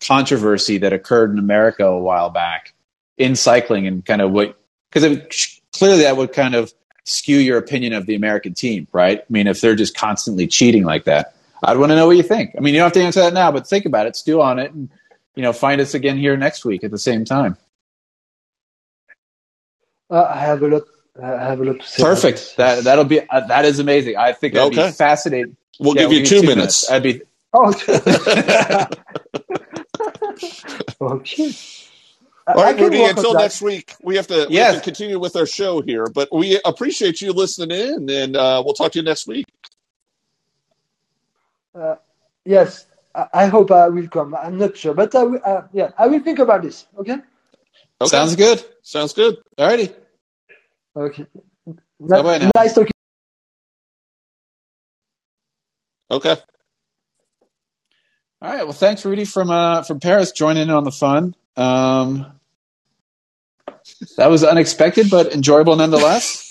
controversy 0.00 0.78
that 0.78 0.94
occurred 0.94 1.30
in 1.30 1.38
America 1.38 1.84
a 1.84 2.00
while 2.00 2.30
back 2.30 2.72
in 3.18 3.36
cycling 3.36 3.86
and 3.86 4.04
kind 4.04 4.22
of 4.22 4.32
what 4.32 4.58
because 4.90 5.60
clearly 5.74 6.04
that 6.04 6.16
would 6.16 6.32
kind 6.32 6.54
of 6.54 6.72
skew 7.04 7.36
your 7.36 7.58
opinion 7.58 7.92
of 7.92 8.06
the 8.06 8.14
American 8.14 8.54
team, 8.54 8.88
right? 8.92 9.20
I 9.20 9.26
mean, 9.28 9.46
if 9.46 9.60
they're 9.60 9.76
just 9.76 9.94
constantly 9.94 10.46
cheating 10.46 10.84
like 10.84 11.04
that, 11.04 11.36
I'd 11.62 11.76
want 11.76 11.92
to 11.92 11.96
know 11.96 12.06
what 12.06 12.16
you 12.16 12.22
think. 12.22 12.54
I 12.56 12.60
mean, 12.60 12.72
you 12.72 12.80
don't 12.80 12.86
have 12.86 12.94
to 12.94 13.02
answer 13.02 13.20
that 13.20 13.34
now, 13.34 13.52
but 13.52 13.66
think 13.66 13.84
about 13.84 14.06
it, 14.06 14.16
stew 14.16 14.40
on 14.40 14.58
it, 14.58 14.72
and 14.72 14.88
you 15.34 15.42
know, 15.42 15.52
find 15.52 15.82
us 15.82 15.92
again 15.92 16.16
here 16.16 16.34
next 16.38 16.64
week 16.64 16.82
at 16.82 16.90
the 16.90 16.98
same 16.98 17.26
time. 17.26 17.58
Uh, 20.14 20.30
I 20.32 20.38
have 20.38 20.62
a 20.62 20.68
lot. 20.68 20.82
I 21.20 21.26
have 21.26 21.60
a 21.60 21.64
lot 21.64 21.80
to 21.80 21.86
say. 21.86 22.02
Perfect. 22.02 22.56
That 22.56 22.84
that'll 22.84 23.04
be 23.04 23.20
uh, 23.28 23.40
that 23.48 23.64
is 23.64 23.80
amazing. 23.80 24.16
I 24.16 24.32
think 24.32 24.54
that'd 24.54 24.72
okay. 24.72 24.90
be 24.90 24.92
fascinating. 24.92 25.56
We'll 25.80 25.96
yeah, 25.96 26.02
give 26.02 26.10
we'll 26.10 26.20
you 26.20 26.26
two, 26.26 26.40
two 26.40 26.46
minutes. 26.46 26.88
minutes. 26.88 26.88
That'd 26.88 27.02
be. 27.02 27.22
Oh. 27.52 27.72
okay. 31.14 31.52
All 32.46 32.62
right, 32.62 32.78
Rudy. 32.78 33.02
Until 33.02 33.34
next 33.34 33.60
week, 33.60 33.96
we 34.02 34.14
have 34.14 34.28
to, 34.28 34.34
yes. 34.34 34.50
we 34.50 34.56
have 34.56 34.74
to 34.76 34.80
continue 34.82 35.18
with 35.18 35.34
our 35.34 35.46
show 35.46 35.80
here. 35.80 36.06
But 36.06 36.32
we 36.32 36.60
appreciate 36.64 37.20
you 37.20 37.32
listening 37.32 37.76
in, 37.76 38.08
and 38.08 38.36
uh, 38.36 38.62
we'll 38.64 38.74
talk 38.74 38.92
to 38.92 38.98
you 39.00 39.04
next 39.04 39.26
week. 39.26 39.46
Uh, 41.74 41.96
yes, 42.44 42.86
I, 43.14 43.26
I, 43.32 43.46
hope 43.46 43.72
I 43.72 43.88
will 43.88 44.08
come. 44.08 44.34
I'm 44.34 44.58
not 44.58 44.76
sure, 44.76 44.94
but 44.94 45.12
I 45.14 45.24
will, 45.24 45.40
uh, 45.44 45.62
yeah, 45.72 45.90
I 45.98 46.06
will 46.06 46.20
think 46.20 46.38
about 46.38 46.62
this. 46.62 46.86
Okay. 46.98 47.16
Okay. 48.00 48.10
Sounds 48.10 48.36
good. 48.36 48.62
Sounds 48.82 49.12
good. 49.12 49.38
All 49.58 49.66
righty. 49.66 49.90
Okay. 50.96 51.26
Nice 52.00 52.74
talking. 52.74 52.90
Okay. 56.10 56.36
All 58.42 58.50
right. 58.52 58.64
Well, 58.64 58.72
thanks, 58.72 59.04
Rudy 59.04 59.24
from 59.24 59.50
uh, 59.50 59.82
from 59.82 60.00
Paris, 60.00 60.32
joining 60.32 60.64
in 60.64 60.70
on 60.70 60.84
the 60.84 60.92
fun. 60.92 61.34
Um, 61.56 62.38
that 64.16 64.30
was 64.30 64.44
unexpected, 64.44 65.10
but 65.10 65.32
enjoyable 65.32 65.76
nonetheless. 65.76 66.42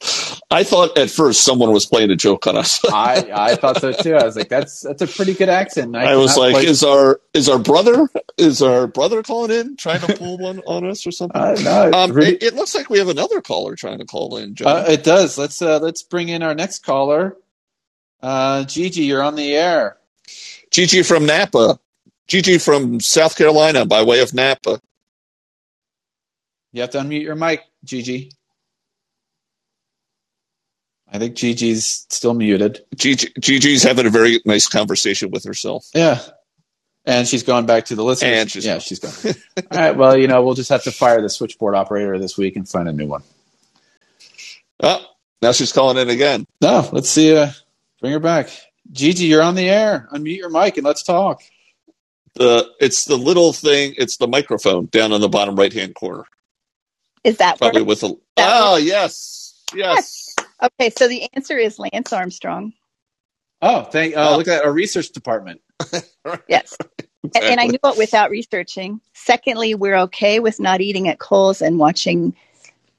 I 0.48 0.62
thought 0.62 0.96
at 0.96 1.10
first 1.10 1.42
someone 1.42 1.72
was 1.72 1.86
playing 1.86 2.10
a 2.10 2.16
joke 2.16 2.46
on 2.46 2.56
us. 2.56 2.80
I, 2.92 3.28
I 3.34 3.54
thought 3.56 3.80
so 3.80 3.92
too. 3.92 4.14
I 4.14 4.24
was 4.24 4.36
like, 4.36 4.48
that's 4.48 4.80
that's 4.80 5.02
a 5.02 5.06
pretty 5.06 5.34
good 5.34 5.48
accent. 5.48 5.96
I, 5.96 6.12
I 6.12 6.16
was 6.16 6.36
like, 6.36 6.54
play- 6.54 6.66
is 6.66 6.84
our 6.84 7.20
is 7.34 7.48
our 7.48 7.58
brother 7.58 8.08
is 8.38 8.62
our 8.62 8.86
brother 8.86 9.24
calling 9.24 9.50
in 9.50 9.76
trying 9.76 10.00
to 10.00 10.16
pull 10.16 10.38
one 10.38 10.60
on 10.66 10.86
us 10.86 11.06
or 11.06 11.10
something? 11.10 11.26
Uh, 11.46 11.56
no, 11.62 11.90
um, 11.92 12.12
really- 12.12 12.34
it, 12.36 12.42
it, 12.42 12.54
looks 12.54 12.74
like 12.74 12.88
we 12.88 12.98
have 12.98 13.08
another 13.08 13.40
caller 13.40 13.74
trying 13.74 13.98
to 13.98 14.04
call 14.04 14.36
in. 14.36 14.56
Uh, 14.64 14.84
it 14.88 15.02
does. 15.02 15.36
Let's 15.36 15.60
uh, 15.60 15.80
let's 15.80 16.02
bring 16.02 16.28
in 16.28 16.42
our 16.42 16.54
next 16.54 16.84
caller. 16.84 17.36
Uh, 18.22 18.64
Gigi, 18.64 19.02
you're 19.02 19.22
on 19.22 19.34
the 19.34 19.54
air. 19.54 19.98
Gigi 20.70 21.02
from 21.02 21.26
Napa. 21.26 21.78
Gigi 22.28 22.58
from 22.58 23.00
South 23.00 23.36
Carolina 23.36 23.84
by 23.84 24.02
way 24.02 24.20
of 24.20 24.32
Napa. 24.32 24.80
You 26.72 26.80
have 26.82 26.90
to 26.90 26.98
unmute 26.98 27.22
your 27.22 27.36
mic, 27.36 27.64
Gigi. 27.84 28.30
I 31.12 31.18
think 31.18 31.36
Gigi's 31.36 32.06
still 32.10 32.34
muted. 32.34 32.84
Gigi, 32.94 33.32
Gigi's 33.38 33.82
having 33.82 34.06
a 34.06 34.10
very 34.10 34.40
nice 34.44 34.68
conversation 34.68 35.30
with 35.30 35.44
herself. 35.44 35.86
Yeah. 35.94 36.20
And 37.04 37.28
she's 37.28 37.44
gone 37.44 37.66
back 37.66 37.86
to 37.86 37.94
the 37.94 38.02
listeners. 38.02 38.36
And 38.36 38.50
she's 38.50 38.66
yeah, 38.66 38.74
gone. 38.74 38.80
she's 38.80 38.98
gone. 38.98 39.34
All 39.70 39.78
right. 39.78 39.96
Well, 39.96 40.18
you 40.18 40.26
know, 40.26 40.42
we'll 40.42 40.54
just 40.54 40.70
have 40.70 40.82
to 40.84 40.90
fire 40.90 41.22
the 41.22 41.28
switchboard 41.28 41.76
operator 41.76 42.18
this 42.18 42.36
week 42.36 42.56
and 42.56 42.68
find 42.68 42.88
a 42.88 42.92
new 42.92 43.06
one. 43.06 43.22
Oh, 44.82 45.04
now 45.40 45.52
she's 45.52 45.72
calling 45.72 45.96
in 45.96 46.10
again. 46.10 46.44
No, 46.60 46.88
let's 46.92 47.08
see. 47.08 47.36
Uh, 47.36 47.50
bring 48.00 48.12
her 48.12 48.18
back. 48.18 48.50
Gigi, 48.90 49.26
you're 49.26 49.42
on 49.42 49.54
the 49.54 49.68
air. 49.70 50.08
Unmute 50.12 50.36
your 50.38 50.50
mic 50.50 50.76
and 50.76 50.84
let's 50.84 51.02
talk. 51.04 51.42
The 52.34 52.68
it's 52.80 53.04
the 53.04 53.16
little 53.16 53.52
thing. 53.52 53.94
It's 53.96 54.16
the 54.18 54.26
microphone 54.28 54.86
down 54.86 55.12
in 55.12 55.20
the 55.20 55.28
bottom 55.28 55.56
right 55.56 55.72
hand 55.72 55.94
corner. 55.94 56.24
Is 57.24 57.38
that 57.38 57.58
Probably 57.58 57.82
work? 57.82 57.88
with 57.88 58.02
a. 58.02 58.08
That 58.36 58.50
Oh 58.52 58.76
yes, 58.76 59.54
yes. 59.74 60.25
Okay, 60.62 60.90
so 60.90 61.06
the 61.08 61.28
answer 61.34 61.56
is 61.58 61.78
Lance 61.78 62.12
Armstrong. 62.12 62.72
Oh, 63.62 63.82
thank. 63.84 64.16
Uh, 64.16 64.30
Oh. 64.32 64.36
Look 64.38 64.48
at 64.48 64.64
our 64.64 64.72
research 64.72 65.10
department. 65.10 65.60
Yes. 66.48 66.76
And, 67.22 67.44
and 67.44 67.60
I 67.60 67.66
knew 67.66 67.78
it 67.82 67.98
without 67.98 68.30
researching. 68.30 69.00
Secondly, 69.14 69.74
we're 69.74 69.96
okay 70.02 70.38
with 70.40 70.58
not 70.60 70.80
eating 70.80 71.08
at 71.08 71.18
Kohl's 71.18 71.60
and 71.62 71.78
watching 71.78 72.34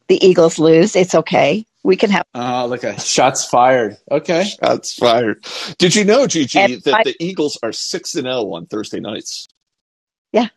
the 0.08 0.24
Eagles 0.26 0.60
lose. 0.60 0.96
It's 0.96 1.14
okay. 1.16 1.66
We 1.84 1.96
can 1.96 2.10
have. 2.10 2.26
Uh, 2.36 2.66
look 2.66 2.84
at 2.84 3.02
shots 3.02 3.46
fired. 3.46 3.98
Okay. 4.12 4.44
Shots 4.46 4.94
fired. 4.94 5.46
Did 5.78 5.96
you 5.96 6.04
know, 6.06 6.28
Gigi, 6.28 6.60
And 6.60 6.82
that 6.84 6.94
I- 6.94 7.04
the 7.04 7.16
Eagles 7.20 7.58
are 7.64 7.72
six 7.72 8.16
and 8.16 8.24
zero 8.26 8.54
on 8.54 8.66
Thursday 8.66 9.00
nights? 9.00 9.48
Yeah, 10.34 10.48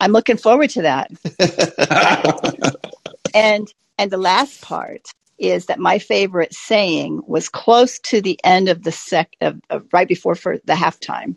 I'm 0.00 0.12
looking 0.12 0.36
forward 0.36 0.70
to 0.70 0.82
that. 0.82 1.10
And 3.34 3.70
and 3.98 4.10
the 4.10 4.16
last 4.18 4.62
part 4.62 5.02
is 5.38 5.66
that 5.66 5.78
my 5.78 5.98
favorite 5.98 6.54
saying 6.54 7.22
was 7.26 7.48
close 7.48 7.98
to 8.00 8.20
the 8.22 8.40
end 8.44 8.68
of 8.68 8.82
the 8.82 8.92
sec 8.92 9.34
of, 9.40 9.60
of 9.70 9.86
right 9.92 10.08
before 10.08 10.34
for 10.36 10.58
the 10.64 10.74
halftime, 10.74 11.36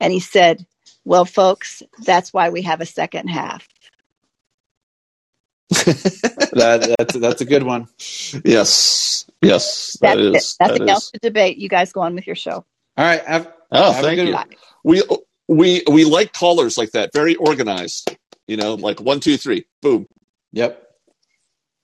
and 0.00 0.12
he 0.12 0.20
said, 0.20 0.66
"Well, 1.04 1.24
folks, 1.24 1.82
that's 2.04 2.32
why 2.32 2.50
we 2.50 2.62
have 2.62 2.80
a 2.80 2.86
second 2.86 3.28
half." 3.28 3.68
that, 5.70 6.94
that's 6.98 7.14
that's 7.14 7.40
a 7.42 7.46
good 7.46 7.62
one. 7.64 7.88
yes, 8.44 9.26
yes, 9.42 9.98
That's 10.00 10.16
that 10.16 10.18
it. 10.34 10.34
is. 10.36 10.56
Nothing 10.60 10.82
that 10.86 10.90
else 10.90 11.04
is. 11.04 11.12
to 11.14 11.20
debate. 11.20 11.58
You 11.58 11.68
guys 11.68 11.92
go 11.92 12.02
on 12.02 12.14
with 12.14 12.26
your 12.26 12.36
show. 12.36 12.64
All 12.96 13.04
right. 13.06 13.24
Have, 13.26 13.52
Oh, 13.72 13.92
have 13.92 14.02
thank 14.02 14.16
good 14.16 14.28
you. 14.28 14.34
one. 14.34 14.50
We 14.84 15.02
we 15.48 15.82
we 15.90 16.04
like 16.04 16.32
callers 16.32 16.78
like 16.78 16.92
that, 16.92 17.12
very 17.14 17.36
organized. 17.36 18.16
You 18.48 18.56
know, 18.56 18.74
like 18.74 19.00
one, 19.00 19.20
two, 19.20 19.36
three, 19.36 19.66
boom. 19.82 20.06
Yep. 20.52 20.89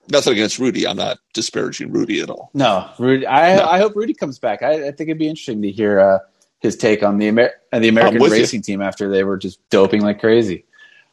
Nothing 0.09 0.33
against 0.33 0.59
Rudy. 0.59 0.87
I'm 0.87 0.97
not 0.97 1.19
disparaging 1.33 1.91
Rudy 1.91 2.21
at 2.21 2.29
all. 2.29 2.49
No, 2.53 2.89
Rudy. 2.99 3.27
I 3.27 3.57
No. 3.57 3.65
I 3.65 3.77
hope 3.79 3.95
Rudy 3.95 4.13
comes 4.13 4.39
back. 4.39 4.61
I, 4.63 4.87
I 4.87 4.91
think 4.91 5.01
it'd 5.09 5.17
be 5.17 5.27
interesting 5.27 5.61
to 5.63 5.71
hear 5.71 5.99
uh, 5.99 6.19
his 6.59 6.75
take 6.75 7.03
on 7.03 7.17
the 7.17 7.27
Amer- 7.27 7.51
uh, 7.73 7.79
the 7.79 7.87
American 7.89 8.21
with 8.21 8.31
you. 8.33 8.39
racing 8.39 8.61
team 8.61 8.81
after 8.81 9.09
they 9.09 9.23
were 9.23 9.37
just 9.37 9.59
doping 9.69 10.01
like 10.01 10.19
crazy. 10.19 10.63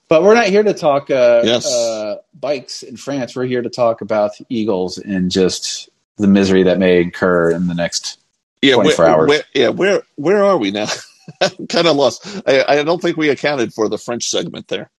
But 0.09 0.23
we're 0.23 0.35
not 0.35 0.47
here 0.47 0.63
to 0.63 0.75
talk 0.75 1.11
uh, 1.11 1.43
Yes. 1.45 1.67
uh, 1.67 2.17
bikes 2.39 2.83
in 2.83 2.97
France. 2.97 3.35
We're 3.35 3.47
here 3.47 3.63
to 3.63 3.71
talk 3.71 4.01
about 4.03 4.33
Eagles 4.49 4.99
and 4.99 5.31
just 5.31 5.89
the 6.19 6.27
misery 6.29 6.63
that 6.65 6.79
may 6.79 7.01
incur 7.03 7.51
in 7.51 7.67
the 7.67 7.75
next. 7.75 8.21
Yeah, 8.63 8.75
24 8.75 9.05
where, 9.05 9.15
hours. 9.15 9.29
Where, 9.29 9.43
yeah, 9.55 9.69
where 9.71 10.03
where 10.17 10.45
are 10.45 10.57
we 10.57 10.71
now? 10.71 10.87
I'm 11.41 11.67
kind 11.69 11.87
of 11.87 11.97
lost. 11.97 12.27
I, 12.47 12.65
I 12.69 12.83
don't 12.83 13.01
think 13.01 13.17
we 13.17 13.31
accounted 13.31 13.73
for 13.73 13.89
the 13.89 13.99
French 13.99 14.29
segment 14.29 14.69
there. 14.69 14.91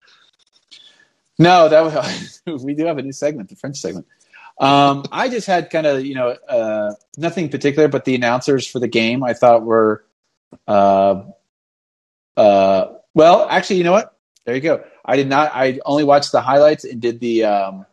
No, 1.37 1.67
that 1.69 1.83
was, 1.83 2.41
we 2.63 2.73
do 2.73 2.85
have 2.85 2.97
a 2.97 3.01
new 3.01 3.11
segment, 3.11 3.49
the 3.49 3.55
French 3.55 3.77
segment. 3.77 4.07
Um, 4.57 5.03
I 5.11 5.27
just 5.27 5.47
had 5.47 5.69
kind 5.69 5.85
of 5.85 6.05
you 6.05 6.15
know 6.15 6.29
uh, 6.47 6.93
nothing 7.17 7.49
particular, 7.49 7.87
but 7.87 8.05
the 8.05 8.15
announcers 8.15 8.65
for 8.65 8.79
the 8.79 8.87
game 8.87 9.23
I 9.23 9.33
thought 9.33 9.63
were, 9.63 10.05
uh, 10.67 11.23
uh, 12.37 12.93
well, 13.13 13.47
actually, 13.49 13.77
you 13.77 13.83
know 13.83 13.91
what? 13.91 14.17
There 14.45 14.55
you 14.55 14.61
go. 14.61 14.83
I 15.03 15.17
did 15.17 15.27
not. 15.27 15.51
I 15.53 15.79
only 15.85 16.05
watched 16.05 16.31
the 16.31 16.41
highlights 16.41 16.85
and 16.85 17.01
did 17.01 17.19
the 17.19 17.43
um, 17.43 17.85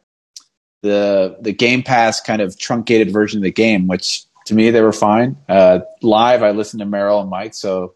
the 0.82 1.36
the 1.40 1.52
Game 1.52 1.82
Pass 1.82 2.20
kind 2.20 2.40
of 2.40 2.56
truncated 2.56 3.12
version 3.12 3.38
of 3.38 3.42
the 3.42 3.50
game, 3.50 3.88
which 3.88 4.22
to 4.46 4.54
me 4.54 4.70
they 4.70 4.82
were 4.82 4.92
fine. 4.92 5.36
Uh, 5.48 5.80
live, 6.00 6.44
I 6.44 6.52
listened 6.52 6.80
to 6.80 6.86
Merrill 6.86 7.20
and 7.20 7.30
Mike, 7.30 7.54
so 7.54 7.94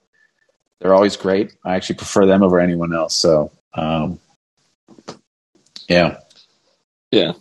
they're 0.81 0.95
always 0.95 1.17
great. 1.17 1.55
I 1.65 1.77
actually 1.77 1.97
prefer 1.97 2.27
them 2.27 2.43
over 2.43 2.59
anyone 2.59 2.93
else. 2.93 3.15
So. 3.15 3.53
Um, 3.75 4.19
yeah. 5.89 6.19
Yeah. 7.11 7.33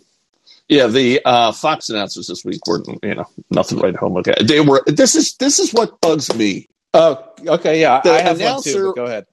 Yeah, 0.68 0.88
the 0.88 1.20
uh, 1.24 1.52
Fox 1.52 1.88
announcers 1.90 2.26
this 2.26 2.44
week 2.44 2.66
were, 2.66 2.82
you 3.02 3.14
know, 3.14 3.26
nothing 3.50 3.78
right 3.78 3.94
home. 3.94 4.16
Okay, 4.16 4.34
they 4.42 4.60
were. 4.60 4.82
This 4.86 5.14
is 5.14 5.34
this 5.36 5.60
is 5.60 5.72
what 5.72 6.00
bugs 6.00 6.34
me. 6.34 6.68
Oh, 6.92 7.22
okay. 7.46 7.80
Yeah, 7.80 8.00
The 8.02 8.10
I 8.10 8.20
have 8.20 8.38
one 8.38 8.48
announcer- 8.48 8.72
too. 8.72 8.86
But 8.86 8.96
go 8.96 9.04
ahead. 9.04 9.26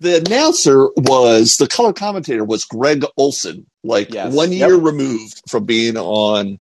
The 0.00 0.16
announcer 0.26 0.88
was 0.96 1.58
the 1.58 1.66
color 1.68 1.92
commentator 1.92 2.44
was 2.44 2.64
Greg 2.64 3.04
Olsen, 3.18 3.66
like 3.84 4.14
Yes. 4.14 4.32
one 4.32 4.50
Yep. 4.50 4.68
year 4.68 4.76
removed 4.78 5.42
from 5.48 5.64
being 5.64 5.96
on 5.98 6.58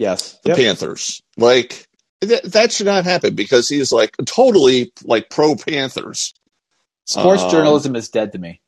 Yes. 0.00 0.36
the 0.42 0.50
Yep. 0.50 0.56
Panthers. 0.58 1.22
Like 1.36 1.86
th- 2.22 2.42
that 2.42 2.72
should 2.72 2.86
not 2.86 3.04
happen 3.04 3.34
because 3.36 3.68
he's 3.68 3.92
like 3.92 4.16
totally 4.26 4.92
like 5.04 5.30
pro 5.30 5.54
Panthers. 5.54 6.34
Sports 7.06 7.42
Um, 7.44 7.50
journalism 7.50 7.94
is 7.94 8.08
dead 8.08 8.32
to 8.32 8.38
me. 8.38 8.60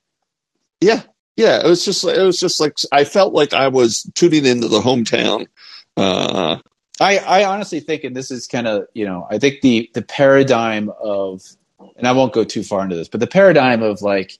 Yeah, 0.80 1.02
yeah. 1.36 1.64
It 1.64 1.66
was 1.66 1.84
just 1.84 2.04
it 2.04 2.22
was 2.22 2.38
just 2.38 2.60
like 2.60 2.74
I 2.92 3.04
felt 3.04 3.32
like 3.32 3.52
I 3.52 3.68
was 3.68 4.02
tuning 4.14 4.46
into 4.46 4.68
the 4.68 4.80
hometown. 4.80 5.46
Uh, 5.96 6.58
I, 7.00 7.18
I 7.18 7.44
honestly 7.44 7.80
think, 7.80 8.04
and 8.04 8.16
this 8.16 8.30
is 8.30 8.46
kind 8.46 8.66
of, 8.66 8.86
you 8.94 9.04
know, 9.04 9.26
I 9.30 9.38
think 9.38 9.60
the 9.60 9.90
the 9.94 10.02
paradigm 10.02 10.90
of, 11.00 11.42
and 11.96 12.06
I 12.06 12.12
won't 12.12 12.32
go 12.32 12.44
too 12.44 12.62
far 12.62 12.82
into 12.82 12.96
this, 12.96 13.08
but 13.08 13.20
the 13.20 13.26
paradigm 13.26 13.82
of 13.82 14.00
like, 14.00 14.38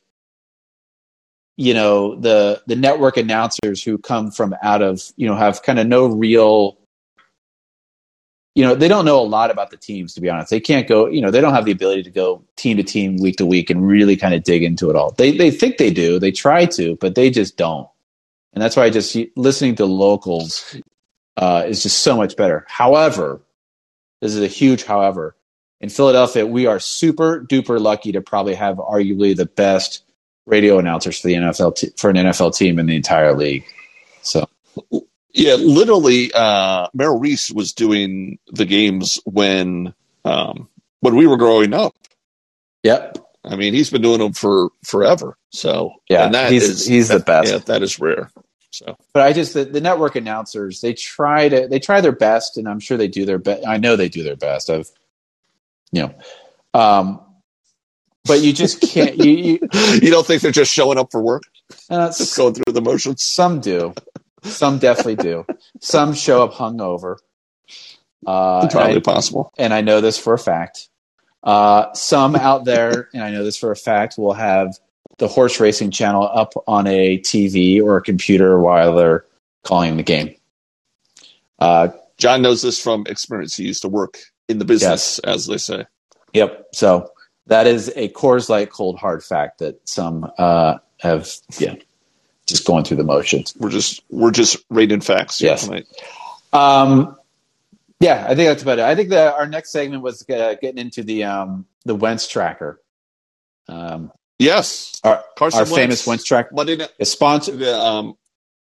you 1.57 1.75
know, 1.75 2.17
the 2.17 2.63
the 2.67 2.77
network 2.77 3.17
announcers 3.17 3.83
who 3.83 3.99
come 3.99 4.31
from 4.31 4.55
out 4.63 4.83
of, 4.83 5.03
you 5.17 5.27
know, 5.27 5.35
have 5.37 5.63
kind 5.63 5.79
of 5.79 5.87
no 5.87 6.07
real, 6.07 6.79
you 8.57 8.65
know, 8.65 8.75
they 8.75 8.89
don't 8.89 9.05
know 9.05 9.21
a 9.21 9.23
lot 9.23 9.51
about 9.51 9.71
the 9.71 9.77
teams. 9.77 10.15
To 10.15 10.21
be 10.23 10.31
honest, 10.31 10.49
they 10.49 10.61
can't 10.61 10.89
go, 10.89 11.07
you 11.07 11.21
know, 11.21 11.31
they 11.31 11.43
don't 11.43 11.53
have 11.53 11.67
the 11.67 11.73
ability 11.73 12.03
to 12.05 12.11
go 12.11 12.43
team 12.57 12.79
to 12.79 12.83
team, 12.83 13.19
week 13.19 13.37
to 13.37 13.45
week, 13.45 13.69
and 13.69 13.87
really 13.87 14.17
kind 14.17 14.33
of 14.35 14.45
dig 14.45 14.63
into 14.63 14.89
it 14.89 14.97
all. 14.97 15.13
They 15.13 15.37
they 15.37 15.51
think 15.51 15.77
they 15.77 15.91
do, 15.91 16.19
they 16.19 16.33
try 16.33 16.65
to, 16.65 16.97
but 16.97 17.15
they 17.15 17.29
just 17.29 17.59
don't. 17.59 17.87
And 18.55 18.63
that's 18.63 18.75
why 18.75 18.85
I 18.85 18.91
just 18.91 19.15
listening 19.37 19.75
to 19.75 19.85
locals 19.85 20.75
uh, 21.37 21.65
is 21.67 21.83
just 21.83 21.99
so 21.99 22.17
much 22.17 22.35
better. 22.35 22.65
However, 22.67 23.43
this 24.23 24.35
is 24.35 24.43
a 24.43 24.47
huge 24.47 24.85
however. 24.85 25.37
In 25.83 25.91
Philadelphia, 25.91 26.47
we 26.47 26.65
are 26.65 26.81
super 26.81 27.45
duper 27.45 27.79
lucky 27.79 28.13
to 28.13 28.23
probably 28.23 28.55
have 28.55 28.79
arguably 28.79 29.37
the 29.37 29.45
best 29.45 30.03
radio 30.47 30.79
announcers 30.79 31.21
for 31.21 31.29
the 31.29 31.35
NFL 31.35 31.77
t- 31.77 31.93
for 31.99 32.09
an 32.09 32.17
NFL 32.17 32.57
team 32.57 32.79
in 32.79 32.87
the 32.87 32.97
entire 32.97 33.35
league. 33.35 33.67
So 34.23 34.49
yeah, 35.37 35.55
literally, 35.55 36.33
uh, 36.33 36.89
Merrill 36.95 37.19
Reese 37.19 37.51
was 37.53 37.73
doing 37.73 38.39
the 38.51 38.65
games 38.65 39.21
when 39.25 39.95
um, 40.25 40.69
when 41.01 41.15
we 41.17 41.27
were 41.27 41.37
growing 41.37 41.75
up. 41.75 41.95
yep, 42.83 43.19
I 43.45 43.55
mean, 43.57 43.75
he's 43.75 43.91
been 43.91 44.03
doing 44.03 44.19
them 44.19 44.33
for 44.33 44.71
forever. 44.85 45.37
So 45.51 45.93
yeah, 46.09 46.25
and 46.25 46.35
that 46.35 46.51
he's 46.51 46.65
is- 46.65 46.87
he's 46.87 47.09
the 47.09 47.21
best. 47.21 47.53
yeah, 47.53 47.59
that 47.59 47.83
is 47.83 48.01
rare. 48.01 48.31
So 48.71 48.97
But 49.15 49.23
I 49.23 49.33
just 49.33 49.55
the, 49.55 49.65
the 49.65 49.81
network 49.81 50.17
announcers 50.17 50.81
they 50.81 50.93
try 50.93 51.49
to 51.49 51.67
they 51.69 51.79
try 51.79 52.01
their 52.01 52.13
best, 52.13 52.59
and 52.59 52.69
I'm 52.69 52.81
sure 52.81 52.97
they 52.99 53.09
do 53.09 53.25
their 53.25 53.39
best. 53.39 53.67
I 53.67 53.77
know 53.79 53.97
they 53.97 54.09
do 54.09 54.23
their 54.23 54.37
best. 54.37 54.69
I've 54.71 54.91
you 55.93 56.03
know, 56.03 56.15
um, 56.79 57.21
but 58.25 58.41
you 58.41 58.53
just 58.53 58.81
can't. 58.81 59.17
you, 59.17 59.31
you 59.31 59.59
you 59.73 60.11
don't 60.11 60.27
think 60.27 60.43
they're 60.43 60.51
just 60.51 60.73
showing 60.73 60.99
up 60.99 61.11
for 61.13 61.23
work, 61.23 61.45
uh, 61.89 62.09
just 62.09 62.37
going 62.37 62.55
through 62.55 62.73
the 62.73 62.83
motions? 62.83 63.23
Some 63.23 63.61
do. 63.61 63.95
Some 64.47 64.79
definitely 64.79 65.17
do. 65.17 65.47
Some 65.81 66.15
show 66.15 66.43
up 66.43 66.53
hungover. 66.53 67.17
Uh, 68.27 68.61
and, 68.63 68.65
Entirely 68.65 68.97
I, 68.97 69.01
possible. 69.01 69.53
and 69.59 69.73
I 69.75 69.81
know 69.83 70.01
this 70.01 70.19
for 70.19 70.35
a 70.35 70.39
fact. 70.39 70.89
Uh, 71.43 71.93
some 71.93 72.35
out 72.35 72.65
there, 72.65 73.09
and 73.13 73.23
I 73.23 73.31
know 73.31 73.45
this 73.45 73.57
for 73.57 73.71
a 73.71 73.77
fact, 73.77 74.19
will 74.19 74.33
have 74.33 74.77
the 75.19 75.29
horse 75.29 75.61
racing 75.61 75.91
channel 75.91 76.29
up 76.33 76.53
on 76.67 76.87
a 76.87 77.19
TV 77.19 77.81
or 77.83 77.97
a 77.97 78.03
computer 78.03 78.59
while 78.59 78.97
they're 78.97 79.25
calling 79.63 79.97
the 79.97 80.03
game. 80.03 80.35
Uh, 81.59 81.89
John 82.19 82.43
knows 82.43 82.63
this 82.63 82.83
from 82.83 83.07
experience. 83.07 83.57
He 83.57 83.65
used 83.65 83.83
to 83.83 83.89
work 83.89 84.19
in 84.49 84.59
the 84.59 84.65
business, 84.65 85.19
as 85.21 85.47
they 85.47 85.59
say. 85.59 85.87
yep. 86.33 86.67
So 86.73 87.11
that 87.47 87.67
is 87.67 87.93
a 87.97 88.09
Coors 88.11 88.49
Light 88.49 88.71
cold 88.71 88.99
hard 88.99 89.23
fact 89.23 89.59
that 89.59 89.81
some 89.89 90.31
uh, 90.39 90.79
have, 91.01 91.31
yeah, 91.59 91.77
just 92.47 92.67
going 92.67 92.85
through 92.85 92.99
the 92.99 93.05
motions. 93.05 93.55
We're 93.59 93.71
just 93.71 94.03
we're 94.11 94.31
just 94.31 94.57
rating 94.71 95.01
facts 95.01 95.41
Yes. 95.41 95.69
Um, 96.53 97.17
yeah, 98.01 98.25
I 98.29 98.35
think 98.35 98.49
that's 98.49 98.63
about 98.63 98.79
it. 98.79 98.85
I 98.85 98.95
think 98.95 99.09
that 99.11 99.35
our 99.35 99.47
next 99.47 99.71
segment 99.71 100.03
was 100.03 100.23
uh, 100.29 100.55
getting 100.61 100.79
into 100.79 101.03
the 101.03 101.25
um, 101.25 101.67
the 101.85 101.95
Wentz 101.95 102.29
tracker. 102.29 102.81
Um, 103.69 104.13
Yes, 104.39 105.01
Our, 105.03 105.25
Carson 105.39 105.61
our 105.61 105.65
Wentz, 105.65 105.77
famous 105.77 106.07
Wentz 106.07 106.23
tracker 106.25 106.51
Monday 106.55 106.77
night. 106.77 106.91
is 106.99 107.11
sponsored. 107.11 107.59
the, 107.59 107.75
Um, 107.75 108.19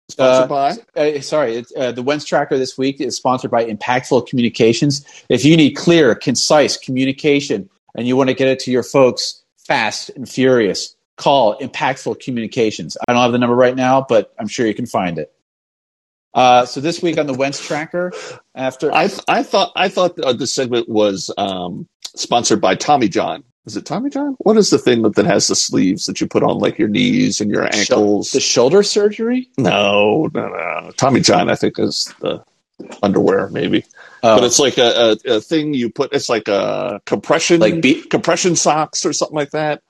sponsored 0.07 0.51
Uh, 0.51 0.75
by. 0.95 1.01
Uh, 1.17 1.21
sorry, 1.21 1.55
it's, 1.55 1.73
uh, 1.75 1.91
the 1.91 2.03
Wentz 2.03 2.25
Tracker 2.25 2.59
this 2.59 2.77
week 2.77 3.01
is 3.01 3.15
sponsored 3.15 3.49
by 3.49 3.65
Impactful 3.65 4.27
Communications. 4.27 5.03
If 5.29 5.43
you 5.43 5.57
need 5.57 5.71
clear, 5.71 6.13
concise 6.13 6.77
communication 6.77 7.69
and 7.95 8.07
you 8.07 8.15
want 8.15 8.29
to 8.29 8.35
get 8.35 8.47
it 8.49 8.59
to 8.59 8.71
your 8.71 8.83
folks 8.83 9.41
fast 9.57 10.09
and 10.11 10.29
furious, 10.29 10.95
call 11.17 11.57
Impactful 11.59 12.19
Communications. 12.21 12.97
I 13.07 13.13
don't 13.13 13.21
have 13.21 13.31
the 13.31 13.37
number 13.37 13.55
right 13.55 13.75
now, 13.75 14.05
but 14.07 14.33
I'm 14.39 14.47
sure 14.47 14.65
you 14.65 14.73
can 14.73 14.85
find 14.85 15.17
it. 15.19 15.31
Uh, 16.33 16.65
so 16.65 16.81
this 16.81 17.01
week 17.01 17.19
on 17.19 17.27
the 17.27 17.33
Wentz 17.33 17.63
Tracker, 17.65 18.11
after 18.55 18.91
I 18.91 19.09
I 19.27 19.43
thought 19.43 19.71
I 19.75 19.89
thought 19.89 20.19
uh, 20.19 20.33
this 20.33 20.53
segment 20.53 20.89
was 20.89 21.31
um, 21.37 21.87
sponsored 22.15 22.59
by 22.59 22.75
Tommy 22.75 23.07
John. 23.07 23.43
Is 23.65 23.77
it 23.77 23.85
Tommy 23.85 24.09
John? 24.09 24.35
What 24.39 24.57
is 24.57 24.71
the 24.71 24.79
thing 24.79 25.03
that, 25.03 25.15
that 25.15 25.25
has 25.25 25.47
the 25.47 25.55
sleeves 25.55 26.07
that 26.07 26.19
you 26.19 26.27
put 26.27 26.43
on 26.43 26.57
like 26.57 26.77
your 26.79 26.89
knees 26.89 27.39
and 27.39 27.49
your 27.51 27.63
ankles? 27.63 28.31
the 28.31 28.39
shoulder 28.41 28.83
surgery, 28.83 29.47
no, 29.57 30.29
no, 30.33 30.47
no. 30.47 30.91
Tommy 30.97 31.21
John, 31.21 31.49
I 31.49 31.55
think, 31.55 31.77
is 31.79 32.13
the 32.19 32.43
underwear 33.01 33.47
maybe, 33.49 33.85
Oh, 34.23 34.37
but 34.37 34.43
it's 34.45 34.59
like 34.59 34.77
a, 34.77 35.17
a, 35.25 35.35
a 35.35 35.41
thing 35.41 35.73
you 35.73 35.89
put. 35.91 36.13
It's 36.13 36.29
like 36.29 36.47
a 36.47 36.99
compression, 37.05 37.61
like 37.61 37.81
be- 37.81 38.01
compression 38.01 38.55
socks 38.55 39.05
or 39.05 39.13
something 39.13 39.35
like 39.35 39.51
that. 39.51 39.83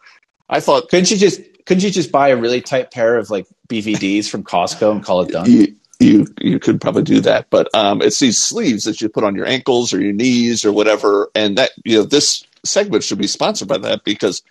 I 0.50 0.60
thought 0.60 0.90
couldn't 0.90 1.12
you 1.12 1.18
just 1.18 1.42
couldn't 1.66 1.84
you 1.84 1.92
just 1.92 2.12
buy 2.12 2.30
a 2.30 2.36
really 2.36 2.62
tight 2.62 2.92
pair 2.92 3.18
of 3.18 3.30
like 3.30 3.48
BVDs 3.68 4.30
from 4.30 4.44
Costco 4.44 4.92
and 4.92 5.04
call 5.04 5.22
it 5.22 5.32
done? 5.32 5.50
you 5.50 5.76
you 6.00 6.28
you 6.42 6.60
could 6.60 6.82
probably 6.82 7.04
do 7.04 7.22
that, 7.22 7.50
but 7.50 7.74
um, 7.74 8.02
it's 8.02 8.20
these 8.20 8.38
sleeves 8.38 8.84
that 8.84 9.02
you 9.02 9.10
put 9.10 9.24
on 9.24 9.36
your 9.36 9.46
ankles 9.46 9.94
or 9.94 10.02
your 10.02 10.14
knees 10.14 10.66
or 10.66 10.72
whatever, 10.72 11.30
and 11.34 11.58
that 11.58 11.72
you 11.86 11.98
know 11.98 12.04
this 12.04 12.46
segment 12.66 13.04
should 13.04 13.18
be 13.18 13.28
sponsored 13.28 13.68
by 13.68 13.78
that 13.78 14.04
because 14.04 14.44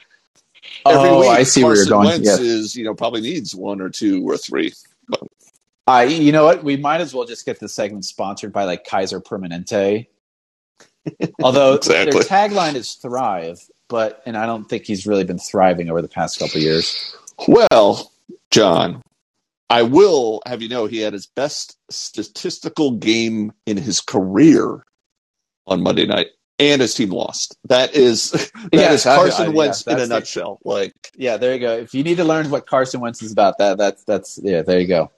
every 0.86 1.10
oh, 1.10 1.20
week 1.20 1.28
I 1.28 1.42
see 1.42 1.62
where 1.64 1.76
you're 1.76 1.86
going. 1.86 2.06
Wentz 2.06 2.26
Yes. 2.26 2.38
is 2.40 2.76
you 2.76 2.84
know 2.84 2.94
probably 2.94 3.20
needs 3.20 3.54
one 3.54 3.80
or 3.80 3.90
two 3.90 4.28
or 4.28 4.36
three. 4.36 4.72
I, 5.86 6.04
you 6.04 6.30
know 6.32 6.44
what? 6.44 6.62
We 6.62 6.76
might 6.76 7.00
as 7.00 7.12
well 7.12 7.26
just 7.26 7.44
get 7.44 7.58
this 7.58 7.74
segment 7.74 8.04
sponsored 8.04 8.52
by 8.52 8.64
like 8.64 8.84
Kaiser 8.84 9.20
Permanente. 9.20 10.06
Although 11.42 11.74
Exactly. 11.74 12.12
their 12.12 12.22
tagline 12.22 12.76
is 12.76 12.94
"Thrive," 12.94 13.60
but 13.92 14.22
and 14.26 14.36
I 14.36 14.46
don't 14.46 14.64
think 14.64 14.84
he's 14.86 15.06
really 15.06 15.22
been 15.24 15.38
thriving 15.38 15.88
over 15.90 16.00
the 16.02 16.08
past 16.08 16.38
couple 16.40 16.56
of 16.56 16.62
years. 16.64 17.14
Well, 17.46 18.10
John, 18.50 19.02
I 19.70 19.82
will 19.82 20.42
have 20.46 20.62
you 20.62 20.68
know 20.68 20.86
he 20.86 20.98
had 21.00 21.12
his 21.12 21.26
best 21.26 21.76
statistical 21.90 22.92
game 22.92 23.52
in 23.66 23.76
his 23.76 24.00
career 24.00 24.82
on 25.66 25.82
Monday 25.82 26.06
night, 26.06 26.28
and 26.58 26.80
his 26.80 26.94
team 26.94 27.10
lost. 27.10 27.56
That 27.68 27.94
is 27.94 28.30
that 28.32 28.50
is 28.72 29.04
Yes, 29.04 29.06
I- 29.06 29.16
Carson 29.16 29.42
I- 29.44 29.48
yeah, 29.50 29.54
Wentz 29.54 29.86
in 29.86 29.96
a 29.96 30.00
the- 30.00 30.06
nutshell. 30.06 30.58
Like 30.64 30.94
Yeah, 31.16 31.36
there 31.36 31.52
you 31.54 31.60
go. 31.60 31.76
If 31.76 31.94
you 31.94 32.02
need 32.02 32.16
to 32.16 32.24
learn 32.24 32.50
what 32.50 32.66
Carson 32.66 33.00
Wentz 33.00 33.22
is 33.22 33.30
about, 33.30 33.58
that 33.58 33.76
that's 33.78 34.02
that's 34.04 34.40
yeah, 34.42 34.62
there 34.62 34.80
you 34.80 34.88
go. 34.88 35.10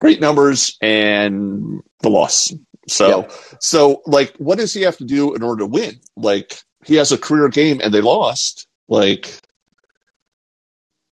great 0.00 0.20
numbers 0.20 0.76
and 0.82 1.80
the 2.00 2.10
loss. 2.10 2.52
So, 2.88 3.28
so 3.60 4.02
like, 4.06 4.34
what 4.38 4.58
does 4.58 4.74
he 4.74 4.82
have 4.82 4.96
to 4.96 5.04
do 5.04 5.34
in 5.36 5.42
order 5.44 5.60
to 5.60 5.66
win? 5.66 6.00
Like, 6.16 6.62
he 6.84 6.94
has 6.96 7.12
a 7.12 7.18
career 7.18 7.48
game 7.48 7.80
and 7.82 7.92
they 7.92 8.00
lost. 8.00 8.66
Like, 8.88 9.32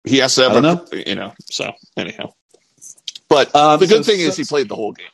he 0.04 0.18
has 0.18 0.34
to 0.36 0.42
have 0.42 0.52
I 0.56 0.60
don't 0.60 1.06
you 1.06 1.14
know. 1.14 1.32
So, 1.50 1.72
anyhow, 1.96 2.32
but 3.28 3.54
Um, 3.54 3.80
the 3.80 3.86
good 3.86 4.04
so- 4.04 4.12
thing 4.12 4.20
is 4.20 4.36
he 4.36 4.44
played 4.44 4.68
the 4.68 4.76
whole 4.76 4.92
game. 4.92 5.06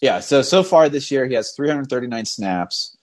Yeah, 0.00 0.20
so 0.20 0.40
so 0.42 0.62
far 0.62 0.88
this 0.88 1.10
year 1.10 1.26
he 1.26 1.34
has 1.34 1.52
339 1.52 2.24
snaps. 2.24 2.96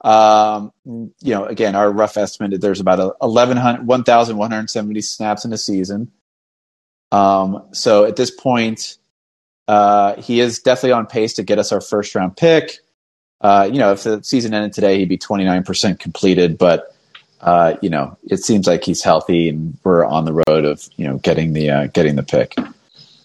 Um, 0.00 0.72
you 0.84 1.12
know, 1.22 1.46
again, 1.46 1.74
our 1.76 1.90
rough 1.90 2.16
estimate 2.16 2.60
there's 2.60 2.80
about 2.80 2.98
a 2.98 3.14
1100 3.24 3.86
1,170 3.86 5.00
snaps 5.00 5.44
in 5.44 5.52
a 5.52 5.56
season. 5.58 6.10
Um, 7.12 7.68
so 7.72 8.04
at 8.04 8.16
this 8.16 8.30
point, 8.32 8.98
uh, 9.68 10.20
he 10.20 10.40
is 10.40 10.58
definitely 10.58 10.92
on 10.92 11.06
pace 11.06 11.34
to 11.34 11.44
get 11.44 11.58
us 11.60 11.70
our 11.72 11.80
first 11.80 12.14
round 12.14 12.36
pick. 12.36 12.78
Uh, 13.44 13.68
you 13.70 13.78
know, 13.78 13.92
if 13.92 14.02
the 14.04 14.24
season 14.24 14.54
ended 14.54 14.72
today, 14.72 14.98
he'd 14.98 15.08
be 15.08 15.18
29% 15.18 15.98
completed, 15.98 16.56
but 16.56 16.96
uh, 17.42 17.76
you 17.82 17.90
know, 17.90 18.16
it 18.30 18.38
seems 18.38 18.66
like 18.66 18.82
he's 18.82 19.02
healthy 19.02 19.50
and 19.50 19.76
we're 19.84 20.02
on 20.04 20.24
the 20.24 20.32
road 20.48 20.64
of, 20.64 20.88
you 20.96 21.06
know, 21.06 21.18
getting 21.18 21.52
the 21.52 21.68
uh, 21.70 21.86
getting 21.88 22.16
the 22.16 22.22
pick. 22.22 22.54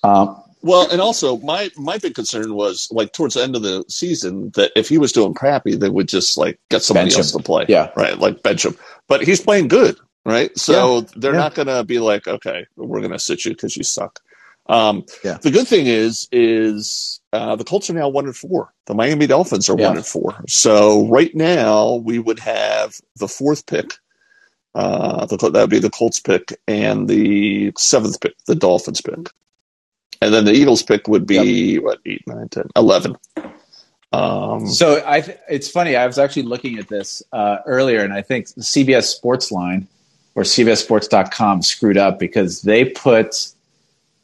Um, 0.03 0.35
Well, 0.61 0.91
and 0.91 0.99
also 0.99 1.37
my 1.37 1.71
my 1.77 1.97
big 1.99 2.15
concern 2.15 2.53
was 2.53 2.89
like 2.91 3.13
towards 3.13 3.35
the 3.35 3.43
end 3.43 3.55
of 3.55 3.61
the 3.61 3.85
season 3.87 4.51
that 4.55 4.73
if 4.75 4.89
he 4.89 4.97
was 4.97 5.13
doing 5.13 5.33
crappy, 5.33 5.75
they 5.77 5.87
would 5.87 6.09
just 6.09 6.37
like 6.37 6.59
get 6.69 6.83
somebody 6.83 7.15
else 7.15 7.31
to 7.31 7.39
play. 7.41 7.65
Yeah. 7.69 7.91
right, 7.95 8.19
like 8.19 8.43
bench 8.43 8.65
him. 8.65 8.75
But 9.07 9.23
he's 9.23 9.39
playing 9.39 9.69
good, 9.69 9.95
right? 10.25 10.51
So 10.59 11.01
they're 11.15 11.31
Yeah. 11.31 11.39
not 11.39 11.55
going 11.55 11.69
to 11.69 11.85
be 11.85 11.99
like, 11.99 12.27
okay, 12.27 12.65
we're 12.75 12.99
going 12.99 13.13
to 13.13 13.19
sit 13.19 13.45
you 13.45 13.51
because 13.51 13.77
you 13.77 13.83
suck. 13.83 14.19
Um, 14.67 15.05
Yeah. 15.23 15.37
The 15.41 15.49
good 15.51 15.67
thing 15.67 15.87
is, 15.87 16.27
is 16.33 17.18
uh, 17.33 17.55
the 17.55 17.63
Colts 17.63 17.89
are 17.89 17.93
now 17.93 18.09
one 18.09 18.25
and 18.25 18.35
four. 18.35 18.73
The 18.85 18.93
Miami 18.95 19.27
Dolphins 19.27 19.69
are 19.69 19.77
Yeah. 19.77 19.87
one 19.89 19.97
and 19.97 20.05
four. 20.05 20.35
So 20.47 21.07
right 21.07 21.33
now 21.35 21.95
we 21.95 22.19
would 22.19 22.39
have 22.39 22.99
the 23.17 23.27
fourth 23.27 23.65
pick. 23.65 23.93
Uh, 24.75 25.25
the, 25.25 25.37
that 25.37 25.53
would 25.61 25.69
be 25.69 25.79
the 25.79 25.89
Colts 25.89 26.19
pick 26.19 26.59
and 26.67 27.07
the 27.07 27.71
seventh 27.77 28.19
pick, 28.21 28.33
the 28.45 28.55
Dolphins 28.55 29.01
pick. 29.01 29.29
And 30.21 30.33
then 30.33 30.45
the 30.45 30.53
Eagles 30.53 30.83
pick 30.83 31.07
would 31.07 31.25
be 31.25 31.79
what 31.79 31.99
eight, 32.05 32.21
nine, 32.27 32.49
ten, 32.49 32.67
eleven. 32.75 33.15
Um, 34.11 34.67
So 34.67 35.03
I, 35.05 35.21
th- 35.21 35.37
it's 35.49 35.69
funny. 35.69 35.95
I 35.95 36.05
was 36.07 36.17
actually 36.17 36.43
looking 36.43 36.77
at 36.79 36.87
this 36.87 37.21
uh, 37.31 37.57
earlier, 37.65 38.01
and 38.03 38.11
I 38.13 38.21
think 38.21 38.47
CBS 38.47 39.03
Sports 39.03 39.51
line 39.51 39.87
or 40.35 40.43
CBSSports.com 40.43 41.61
screwed 41.61 41.97
up 41.97 42.19
because 42.19 42.61
they 42.63 42.85
put 42.85 43.47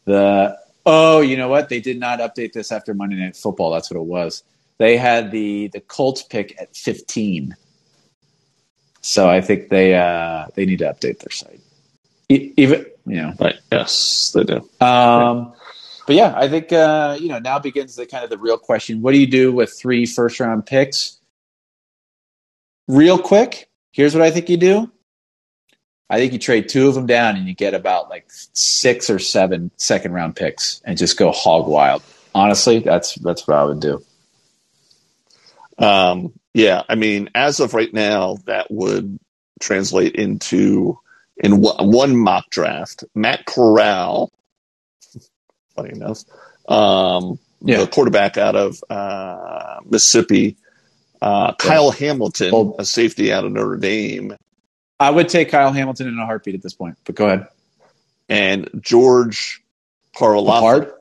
the 0.05 0.57
oh, 0.85 1.21
you 1.21 1.37
know 1.37 1.47
what? 1.47 1.69
They 1.69 1.79
did 1.79 1.99
not 1.99 2.19
update 2.19 2.53
this 2.53 2.71
after 2.71 2.93
Monday 2.93 3.17
Night 3.17 3.35
Football. 3.35 3.71
That's 3.71 3.89
what 3.91 3.99
it 3.99 4.05
was. 4.05 4.43
They 4.77 4.97
had 4.97 5.31
the 5.31 5.67
the 5.69 5.79
Colts 5.79 6.23
pick 6.23 6.59
at 6.59 6.75
fifteen. 6.75 7.55
So 9.01 9.29
I 9.29 9.39
think 9.41 9.69
they 9.69 9.95
uh, 9.95 10.47
they 10.55 10.65
need 10.65 10.79
to 10.79 10.85
update 10.85 11.19
their 11.19 11.31
site. 11.31 11.61
E- 12.29 12.53
even 12.57 12.85
you 13.05 13.17
know, 13.17 13.33
right? 13.39 13.55
Yes, 13.71 14.31
they 14.33 14.43
do. 14.43 14.57
um, 14.81 15.53
but 16.07 16.15
yeah, 16.15 16.33
I 16.35 16.47
think 16.47 16.71
uh, 16.73 17.17
you 17.19 17.29
know 17.29 17.39
now 17.39 17.59
begins 17.59 17.95
the 17.95 18.05
kind 18.05 18.23
of 18.23 18.29
the 18.29 18.37
real 18.37 18.57
question: 18.57 19.01
What 19.01 19.11
do 19.11 19.19
you 19.19 19.27
do 19.27 19.53
with 19.53 19.77
three 19.77 20.05
first 20.05 20.39
round 20.39 20.65
picks? 20.65 21.17
Real 22.87 23.17
quick, 23.17 23.69
here's 23.91 24.13
what 24.13 24.23
I 24.23 24.31
think 24.31 24.49
you 24.49 24.57
do. 24.57 24.91
I 26.09 26.17
think 26.17 26.33
you 26.33 26.39
trade 26.39 26.69
two 26.69 26.87
of 26.87 26.93
them 26.95 27.07
down 27.07 27.35
and 27.35 27.47
you 27.47 27.53
get 27.55 27.73
about 27.73 28.09
like 28.09 28.25
six 28.29 29.09
or 29.09 29.17
seven 29.19 29.71
second 29.77 30.13
round 30.13 30.35
picks 30.35 30.81
and 30.85 30.97
just 30.97 31.17
go 31.17 31.31
hog 31.31 31.67
wild. 31.67 32.03
Honestly, 32.35 32.79
that's 32.79 33.15
that's 33.15 33.47
what 33.47 33.57
I 33.57 33.63
would 33.63 33.79
do. 33.79 34.03
Um, 35.77 36.33
yeah, 36.53 36.83
I 36.87 36.95
mean, 36.95 37.29
as 37.35 37.59
of 37.59 37.73
right 37.73 37.93
now, 37.93 38.37
that 38.45 38.67
would 38.71 39.19
translate 39.59 40.15
into 40.15 40.99
in 41.37 41.59
one, 41.61 41.91
one 41.91 42.15
mock 42.15 42.49
draft, 42.49 43.03
Matt 43.13 43.45
Corral. 43.45 44.31
Funny 45.75 45.89
enough, 45.91 46.23
um, 46.69 47.37
Yeah. 47.61 47.79
the 47.81 47.87
quarterback 47.87 48.37
out 48.37 48.55
of 48.55 48.81
uh, 48.89 49.79
Mississippi, 49.85 50.55
uh, 51.21 51.53
Kyle 51.55 51.91
Hamilton, 51.91 52.51
Well- 52.53 52.75
a 52.79 52.85
safety 52.85 53.33
out 53.33 53.43
of 53.43 53.51
Notre 53.51 53.75
Dame, 53.75 54.37
I 54.99 55.09
would 55.09 55.29
take 55.29 55.49
Kyle 55.51 55.71
Hamilton 55.71 56.07
in 56.07 56.17
a 56.19 56.25
heartbeat 56.25 56.55
at 56.55 56.61
this 56.61 56.73
point. 56.73 56.97
But 57.05 57.15
go 57.15 57.25
ahead. 57.27 57.47
and 58.29 58.69
George 58.81 59.61
Karlof-? 60.15 60.91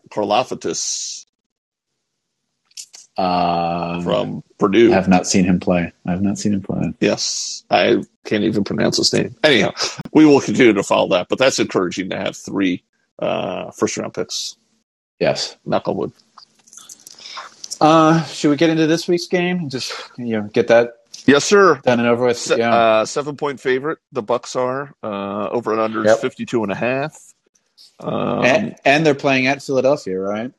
Uh, 3.17 4.03
from 4.03 4.43
Purdue. 4.59 4.91
I 4.91 4.95
have 4.97 5.07
not 5.07 5.25
seen 5.29 5.45
him 5.45 5.61
play. 5.61 5.93
I 6.05 6.11
have 6.11 6.21
not 6.21 6.37
seen 6.37 6.53
him 6.53 6.63
play. 6.63 6.93
Yes, 6.99 7.63
I 7.71 8.03
can't 8.25 8.43
even 8.43 8.65
pronounce 8.65 8.97
his 8.97 9.13
name. 9.13 9.37
Anyhow, 9.45 9.71
we 10.13 10.27
will 10.27 10.41
continue 10.41 10.73
to 10.73 10.83
follow 10.83 11.11
that, 11.11 11.29
but 11.29 11.39
that's 11.39 11.61
encouraging 11.61 12.11
to 12.11 12.17
have 12.19 12.37
three 12.37 12.83
uh, 13.21 13.71
first 13.71 13.97
round 13.97 14.15
picks. 14.15 14.57
Yes. 15.21 15.57
Knucklewood. 15.65 16.11
Uh, 17.81 18.25
should 18.25 18.51
we 18.51 18.57
get 18.57 18.71
into 18.71 18.89
this 18.89 19.07
week's 19.07 19.29
game 19.29 19.59
and 19.59 19.71
just 19.71 19.93
you 20.19 20.41
know 20.41 20.43
get 20.53 20.67
that 20.69 20.95
Yes, 21.27 21.45
sir. 21.45 21.81
done 21.85 22.01
and 22.01 22.09
over 22.09 22.27
with? 22.27 22.39
Se- 22.39 22.59
yeah. 22.59 22.75
uh, 22.75 23.07
seven 23.07 23.37
point 23.37 23.61
favorite. 23.61 23.99
The 24.13 24.23
Bucks 24.23 24.57
are 24.57 24.95
uh, 25.03 25.49
over 25.51 25.73
and 25.73 25.81
under 25.81 26.05
Yep. 26.05 26.19
52 26.21 26.63
and 26.63 26.73
a 26.73 26.75
half. 26.75 27.17
Um, 28.01 28.45
and, 28.45 28.77
and 28.85 29.07
they're 29.07 29.15
playing 29.15 29.47
at 29.47 29.63
Philadelphia, 29.63 30.19
right? 30.19 30.53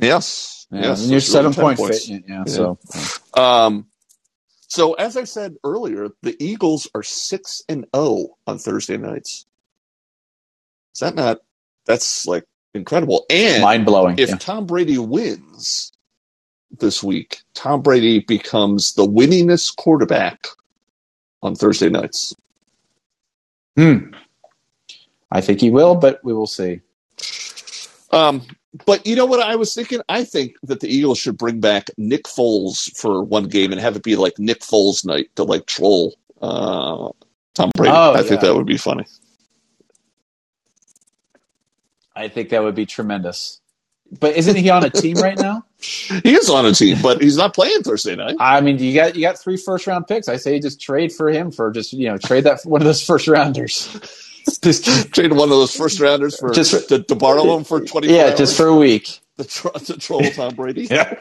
yes, 0.00 0.66
Yeah. 0.70 0.80
yes. 0.82 1.02
and 1.02 1.10
you're 1.10 1.20
seven 1.20 1.52
10 1.52 1.62
point 1.64 1.78
points. 1.78 2.06
fit. 2.08 2.24
Yeah, 2.28 2.44
So 2.44 2.78
Um, 3.34 3.86
so 4.68 4.92
as 4.94 5.16
I 5.16 5.24
said 5.24 5.56
earlier, 5.64 6.08
the 6.22 6.36
Eagles 6.42 6.88
are 6.94 7.02
six 7.02 7.62
and 7.68 7.86
zero 7.94 8.36
on 8.46 8.58
Thursday 8.58 8.96
nights. 8.98 9.46
Is 10.94 11.00
that 11.00 11.14
not? 11.14 11.38
That's 11.86 12.26
like 12.26 12.44
incredible. 12.74 13.24
And 13.30 13.62
mind 13.62 13.84
blowing. 13.86 14.18
if 14.18 14.28
Yeah. 14.28 14.36
Tom 14.36 14.66
Brady 14.66 14.98
wins 14.98 15.92
this 16.78 17.02
week, 17.02 17.42
Tom 17.54 17.82
Brady 17.82 18.20
becomes 18.20 18.94
the 18.94 19.06
winningest 19.06 19.76
quarterback 19.76 20.46
on 21.42 21.54
Thursday 21.54 21.88
nights. 21.88 22.34
Hmm. 23.76 24.12
I 25.30 25.40
think 25.40 25.60
he 25.60 25.70
will, 25.70 25.94
but 25.94 26.20
we 26.24 26.32
will 26.32 26.46
see. 26.46 26.80
Um, 28.12 28.42
but 28.86 29.06
you 29.06 29.16
know 29.16 29.26
what 29.26 29.40
I 29.40 29.56
was 29.56 29.74
thinking? 29.74 30.00
I 30.08 30.24
think 30.24 30.54
that 30.64 30.80
the 30.80 30.88
Eagles 30.88 31.18
should 31.18 31.38
bring 31.38 31.60
back 31.60 31.88
Nick 31.96 32.24
Foles 32.24 32.94
for 32.96 33.22
one 33.22 33.44
game 33.44 33.72
and 33.72 33.80
have 33.80 33.96
it 33.96 34.02
be 34.02 34.16
like 34.16 34.38
Nick 34.38 34.60
Foles 34.60 35.04
night 35.04 35.30
to 35.36 35.44
like 35.44 35.66
troll 35.66 36.14
uh, 36.40 37.10
Tom 37.54 37.70
Brady. 37.76 37.94
Oh, 37.94 38.14
I 38.14 38.22
think 38.22 38.40
that 38.40 38.54
would 38.54 38.66
be 38.66 38.76
funny. 38.76 39.06
I 42.14 42.28
think 42.28 42.50
that 42.50 42.62
would 42.62 42.74
be 42.74 42.86
tremendous. 42.86 43.60
But 44.18 44.36
isn't 44.36 44.56
he 44.56 44.70
on 44.70 44.84
a 44.84 44.90
team 44.90 45.16
right 45.16 45.38
now? 45.38 45.64
He 45.80 46.34
is 46.34 46.50
on 46.50 46.66
a 46.66 46.72
team, 46.72 46.98
but 47.02 47.20
he's 47.22 47.36
not 47.36 47.54
playing 47.54 47.82
Thursday 47.82 48.16
night. 48.16 48.36
I 48.38 48.60
mean, 48.60 48.78
you 48.78 48.94
got 48.94 49.14
you 49.16 49.22
got 49.22 49.38
three 49.38 49.56
first 49.56 49.86
round 49.86 50.06
picks. 50.06 50.28
I 50.28 50.36
say 50.36 50.58
just 50.60 50.80
trade 50.80 51.12
for 51.12 51.28
him 51.30 51.50
for 51.50 51.70
just 51.70 51.92
you 51.92 52.08
know 52.08 52.18
trade 52.18 52.44
that 52.44 52.60
one 52.64 52.80
of 52.80 52.86
those 52.86 53.04
first 53.04 53.28
rounders. 53.28 53.88
just 54.62 55.12
Trade 55.12 55.32
one 55.32 55.44
of 55.44 55.50
those 55.50 55.74
first 55.76 56.00
rounders 56.00 56.38
for 56.38 56.50
Just- 56.50 56.88
to, 56.88 57.02
to 57.02 57.14
borrow 57.14 57.56
him 57.56 57.64
for 57.64 57.80
twenty. 57.80 58.08
yeah, 58.14 58.34
just 58.34 58.56
for 58.56 58.66
a 58.66 58.74
week. 58.76 59.20
to, 59.38 59.44
tro- 59.44 59.70
to 59.72 59.96
troll 59.98 60.22
Tom 60.30 60.54
Brady. 60.54 60.86
Yeah. 60.90 61.14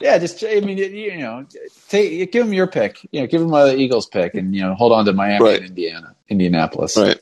Yeah, 0.00 0.18
just 0.18 0.44
I 0.44 0.60
mean, 0.60 0.76
you- 0.76 1.16
know, 1.18 1.46
take 1.88 2.30
give 2.32 2.46
him 2.46 2.52
your 2.52 2.66
pick. 2.66 3.06
You 3.10 3.22
know, 3.22 3.26
give 3.26 3.40
him 3.40 3.48
the 3.50 3.76
Eagles 3.76 4.06
pick, 4.06 4.34
and 4.34 4.54
you 4.54 4.60
know, 4.62 4.74
hold 4.74 4.92
on 4.92 5.04
to 5.06 5.12
Miami 5.12 5.42
Right. 5.44 5.56
and 5.60 5.66
Indiana, 5.70 6.14
Indianapolis. 6.28 6.96
Right. 6.96 7.18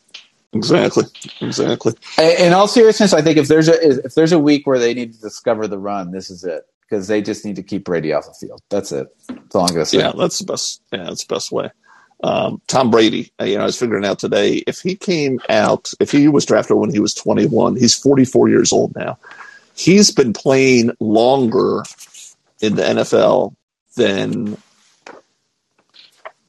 Exactly. 0.53 1.05
Exactly. 1.41 1.95
In 2.19 2.47
in 2.47 2.53
all 2.53 2.69
seriousness, 2.69 3.13
I 3.13 3.23
think 3.23 3.39
if 3.39 3.49
there's 3.49 3.69
a 3.69 4.05
if 4.05 4.15
there's 4.15 4.33
a 4.33 4.39
week 4.39 4.67
where 4.67 4.79
they 4.79 4.95
need 4.95 5.15
to 5.15 5.21
discover 5.21 5.67
the 5.67 5.79
run, 5.79 6.11
this 6.11 6.31
is 6.31 6.45
it 6.45 6.65
because 6.83 7.09
they 7.09 7.23
just 7.23 7.45
need 7.45 7.57
to 7.57 7.63
keep 7.63 7.85
Brady 7.85 8.13
off 8.13 8.27
the 8.27 8.35
field. 8.35 8.61
That's 8.69 8.93
it. 8.93 9.09
That's 9.29 9.55
all 9.55 9.63
I'm 9.63 9.75
gonna 9.75 9.87
say. 9.87 9.99
Yeah, 9.99 10.13
that's 10.17 10.39
the 10.39 10.45
best. 10.45 10.83
Yeah, 10.93 11.05
that's 11.05 11.25
the 11.25 11.35
best 11.35 11.53
way. 11.53 11.71
Um, 12.23 12.61
Tom 12.69 12.91
Brady, 12.91 13.33
uh, 13.41 13.45
you 13.45 13.57
know, 13.57 13.63
I 13.63 13.67
was 13.67 13.79
figuring 13.79 14.05
out 14.05 14.19
today 14.19 14.63
if 14.67 14.81
he 14.81 14.95
came 14.95 15.41
out, 15.49 15.93
if 15.99 16.13
he 16.13 16.29
was 16.29 16.45
drafted 16.45 16.77
when 16.77 16.91
he 16.91 17.01
was 17.01 17.15
21, 17.15 17.77
he's 17.77 17.95
44 17.97 18.49
years 18.49 18.73
old 18.73 18.95
now. 18.95 19.19
He's 19.75 20.13
been 20.13 20.33
playing 20.33 20.93
longer 21.01 21.83
in 22.61 22.77
the 22.77 22.83
NFL 22.83 23.57
than 23.97 24.57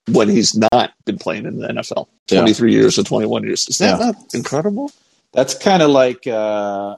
when 0.08 0.30
he's 0.30 0.56
not 0.56 0.92
been 1.06 1.18
playing 1.18 1.46
in 1.46 1.60
the 1.60 1.68
NFL. 1.68 2.08
Yeah. 2.30 2.40
23 2.40 2.74
years 2.74 3.00
or 3.00 3.04
21 3.04 3.44
years. 3.44 3.68
Is 3.70 3.78
that 3.78 4.00
Yeah. 4.00 4.06
not 4.08 4.16
incredible? 4.34 4.92
That's 5.32 5.54
kind 5.56 5.82
of 5.82 5.90
like, 5.90 6.28
uh, 6.28 6.98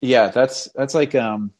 yeah, 0.00 0.28
that's 0.28 0.68
that's 0.74 0.94
like, 0.94 1.14
um, 1.14 1.52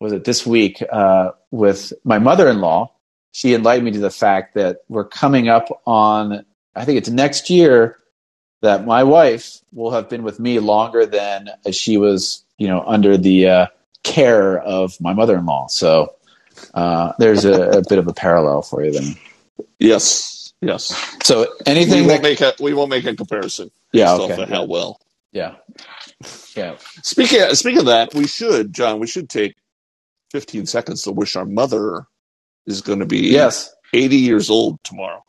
was 0.00 0.12
it 0.12 0.24
this 0.24 0.46
week 0.46 0.82
uh, 0.90 1.30
with 1.50 1.92
my 2.04 2.18
mother-in-law? 2.18 2.90
She 3.32 3.54
enlightened 3.54 3.84
me 3.86 3.90
to 3.92 3.98
the 4.00 4.10
fact 4.10 4.54
that 4.54 4.78
we're 4.88 5.04
coming 5.06 5.48
up 5.48 5.82
on, 5.86 6.44
I 6.74 6.84
think 6.84 6.98
it's 6.98 7.08
next 7.08 7.48
year, 7.50 7.98
that 8.60 8.84
my 8.84 9.04
wife 9.04 9.58
will 9.72 9.90
have 9.92 10.08
been 10.08 10.22
with 10.22 10.38
me 10.38 10.58
longer 10.58 11.06
than 11.06 11.48
she 11.70 11.96
was, 11.96 12.44
you 12.58 12.68
know, 12.68 12.82
under 12.86 13.16
the 13.16 13.48
uh, 13.48 13.66
care 14.02 14.58
of 14.58 15.00
my 15.00 15.12
mother-in-law. 15.14 15.68
So 15.68 16.14
uh, 16.74 17.12
there's 17.18 17.44
a, 17.44 17.52
a 17.78 17.82
bit 17.88 17.98
of 17.98 18.08
a 18.08 18.14
parallel 18.14 18.62
for 18.62 18.84
you 18.84 18.92
then. 18.92 19.16
Yes. 19.78 20.52
Yes. 20.62 21.02
So 21.24 21.46
We 21.62 21.66
anything 21.66 22.06
won't 22.06 22.22
that, 22.22 22.22
make 22.22 22.40
a 22.40 22.54
we 22.60 22.74
won't 22.74 22.90
make 22.90 23.06
a 23.06 23.14
comparison. 23.16 23.70
yeah, 23.92 24.14
okay, 24.14 24.42
of 24.44 24.48
how 24.48 24.64
well. 24.64 25.00
yeah, 25.32 25.56
yeah. 26.56 26.76
Speaking 27.02 27.42
speaking 27.54 27.80
of 27.80 27.86
that, 27.86 28.14
we 28.14 28.26
should, 28.26 28.72
John, 28.74 29.00
we 29.00 29.06
should 29.08 29.28
take 29.30 29.56
15 30.32 30.66
seconds 30.66 31.02
to 31.02 31.12
wish 31.12 31.36
our 31.36 31.46
mother 31.46 32.06
is 32.66 32.82
going 32.82 33.00
to 33.00 33.06
be 33.06 33.28
Yes. 33.30 33.74
80 33.94 34.16
years 34.16 34.50
old 34.50 34.82
tomorrow. 34.84 35.22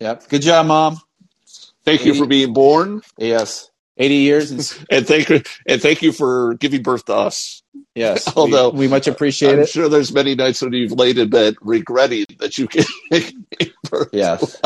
Yep. 0.00 0.28
Good 0.28 0.42
job, 0.42 0.66
mom. 0.66 1.00
Thank 1.84 2.04
you 2.04 2.14
for 2.14 2.26
being 2.26 2.52
born, 2.52 3.02
Yes. 3.18 3.70
80 3.98 4.14
years. 4.14 4.50
And, 4.50 4.86
and 4.90 5.06
thank 5.06 5.28
you 5.28 5.42
and 5.66 5.80
thank 5.80 6.02
you 6.02 6.12
for 6.12 6.54
giving 6.54 6.82
birth 6.82 7.06
to 7.06 7.14
us. 7.14 7.62
yes. 7.94 8.30
Although, 8.36 8.70
we, 8.70 8.80
we 8.80 8.88
much 8.88 9.06
appreciate 9.08 9.54
I'm 9.54 9.60
it. 9.60 9.68
sure 9.68 9.88
there's 9.88 10.12
many 10.12 10.34
nights 10.34 10.62
when 10.62 10.72
you've 10.72 10.92
laid 10.92 11.18
in 11.18 11.30
bed 11.30 11.54
regretting 11.60 12.26
that 12.38 12.58
you 12.58 12.66
gave 12.66 12.86
birth. 13.90 14.08
Yes. 14.12 14.60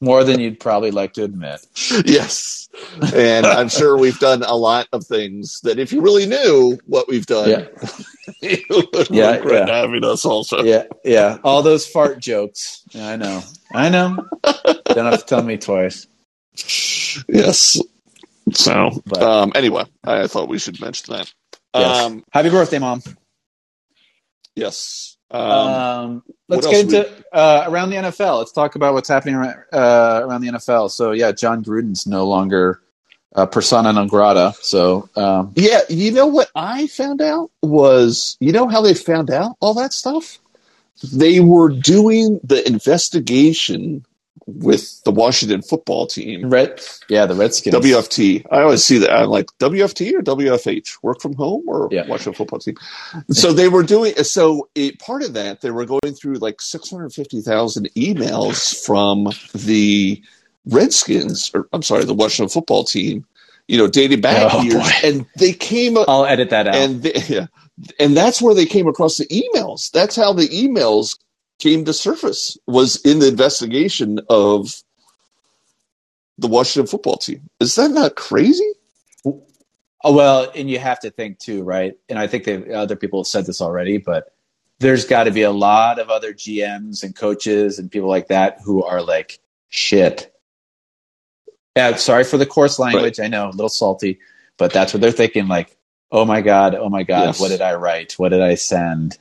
More 0.00 0.24
than 0.24 0.40
you'd 0.40 0.58
probably 0.58 0.90
like 0.90 1.12
to 1.14 1.22
admit. 1.22 1.64
Yes, 2.04 2.68
and 3.14 3.46
I'm 3.46 3.68
sure 3.68 3.96
we've 3.96 4.18
done 4.18 4.42
a 4.42 4.56
lot 4.56 4.88
of 4.92 5.06
things 5.06 5.60
that 5.62 5.78
if 5.78 5.92
you 5.92 6.00
really 6.00 6.26
knew 6.26 6.76
what 6.86 7.06
we've 7.08 7.24
done, 7.24 7.48
Yeah. 7.50 7.66
you 8.42 8.58
would 8.70 9.08
Yeah, 9.10 9.36
regret 9.36 9.68
yeah. 9.68 9.74
having 9.82 10.04
us 10.04 10.24
also. 10.24 10.64
Yeah. 10.64 10.84
Yeah. 11.04 11.38
All 11.44 11.62
those 11.62 11.86
fart 11.86 12.18
jokes. 12.18 12.82
Yeah, 12.90 13.08
I 13.10 13.16
know. 13.16 13.42
I 13.72 13.88
know. 13.88 14.26
Don't 14.86 15.06
have 15.10 15.20
to 15.20 15.24
tell 15.26 15.42
me 15.44 15.56
twice. 15.56 16.08
Yes. 17.28 17.80
So, 18.52 19.02
But- 19.06 19.22
um, 19.22 19.52
anyway, 19.54 19.84
I 20.04 20.26
thought 20.28 20.48
we 20.48 20.58
should 20.58 20.80
mention 20.80 21.14
that. 21.14 21.32
Yes. 21.74 22.04
Um, 22.04 22.24
Happy 22.32 22.50
birthday, 22.50 22.78
mom. 22.78 23.02
yes. 24.54 25.16
Um, 25.30 25.40
Um, 25.42 26.22
let's 26.48 26.66
get 26.66 26.84
else 26.84 26.92
we- 26.92 26.98
into 26.98 27.10
uh, 27.32 27.64
around 27.66 27.90
the 27.90 27.96
NFL. 27.96 28.38
Let's 28.38 28.52
talk 28.52 28.76
about 28.76 28.94
what's 28.94 29.08
happening 29.08 29.34
around, 29.34 29.56
uh, 29.72 30.20
around 30.24 30.40
the 30.42 30.48
NFL. 30.48 30.88
So, 30.90 31.10
yeah, 31.12 31.32
Jon 31.32 31.64
Gruden's 31.64 32.06
no 32.06 32.26
longer 32.26 32.80
uh, 33.34 33.44
persona 33.46 33.92
non 33.92 34.06
grata. 34.06 34.54
So, 34.62 35.08
um, 35.16 35.52
yeah, 35.56 35.80
you 35.90 36.12
know 36.12 36.26
what 36.26 36.48
I 36.54 36.86
found 36.86 37.20
out 37.20 37.50
was, 37.62 38.36
you 38.40 38.52
know 38.52 38.68
how 38.68 38.80
they 38.80 38.94
found 38.94 39.30
out 39.30 39.56
all 39.60 39.74
that 39.74 39.92
stuff? 39.92 40.38
They 41.12 41.40
were 41.40 41.68
doing 41.68 42.40
the 42.44 42.66
investigation 42.66 44.06
with 44.46 45.02
the 45.04 45.10
Washington 45.10 45.62
football 45.62 46.06
team. 46.06 46.50
Red, 46.50 46.80
yeah, 47.08 47.26
the 47.26 47.34
Redskins. 47.34 47.74
WFT. 47.74 48.44
I 48.50 48.60
always 48.62 48.84
see 48.84 48.98
that. 48.98 49.10
I'm 49.12 49.28
like 49.28 49.46
WFT 49.58 50.12
or 50.14 50.22
WFH, 50.22 50.98
work 51.02 51.20
from 51.20 51.34
home 51.34 51.64
or 51.66 51.88
Yeah. 51.90 52.06
Washington 52.06 52.34
football 52.34 52.58
team. 52.60 52.76
So 53.30 53.52
they 53.52 53.68
were 53.68 53.82
doing. 53.82 54.14
So 54.22 54.68
it, 54.74 54.98
part 55.00 55.22
of 55.22 55.32
that, 55.34 55.62
they 55.62 55.70
were 55.70 55.84
going 55.84 56.14
through 56.14 56.34
like 56.34 56.60
650,000 56.60 57.88
emails 57.96 58.84
from 58.84 59.28
the 59.54 60.22
Redskins, 60.66 61.50
or 61.54 61.68
I'm 61.72 61.82
sorry, 61.82 62.04
the 62.04 62.14
Washington 62.14 62.50
football 62.50 62.84
team. 62.84 63.24
You 63.68 63.78
know, 63.78 63.88
dating 63.88 64.20
back 64.20 64.54
Oh, 64.54 64.62
years, 64.62 64.74
boy. 64.74 64.90
and 65.02 65.26
they 65.38 65.52
came. 65.52 65.98
I'll 65.98 66.24
edit 66.24 66.50
that 66.50 66.68
out. 66.68 66.76
And 66.76 67.02
they, 67.02 67.14
yeah, 67.26 67.46
and 67.98 68.16
that's 68.16 68.40
where 68.40 68.54
they 68.54 68.64
came 68.66 68.86
across 68.86 69.16
the 69.16 69.26
emails. 69.26 69.90
That's 69.90 70.14
how 70.14 70.32
the 70.32 70.46
emails 70.48 71.18
came 71.58 71.84
to 71.84 71.92
surface. 71.92 72.58
Was 72.66 72.96
in 73.04 73.18
the 73.18 73.28
investigation 73.28 74.20
of 74.28 74.74
the 76.38 76.48
Washington 76.48 76.86
football 76.86 77.16
team. 77.16 77.48
Is 77.60 77.74
that 77.76 77.90
not 77.90 78.14
crazy? 78.16 78.70
Oh, 80.04 80.12
well, 80.14 80.50
and 80.54 80.70
you 80.70 80.78
have 80.78 81.00
to 81.00 81.10
think 81.10 81.38
too, 81.38 81.62
right? 81.62 81.94
And 82.08 82.18
I 82.18 82.26
think 82.26 82.46
other 82.70 82.96
people 82.96 83.20
have 83.20 83.26
said 83.26 83.46
this 83.46 83.60
already, 83.60 83.98
but 83.98 84.32
there's 84.78 85.06
got 85.06 85.24
to 85.24 85.30
be 85.30 85.42
a 85.42 85.50
lot 85.50 85.98
of 85.98 86.10
other 86.10 86.32
GMs 86.34 87.02
and 87.02 87.16
coaches 87.16 87.78
and 87.78 87.90
people 87.90 88.08
like 88.08 88.28
that 88.28 88.58
who 88.64 88.84
are 88.84 89.02
like, 89.02 89.38
shit. 89.68 90.32
Yeah, 91.76 91.96
sorry 91.96 92.24
for 92.24 92.36
the 92.36 92.46
coarse 92.46 92.78
language. 92.78 93.18
I 93.18 93.28
know, 93.28 93.48
a 93.48 93.50
little 93.50 93.68
salty, 93.68 94.18
but 94.58 94.72
that's 94.72 94.94
what 94.94 95.00
they're 95.00 95.10
thinking. 95.10 95.48
Like, 95.48 95.76
oh 96.12 96.24
my 96.24 96.40
god, 96.40 96.74
oh 96.74 96.88
my 96.88 97.02
god, 97.02 97.26
Yes. 97.26 97.40
what 97.40 97.48
did 97.48 97.62
I 97.62 97.74
write? 97.74 98.12
What 98.12 98.28
did 98.28 98.42
I 98.42 98.54
send? 98.54 99.18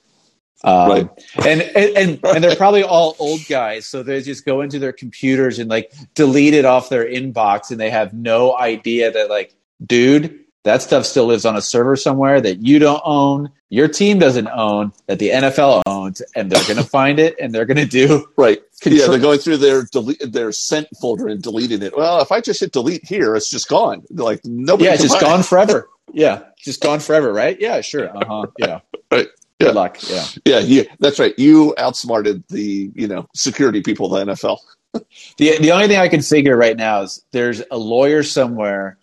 Um, 0.64 0.90
Right. 0.90 1.10
and, 1.46 1.62
and 1.62 1.98
and 1.98 2.20
and 2.24 2.44
they're 2.44 2.56
probably 2.56 2.84
all 2.84 3.16
old 3.20 3.42
guys, 3.48 3.86
so 3.86 4.02
they 4.04 4.22
just 4.22 4.46
go 4.46 4.62
into 4.62 4.80
their 4.80 4.94
computers 4.94 5.60
and 5.60 5.70
like 5.70 5.92
delete 6.16 6.54
it 6.54 6.66
off 6.66 6.90
their 6.90 7.06
inbox, 7.06 7.72
and 7.72 7.80
they 7.80 7.90
have 7.90 8.14
no 8.14 8.56
idea 8.58 9.12
that 9.12 9.30
like, 9.30 9.54
dude, 9.86 10.40
that 10.64 10.82
stuff 10.82 11.06
still 11.06 11.26
lives 11.28 11.46
on 11.46 11.56
a 11.56 11.62
server 11.62 11.96
somewhere 11.96 12.42
that 12.42 12.66
you 12.66 12.80
don't 12.80 13.02
own, 13.06 13.52
your 13.70 13.88
team 13.88 14.18
doesn't 14.18 14.48
own, 14.48 14.92
that 15.06 15.20
the 15.20 15.30
NFL 15.30 15.84
owns, 15.86 16.22
and 16.36 16.52
they're 16.52 16.68
gonna 16.68 16.84
find 16.88 17.20
it 17.20 17.36
and 17.40 17.54
they're 17.54 17.66
gonna 17.66 17.86
do 17.86 18.26
Right. 18.38 18.60
yeah, 18.84 19.06
they're 19.08 19.20
going 19.20 19.40
through 19.40 19.58
their 19.58 19.84
delete 19.92 20.32
their 20.32 20.52
sent 20.52 20.88
folder 21.00 21.28
and 21.28 21.42
deleting 21.44 21.84
it. 21.84 21.96
Well, 21.96 22.22
if 22.22 22.32
I 22.32 22.42
just 22.42 22.60
hit 22.62 22.72
delete 22.72 23.06
here, 23.06 23.36
it's 23.36 23.50
just 23.50 23.68
gone. 23.68 24.04
Like 24.10 24.40
nobody. 24.46 24.86
yeah, 24.86 24.94
it's 24.94 25.04
just 25.04 25.20
gone 25.20 25.42
it. 25.42 25.46
forever. 25.46 25.90
Yeah, 26.14 26.44
just 26.58 26.82
gone 26.82 27.02
forever, 27.02 27.34
right? 27.34 27.60
Yeah, 27.60 27.82
sure. 27.82 28.08
Uh 28.16 28.26
huh. 28.26 28.46
Yeah. 28.58 28.80
Right. 29.12 29.28
Good 29.60 29.76
luck. 29.76 29.98
Yeah. 30.10 30.26
Yeah, 30.46 30.60
yeah, 30.60 30.84
that's 31.00 31.20
right. 31.20 31.38
You 31.38 31.74
outsmarted 31.78 32.44
the 32.50 32.92
you 32.94 33.08
know 33.08 33.28
security 33.36 33.82
people 33.82 34.14
of 34.14 34.26
the 34.26 34.34
NFL. 34.34 34.60
The 35.38 35.58
the 35.58 35.72
only 35.74 35.90
thing 35.90 35.98
I 35.98 36.08
can 36.08 36.22
figure 36.22 36.56
right 36.56 36.78
now 36.78 37.02
is 37.02 37.22
there's 37.32 37.62
a 37.70 37.78
lawyer 37.78 38.24
somewhere 38.24 38.98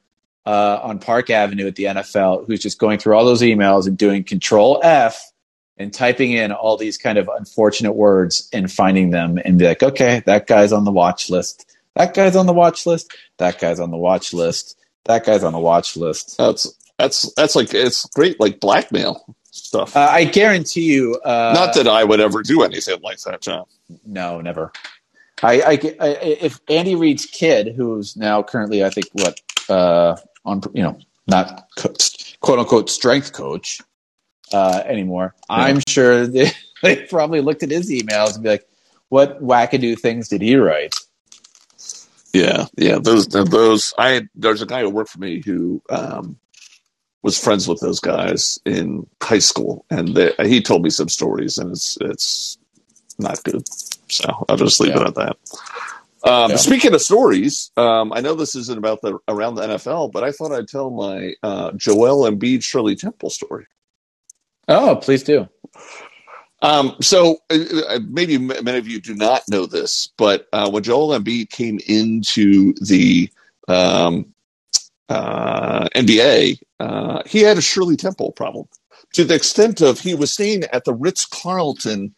uh, 0.46 0.80
on 0.82 0.98
Park 0.98 1.28
Avenue 1.28 1.66
at 1.66 1.76
the 1.76 1.84
NFL 1.84 2.46
who's 2.46 2.60
just 2.60 2.78
going 2.78 2.98
through 2.98 3.14
all 3.14 3.26
those 3.26 3.42
emails 3.42 3.86
and 3.86 3.98
doing 3.98 4.24
Control 4.24 4.80
F 4.82 5.22
and 5.76 5.92
typing 5.92 6.32
in 6.32 6.50
all 6.50 6.78
these 6.78 6.96
kind 6.96 7.18
of 7.18 7.28
unfortunate 7.36 7.92
words 7.92 8.48
and 8.54 8.72
finding 8.72 9.10
them 9.10 9.38
and 9.44 9.58
be 9.58 9.66
like, 9.66 9.82
okay, 9.82 10.22
that 10.24 10.46
guy's 10.46 10.72
on 10.72 10.84
the 10.84 10.92
watch 10.92 11.28
list. 11.28 11.70
That 11.94 12.14
guy's 12.14 12.36
on 12.36 12.46
the 12.46 12.54
watch 12.54 12.86
list. 12.86 13.14
That 13.36 13.58
guy's 13.58 13.80
on 13.80 13.90
the 13.90 13.98
watch 13.98 14.32
list. 14.32 14.78
That 15.04 15.26
guy's 15.26 15.44
on 15.44 15.52
the 15.52 15.58
watch 15.58 15.96
list. 15.96 16.38
That's 16.38 16.72
that's 16.98 17.32
that's 17.34 17.54
like 17.56 17.74
it's 17.74 18.06
great 18.14 18.40
like 18.40 18.60
blackmail 18.60 19.34
stuff. 19.52 19.96
Uh, 19.96 20.08
I 20.10 20.24
guarantee 20.24 20.92
you. 20.92 21.20
Uh, 21.24 21.52
Not 21.54 21.74
that 21.74 21.86
I 21.86 22.02
would 22.02 22.20
ever 22.20 22.42
do 22.42 22.62
anything 22.62 23.00
like 23.02 23.20
that, 23.20 23.40
John. 23.40 23.64
No, 24.04 24.40
never. 24.40 24.72
I, 25.42 25.60
I, 25.60 25.70
I, 26.00 26.08
if 26.22 26.60
Andy 26.68 26.94
Reid's 26.94 27.26
kid, 27.26 27.74
who's 27.76 28.16
now 28.16 28.42
currently, 28.42 28.84
I 28.84 28.90
think, 28.90 29.06
what 29.12 29.40
uh, 29.68 30.16
on 30.44 30.62
you 30.74 30.82
know 30.82 30.98
not 31.26 31.68
quote 31.76 32.58
unquote 32.58 32.90
strength 32.90 33.32
coach 33.32 33.80
uh, 34.52 34.82
anymore, 34.84 35.34
yeah. 35.50 35.56
I'm 35.56 35.80
sure 35.86 36.26
they, 36.28 36.50
they 36.82 37.06
probably 37.06 37.40
looked 37.40 37.62
at 37.62 37.70
his 37.70 37.90
emails 37.90 38.34
and 38.34 38.44
be 38.44 38.50
like, 38.50 38.68
"What 39.08 39.42
wackadoo 39.42 39.98
things 39.98 40.28
did 40.28 40.42
he 40.42 40.56
write?" 40.56 40.94
Yeah, 42.32 42.66
yeah. 42.76 42.98
Those 42.98 43.26
those 43.26 43.92
I 43.98 44.28
there's 44.34 44.62
a 44.62 44.66
guy 44.66 44.82
who 44.82 44.90
worked 44.90 45.10
for 45.10 45.18
me 45.18 45.42
who 45.44 45.82
um, 45.90 46.38
was 47.22 47.38
friends 47.38 47.68
with 47.68 47.80
those 47.80 48.00
guys 48.00 48.58
in 48.64 49.06
high 49.22 49.38
school, 49.38 49.84
and 49.90 50.08
they, 50.14 50.32
he 50.40 50.60
told 50.60 50.82
me 50.82 50.90
some 50.90 51.08
stories, 51.08 51.58
and 51.58 51.70
it's 51.70 51.96
it's 52.00 52.58
not 53.18 53.42
good. 53.44 53.64
So 54.08 54.44
I'll 54.48 54.56
just 54.56 54.80
leave 54.80 54.94
yeah. 54.94 55.02
it 55.02 55.06
at 55.08 55.14
that. 55.14 55.36
Um, 56.24 56.50
yeah. 56.50 56.56
Speaking 56.56 56.94
of 56.94 57.02
stories, 57.02 57.70
um, 57.76 58.12
I 58.12 58.20
know 58.20 58.34
this 58.34 58.54
isn't 58.54 58.78
about 58.78 59.00
the 59.02 59.18
around 59.28 59.56
the 59.56 59.62
NFL, 59.62 60.12
but 60.12 60.22
I 60.22 60.32
thought 60.32 60.52
I'd 60.52 60.68
tell 60.68 60.90
my 60.90 61.34
uh, 61.42 61.72
Joel 61.72 62.30
Embiid 62.30 62.62
Shirley 62.62 62.96
Temple 62.96 63.30
story. 63.30 63.66
Oh, 64.68 64.96
please 64.96 65.22
do. 65.22 65.48
Um, 66.62 66.94
so 67.00 67.38
uh, 67.50 67.58
uh, 67.88 67.98
maybe 68.08 68.38
many 68.38 68.78
of 68.78 68.86
you 68.86 69.00
do 69.00 69.16
not 69.16 69.42
know 69.48 69.66
this, 69.66 70.10
but 70.16 70.46
uh, 70.52 70.70
when 70.70 70.84
Joel 70.84 71.18
Embiid 71.18 71.50
came 71.50 71.80
into 71.88 72.72
the 72.74 73.28
um, 73.66 74.31
uh, 75.08 75.88
NBA, 75.94 76.58
uh, 76.80 77.22
he 77.26 77.40
had 77.40 77.58
a 77.58 77.62
Shirley 77.62 77.96
Temple 77.96 78.32
problem. 78.32 78.66
To 79.14 79.24
the 79.24 79.34
extent 79.34 79.80
of 79.80 80.00
he 80.00 80.14
was 80.14 80.32
staying 80.32 80.64
at 80.64 80.84
the 80.84 80.94
Ritz 80.94 81.26
Carlton 81.26 82.14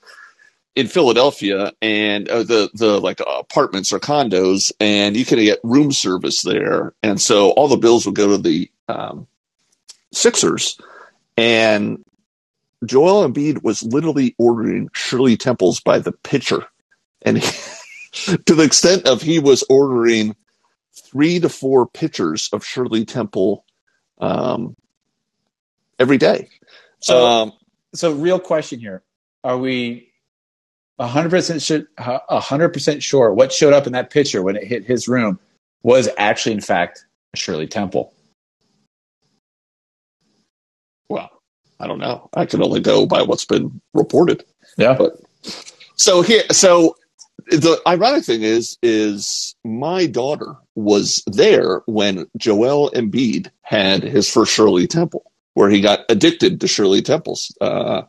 in 0.77 0.87
Philadelphia, 0.89 1.73
and 1.81 2.29
uh, 2.29 2.43
the 2.43 2.71
the 2.75 3.01
like 3.01 3.21
apartments 3.21 3.93
or 3.93 4.01
condos, 4.01 4.73
and 4.81 5.17
you 5.17 5.25
could 5.25 5.39
get 5.39 5.61
room 5.63 5.93
service 5.93 6.43
there, 6.43 6.95
and 7.03 7.21
so 7.21 7.51
all 7.51 7.69
the 7.69 7.77
bills 7.77 8.07
would 8.07 8.15
go 8.15 8.29
to 8.29 8.39
the 8.39 8.71
um, 8.89 9.27
Sixers, 10.13 10.79
and 11.37 12.05
Joel 12.85 13.29
Embiid 13.29 13.63
was 13.63 13.83
literally 13.83 14.35
ordering 14.39 14.89
Shirley 14.93 15.37
Temples 15.37 15.81
by 15.81 15.99
the 15.99 16.13
pitcher, 16.13 16.67
and 17.23 17.39
he, 17.39 18.37
to 18.47 18.55
the 18.55 18.65
extent 18.65 19.07
of 19.07 19.23
he 19.23 19.39
was 19.39 19.65
ordering 19.69 20.37
three 20.95 21.41
to 21.41 21.49
four 21.49 21.87
pitchers 21.87 22.49
of 22.53 22.65
Shirley 22.65 23.05
Temple 23.05 23.65
um, 24.19 24.75
every 25.99 26.19
day. 26.19 26.49
So, 27.01 27.27
um, 27.27 27.53
so 27.95 28.13
real 28.13 28.39
question 28.39 28.81
here: 28.81 29.03
Are 29.43 29.59
we 29.59 30.13
hundred 31.01 31.31
percent 31.31 31.87
hundred 31.99 32.69
percent 32.71 33.03
sure 33.03 33.33
what 33.33 33.53
showed 33.53 33.73
up 33.73 33.87
in 33.87 33.93
that 33.93 34.11
picture 34.11 34.43
when 34.43 34.57
it 34.57 34.65
hit 34.65 34.85
his 34.85 35.09
room 35.09 35.39
was 35.83 36.09
actually, 36.17 36.55
in 36.55 36.61
fact, 36.61 37.05
Shirley 37.35 37.67
Temple? 37.67 38.13
Well, 41.09 41.31
I 41.79 41.87
don't 41.87 41.99
know. 41.99 42.31
I 42.35 42.47
can 42.47 42.63
only 42.63 42.81
go 42.81 43.07
by 43.07 43.23
what's 43.23 43.45
been 43.45 43.81
reported. 43.93 44.45
Yeah. 44.77 44.95
But 44.95 45.21
so 45.97 46.23
here, 46.23 46.45
so 46.51 46.97
the 47.47 47.81
ironic 47.87 48.25
thing 48.25 48.43
is, 48.43 48.79
is 48.83 49.55
my 49.65 50.07
daughter 50.07 50.57
was 50.75 51.23
there 51.27 51.83
when 51.87 52.27
Joel 52.37 52.91
Embiid 52.91 53.51
had 53.63 54.03
his 54.03 54.31
first 54.31 54.53
Shirley 54.53 54.87
Temple, 54.87 55.31
where 55.55 55.71
he 55.71 55.81
got 55.81 56.01
addicted 56.09 56.61
to 56.61 56.69
Shirley 56.69 57.03
Temples. 57.03 57.57
Uh, 57.61 58.03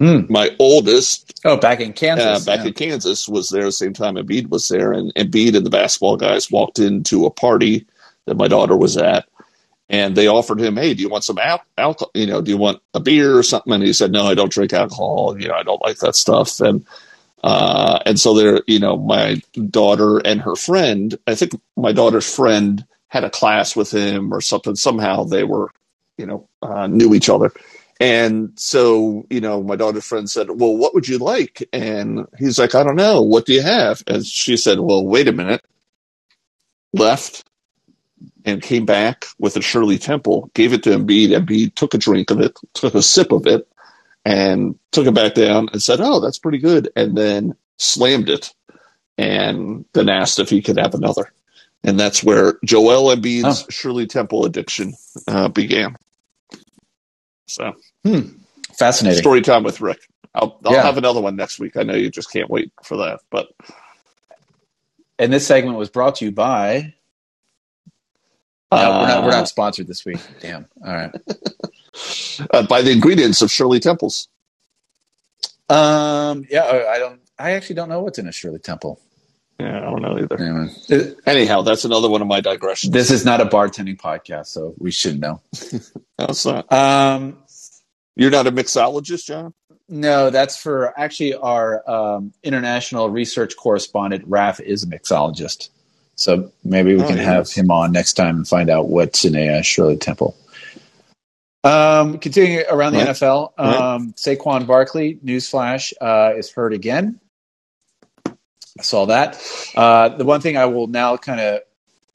mm. 0.00 0.28
My 0.28 0.54
oldest, 0.58 1.40
oh, 1.44 1.56
back 1.56 1.80
in 1.80 1.92
Kansas, 1.92 2.42
uh, 2.42 2.50
back 2.50 2.60
yeah. 2.60 2.68
in 2.68 2.72
Kansas, 2.74 3.28
was 3.28 3.48
there 3.48 3.64
the 3.64 3.72
same 3.72 3.92
time 3.92 4.14
Embiid 4.16 4.48
was 4.48 4.68
there, 4.68 4.92
and 4.92 5.14
Embiid 5.14 5.56
and 5.56 5.66
the 5.66 5.70
basketball 5.70 6.16
guys 6.16 6.50
walked 6.50 6.78
into 6.78 7.26
a 7.26 7.30
party 7.30 7.86
that 8.26 8.36
my 8.36 8.48
daughter 8.48 8.76
was 8.76 8.96
at, 8.96 9.28
and 9.88 10.16
they 10.16 10.26
offered 10.26 10.60
him, 10.60 10.76
"Hey, 10.76 10.94
do 10.94 11.02
you 11.02 11.08
want 11.08 11.24
some 11.24 11.38
al- 11.38 11.64
alcohol? 11.78 12.10
You 12.14 12.26
know, 12.26 12.40
do 12.40 12.50
you 12.50 12.56
want 12.56 12.80
a 12.94 13.00
beer 13.00 13.36
or 13.36 13.42
something?" 13.42 13.72
And 13.72 13.82
he 13.82 13.92
said, 13.92 14.10
"No, 14.12 14.24
I 14.24 14.34
don't 14.34 14.52
drink 14.52 14.72
alcohol. 14.72 15.36
You 15.38 15.48
know, 15.48 15.54
I 15.54 15.62
don't 15.62 15.82
like 15.82 15.98
that 15.98 16.16
stuff." 16.16 16.60
And 16.60 16.84
uh, 17.42 18.00
and 18.06 18.18
so 18.18 18.34
there, 18.34 18.62
you 18.66 18.78
know, 18.78 18.96
my 18.96 19.40
daughter 19.70 20.18
and 20.18 20.40
her 20.40 20.56
friend, 20.56 21.18
I 21.26 21.34
think 21.34 21.52
my 21.76 21.92
daughter's 21.92 22.32
friend 22.32 22.84
had 23.08 23.24
a 23.24 23.30
class 23.30 23.76
with 23.76 23.92
him 23.92 24.32
or 24.32 24.40
something. 24.40 24.74
Somehow 24.74 25.24
they 25.24 25.44
were, 25.44 25.70
you 26.18 26.26
know, 26.26 26.48
uh, 26.62 26.86
knew 26.86 27.14
each 27.14 27.28
other. 27.28 27.52
And 28.00 28.52
so, 28.56 29.26
you 29.30 29.40
know, 29.40 29.62
my 29.62 29.76
daughter's 29.76 30.06
friend 30.06 30.28
said, 30.28 30.50
Well, 30.50 30.76
what 30.76 30.94
would 30.94 31.08
you 31.08 31.18
like? 31.18 31.66
And 31.72 32.26
he's 32.38 32.58
like, 32.58 32.74
I 32.74 32.82
don't 32.82 32.96
know. 32.96 33.22
What 33.22 33.46
do 33.46 33.54
you 33.54 33.62
have? 33.62 34.02
And 34.06 34.24
she 34.26 34.56
said, 34.56 34.80
Well, 34.80 35.06
wait 35.06 35.28
a 35.28 35.32
minute. 35.32 35.64
Left 36.92 37.44
and 38.44 38.62
came 38.62 38.86
back 38.86 39.26
with 39.38 39.56
a 39.56 39.62
Shirley 39.62 39.98
Temple, 39.98 40.50
gave 40.54 40.72
it 40.72 40.82
to 40.84 40.90
Embiid. 40.90 41.30
Embiid 41.30 41.74
took 41.74 41.94
a 41.94 41.98
drink 41.98 42.30
of 42.30 42.40
it, 42.40 42.58
took 42.74 42.94
a 42.94 43.02
sip 43.02 43.32
of 43.32 43.46
it, 43.46 43.66
and 44.26 44.76
took 44.90 45.06
it 45.06 45.14
back 45.14 45.34
down 45.34 45.68
and 45.72 45.80
said, 45.80 46.00
"Oh, 46.00 46.18
that's 46.18 46.40
pretty 46.40 46.58
good," 46.58 46.90
and 46.96 47.16
then 47.16 47.54
slammed 47.78 48.28
it, 48.28 48.52
and 49.16 49.84
then 49.94 50.08
asked 50.08 50.40
if 50.40 50.50
he 50.50 50.60
could 50.60 50.78
have 50.78 50.94
another. 50.94 51.32
And 51.84 51.98
that's 51.98 52.24
where 52.24 52.58
Joel 52.64 53.14
Embiid's 53.14 53.62
oh. 53.62 53.66
Shirley 53.70 54.06
Temple 54.06 54.44
addiction 54.44 54.94
uh, 55.28 55.46
began. 55.46 55.96
So, 57.46 57.74
hmm. 58.04 58.22
fascinating 58.76 59.20
story 59.20 59.42
time 59.42 59.62
with 59.62 59.80
Rick. 59.80 60.00
I'll, 60.34 60.58
I'll 60.64 60.72
yeah. 60.72 60.82
have 60.82 60.98
another 60.98 61.20
one 61.20 61.36
next 61.36 61.60
week. 61.60 61.76
I 61.76 61.84
know 61.84 61.94
you 61.94 62.10
just 62.10 62.32
can't 62.32 62.50
wait 62.50 62.72
for 62.82 62.96
that, 62.96 63.20
but. 63.30 63.48
And 65.18 65.32
this 65.32 65.46
segment 65.46 65.78
was 65.78 65.88
brought 65.88 66.16
to 66.16 66.26
you 66.26 66.32
by 66.32 66.92
no, 68.72 68.78
uh, 68.78 69.00
we're, 69.00 69.08
not, 69.08 69.24
we're 69.24 69.30
not 69.30 69.42
uh, 69.42 69.46
sponsored 69.46 69.86
this 69.86 70.04
week. 70.04 70.18
Damn. 70.40 70.66
All 70.84 70.92
right. 70.92 71.14
uh, 72.50 72.66
by 72.66 72.82
the 72.82 72.90
ingredients 72.90 73.42
of 73.42 73.50
Shirley 73.50 73.80
Temples. 73.80 74.28
Um. 75.68 76.44
Yeah. 76.48 76.64
I 76.64 76.98
don't. 76.98 77.20
I 77.38 77.52
actually 77.52 77.76
don't 77.76 77.88
know 77.88 78.00
what's 78.00 78.18
in 78.18 78.28
a 78.28 78.32
Shirley 78.32 78.58
Temple. 78.58 79.00
Yeah, 79.58 79.78
I 79.78 79.80
don't 79.80 80.02
know 80.02 80.18
either. 80.18 80.38
Anyway. 80.38 81.14
Anyhow, 81.24 81.62
that's 81.62 81.84
another 81.84 82.10
one 82.10 82.20
of 82.20 82.28
my 82.28 82.40
digressions. 82.40 82.92
This 82.92 83.10
is 83.10 83.24
not 83.24 83.40
a 83.40 83.46
bartending 83.46 83.96
podcast, 83.96 84.46
so 84.46 84.74
we 84.78 84.90
should 84.90 85.18
know. 85.18 85.40
no, 85.72 86.26
it's 86.28 86.44
not. 86.44 86.70
Um, 86.70 87.38
You're 88.16 88.30
not 88.30 88.46
a 88.46 88.52
mixologist, 88.52 89.24
John? 89.24 89.54
No, 89.88 90.30
that's 90.30 90.60
for 90.60 90.98
actually 90.98 91.34
our 91.34 91.88
um, 91.88 92.32
international 92.42 93.08
research 93.08 93.56
correspondent. 93.56 94.24
Raf 94.26 94.60
is 94.60 94.82
a 94.82 94.86
mixologist. 94.86 95.70
So 96.16 96.50
maybe 96.64 96.94
we 96.94 97.02
oh, 97.02 97.06
can 97.06 97.18
yes. 97.18 97.26
have 97.26 97.50
him 97.52 97.70
on 97.70 97.92
next 97.92 98.14
time 98.14 98.36
and 98.36 98.48
find 98.48 98.70
out 98.70 98.88
what's 98.88 99.24
in 99.24 99.36
a 99.36 99.58
uh, 99.58 99.62
Shirley 99.62 99.96
Temple. 99.96 100.36
Um, 101.62 102.18
continuing 102.18 102.64
around 102.70 102.92
the 102.92 103.00
right. 103.00 103.08
NFL, 103.08 103.52
um, 103.58 104.06
right. 104.06 104.16
Saquon 104.16 104.66
Barkley, 104.66 105.18
newsflash, 105.24 105.92
uh, 106.00 106.34
is 106.36 106.50
hurt 106.50 106.72
again. 106.72 107.20
I 108.26 108.82
saw 108.82 109.06
that. 109.06 109.42
Uh, 109.74 110.10
the 110.10 110.24
one 110.24 110.40
thing 110.40 110.56
I 110.56 110.66
will 110.66 110.86
now 110.86 111.16
kind 111.16 111.40
of 111.40 111.60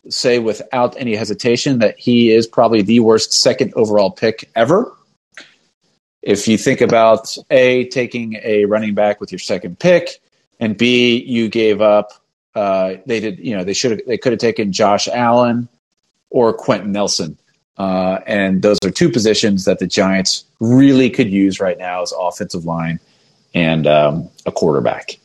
say 0.10 0.40
without 0.40 0.98
any 0.98 1.16
hesitation 1.16 1.80
that 1.80 2.00
he 2.00 2.32
is 2.32 2.48
probably 2.48 2.82
the 2.82 3.02
worst 3.02 3.34
second 3.34 3.74
overall 3.76 4.10
pick 4.10 4.50
ever. 4.56 4.96
If 6.22 6.48
you 6.48 6.58
think 6.58 6.82
about 6.82 7.36
A, 7.50 7.86
taking 7.90 8.40
a 8.44 8.66
running 8.66 8.94
back 8.94 9.20
with 9.20 9.32
your 9.32 9.40
second 9.40 9.80
pick, 9.80 10.22
and 10.60 10.78
B, 10.78 11.22
you 11.24 11.50
gave 11.50 11.82
up 11.82 12.21
uh, 12.56 12.96
they 13.06 13.20
did, 13.20 13.40
you 13.40 13.56
know, 13.56 13.64
they 13.64 13.74
should 13.74 13.92
have, 13.92 14.02
they 14.08 14.18
could 14.18 14.32
have 14.32 14.40
taken 14.40 14.72
Josh 14.72 15.08
Allen 15.08 15.68
or 16.30 16.54
Quenton 16.54 16.92
Nelson. 16.92 17.38
Uh, 17.78 18.20
and 18.28 18.62
those 18.62 18.78
are 18.84 18.92
two 18.92 19.10
positions 19.10 19.66
that 19.66 19.80
the 19.80 19.88
Giants 19.88 20.44
really 20.60 21.10
could 21.10 21.30
use 21.30 21.60
right 21.60 21.78
now 21.78 22.02
as 22.02 22.14
offensive 22.18 22.66
line 22.66 23.00
and 23.54 23.88
um, 23.88 24.30
a 24.46 24.52
quarterback. 24.52 25.18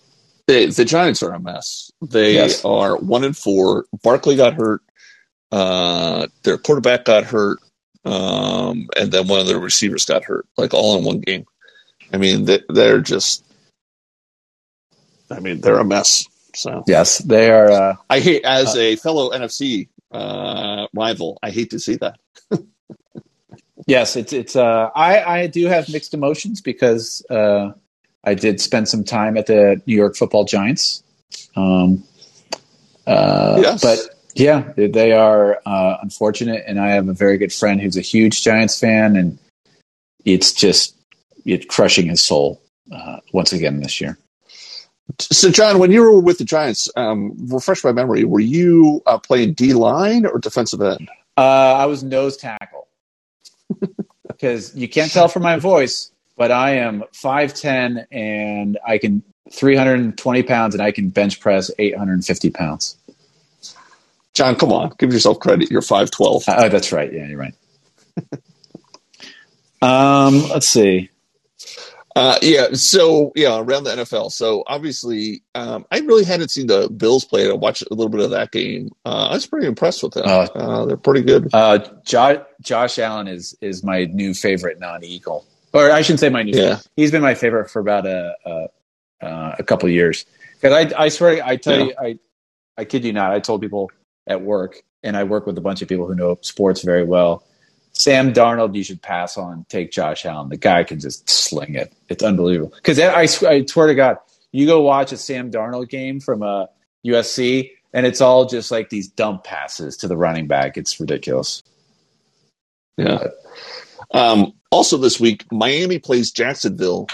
They, 0.46 0.66
the 0.66 0.84
Giants 0.84 1.22
are 1.22 1.32
a 1.32 1.40
mess. 1.40 1.90
They 2.00 2.34
yes. 2.34 2.64
are 2.64 2.96
one 2.96 3.24
and 3.24 3.36
four. 3.36 3.86
Barkley 4.02 4.36
got 4.36 4.54
hurt. 4.54 4.80
Uh, 5.50 6.28
their 6.44 6.56
quarterback 6.56 7.04
got 7.04 7.24
hurt. 7.24 7.58
Um, 8.04 8.88
and 8.96 9.10
then 9.10 9.26
one 9.26 9.40
of 9.40 9.48
their 9.48 9.58
receivers 9.58 10.04
got 10.04 10.24
hurt, 10.24 10.46
like 10.56 10.72
all 10.72 10.96
in 10.96 11.04
one 11.04 11.20
game. 11.20 11.44
I 12.12 12.18
mean, 12.18 12.44
they, 12.44 12.60
they're 12.68 13.00
just, 13.00 13.44
I 15.28 15.40
mean, 15.40 15.60
they're 15.60 15.80
a 15.80 15.84
mess. 15.84 16.28
So 16.56 16.82
yes, 16.86 17.18
they 17.18 17.50
are. 17.50 17.70
Uh, 17.70 17.96
I 18.08 18.20
hate 18.20 18.44
as 18.44 18.74
uh, 18.74 18.80
a 18.80 18.96
fellow 18.96 19.30
NFC 19.30 19.88
uh, 20.10 20.86
rival. 20.94 21.38
I 21.42 21.50
hate 21.50 21.70
to 21.70 21.78
see 21.78 21.96
that. 21.96 22.18
yes, 23.86 24.16
it's 24.16 24.32
it's. 24.32 24.56
Uh, 24.56 24.90
I 24.94 25.22
I 25.22 25.46
do 25.46 25.66
have 25.66 25.88
mixed 25.88 26.14
emotions 26.14 26.60
because 26.60 27.24
uh, 27.28 27.72
I 28.24 28.34
did 28.34 28.60
spend 28.60 28.88
some 28.88 29.04
time 29.04 29.36
at 29.36 29.46
the 29.46 29.80
New 29.86 29.96
York 29.96 30.16
Football 30.16 30.44
Giants. 30.44 31.02
Um, 31.56 32.02
uh, 33.06 33.58
yes. 33.60 33.82
but 33.82 33.98
yeah, 34.34 34.72
they 34.76 35.12
are 35.12 35.60
uh, 35.66 35.98
unfortunate, 36.00 36.64
and 36.66 36.80
I 36.80 36.88
have 36.88 37.08
a 37.08 37.12
very 37.12 37.36
good 37.38 37.52
friend 37.52 37.80
who's 37.80 37.96
a 37.96 38.02
huge 38.02 38.42
Giants 38.42 38.78
fan, 38.80 39.16
and 39.16 39.38
it's 40.24 40.52
just 40.52 40.96
it's 41.44 41.66
crushing 41.66 42.06
his 42.06 42.22
soul 42.22 42.60
uh, 42.90 43.20
once 43.32 43.52
again 43.52 43.80
this 43.80 44.00
year. 44.00 44.18
So, 45.20 45.50
John, 45.50 45.78
when 45.78 45.90
you 45.90 46.00
were 46.02 46.20
with 46.20 46.38
the 46.38 46.44
Giants, 46.44 46.90
um, 46.96 47.34
refresh 47.48 47.84
my 47.84 47.92
memory. 47.92 48.24
Were 48.24 48.40
you 48.40 49.02
uh, 49.06 49.18
playing 49.18 49.54
D 49.54 49.72
line 49.72 50.26
or 50.26 50.38
defensive 50.38 50.82
end? 50.82 51.08
Uh, 51.36 51.40
I 51.40 51.86
was 51.86 52.02
nose 52.02 52.36
tackle 52.36 52.88
because 54.28 54.74
you 54.74 54.88
can't 54.88 55.10
tell 55.10 55.28
from 55.28 55.42
my 55.42 55.58
voice, 55.58 56.10
but 56.36 56.50
I 56.50 56.76
am 56.76 57.04
five 57.12 57.54
ten 57.54 58.06
and 58.10 58.78
I 58.86 58.98
can 58.98 59.22
three 59.52 59.76
hundred 59.76 60.00
and 60.00 60.16
twenty 60.18 60.42
pounds, 60.42 60.74
and 60.74 60.82
I 60.82 60.92
can 60.92 61.08
bench 61.10 61.40
press 61.40 61.70
eight 61.78 61.96
hundred 61.96 62.14
and 62.14 62.24
fifty 62.24 62.50
pounds. 62.50 62.96
John, 64.34 64.56
come 64.56 64.72
on, 64.72 64.92
give 64.98 65.12
yourself 65.12 65.38
credit. 65.40 65.70
You're 65.70 65.82
five 65.82 66.10
twelve. 66.10 66.44
Oh, 66.48 66.68
that's 66.68 66.92
right. 66.92 67.12
Yeah, 67.12 67.26
you're 67.26 67.38
right. 67.38 67.54
um, 69.82 70.48
let's 70.48 70.68
see. 70.68 71.10
Uh, 72.16 72.38
yeah, 72.40 72.68
so 72.72 73.30
yeah, 73.36 73.58
around 73.58 73.84
the 73.84 73.90
NFL. 73.90 74.32
So 74.32 74.64
obviously, 74.66 75.42
um, 75.54 75.84
I 75.92 75.98
really 76.00 76.24
hadn't 76.24 76.48
seen 76.50 76.66
the 76.66 76.88
Bills 76.88 77.26
play. 77.26 77.46
I 77.48 77.52
watched 77.52 77.82
a 77.82 77.94
little 77.94 78.08
bit 78.08 78.20
of 78.22 78.30
that 78.30 78.52
game. 78.52 78.90
Uh, 79.04 79.28
I 79.30 79.34
was 79.34 79.46
pretty 79.46 79.66
impressed 79.66 80.02
with 80.02 80.14
them. 80.14 80.24
Uh, 80.26 80.48
uh, 80.54 80.86
they're 80.86 80.96
pretty 80.96 81.20
good. 81.20 81.50
Uh, 81.52 81.78
Josh, 82.06 82.38
Josh 82.62 82.98
Allen 82.98 83.28
is 83.28 83.54
is 83.60 83.84
my 83.84 84.06
new 84.06 84.32
favorite 84.32 84.80
non-Eagle, 84.80 85.44
or 85.74 85.90
I 85.90 86.00
shouldn't 86.00 86.20
say 86.20 86.30
my 86.30 86.42
new. 86.42 86.52
Yeah. 86.56 86.62
Favorite. 86.76 86.86
He's 86.96 87.10
been 87.10 87.22
my 87.22 87.34
favorite 87.34 87.70
for 87.70 87.80
about 87.80 88.06
a 88.06 88.34
a, 88.46 89.24
uh, 89.26 89.56
a 89.58 89.62
couple 89.62 89.88
years. 89.90 90.24
Because 90.54 90.72
I 90.72 91.04
I 91.04 91.08
swear 91.10 91.44
I 91.44 91.56
tell 91.56 91.78
Yeah. 91.78 91.84
you 91.84 91.94
I 92.00 92.18
I 92.78 92.84
kid 92.86 93.04
you 93.04 93.12
not. 93.12 93.32
I 93.32 93.40
told 93.40 93.60
people 93.60 93.90
at 94.26 94.40
work, 94.40 94.82
and 95.02 95.18
I 95.18 95.24
work 95.24 95.46
with 95.46 95.58
a 95.58 95.60
bunch 95.60 95.82
of 95.82 95.88
people 95.88 96.06
who 96.06 96.14
know 96.14 96.38
sports 96.40 96.80
very 96.80 97.04
well. 97.04 97.44
Sam 97.98 98.32
Darnold, 98.34 98.74
you 98.74 98.84
should 98.84 99.00
pass 99.00 99.38
on. 99.38 99.64
Take 99.70 99.90
Josh 99.90 100.26
Allen. 100.26 100.50
The 100.50 100.58
guy 100.58 100.84
can 100.84 101.00
just 101.00 101.28
sling 101.30 101.74
it. 101.74 101.92
It's 102.08 102.22
unbelievable. 102.22 102.72
Because 102.76 102.98
I, 103.00 103.22
I 103.22 103.64
swear 103.64 103.86
to 103.86 103.94
God, 103.94 104.18
you 104.52 104.66
go 104.66 104.82
watch 104.82 105.12
a 105.12 105.16
Sam 105.16 105.50
Darnold 105.50 105.88
game 105.88 106.20
from 106.20 106.42
uh, 106.42 106.66
USC, 107.06 107.70
and 107.94 108.04
it's 108.04 108.20
all 108.20 108.44
just 108.44 108.70
like 108.70 108.90
these 108.90 109.08
dump 109.08 109.44
passes 109.44 109.96
to 109.98 110.08
the 110.08 110.16
running 110.16 110.46
back. 110.46 110.76
It's 110.76 111.00
ridiculous. 111.00 111.62
Yeah. 112.98 113.28
Um, 114.10 114.52
also 114.70 114.98
this 114.98 115.18
week, 115.18 115.50
Miami 115.50 115.98
plays 115.98 116.30
Jacksonville 116.30 117.08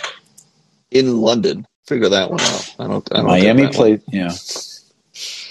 in 0.91 1.21
London. 1.21 1.65
Figure 1.87 2.09
that 2.09 2.31
one 2.31 2.41
out. 2.41 2.75
I 2.79 2.87
don't. 2.89 3.09
I 3.13 3.17
don't 3.19 3.27
Miami 3.27 3.69
played. 3.69 4.03
Yeah. 4.09 4.33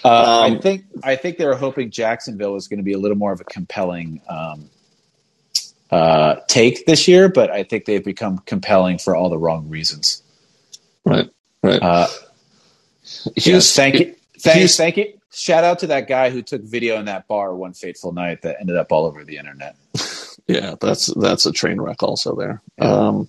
Uh, 0.03 0.45
Um, 0.45 0.57
I 0.57 0.59
think 0.59 0.86
I 1.03 1.15
think 1.15 1.38
they 1.38 1.45
were 1.45 1.55
hoping 1.55 1.91
Jacksonville 1.91 2.53
was 2.53 2.67
going 2.67 2.79
to 2.79 2.84
be 2.84 2.93
a 2.93 2.97
little 2.97 3.17
more 3.17 3.32
of 3.32 3.39
a 3.39 3.43
compelling 3.43 4.21
um, 4.29 4.69
uh, 5.91 6.35
take 6.47 6.85
this 6.85 7.07
year, 7.07 7.29
but 7.29 7.49
I 7.51 7.63
think 7.63 7.85
they've 7.85 8.03
become 8.03 8.39
compelling 8.39 8.97
for 8.97 9.15
all 9.15 9.29
the 9.29 9.37
wrong 9.37 9.69
reasons. 9.69 10.23
Right. 11.05 11.29
Right. 11.63 11.81
Uh, 11.81 12.07
Houston- 13.35 13.53
yes, 13.53 13.75
thank 13.75 13.95
you, 13.95 14.15
thank, 14.39 14.57
Houston- 14.59 14.83
thank 14.83 14.97
you. 14.97 15.13
Shout 15.33 15.63
out 15.63 15.79
to 15.79 15.87
that 15.87 16.07
guy 16.07 16.29
who 16.29 16.41
took 16.41 16.61
video 16.63 16.97
in 16.99 17.05
that 17.05 17.27
bar 17.27 17.55
one 17.55 17.73
fateful 17.73 18.11
night 18.11 18.41
that 18.41 18.57
ended 18.59 18.75
up 18.75 18.91
all 18.91 19.05
over 19.05 19.23
the 19.23 19.37
internet. 19.37 19.75
Yeah, 20.47 20.75
that's 20.81 21.13
that's 21.13 21.45
a 21.45 21.51
train 21.51 21.79
wreck 21.79 22.01
also 22.01 22.35
there. 22.35 22.61
Yeah. 22.77 22.91
Um, 22.91 23.27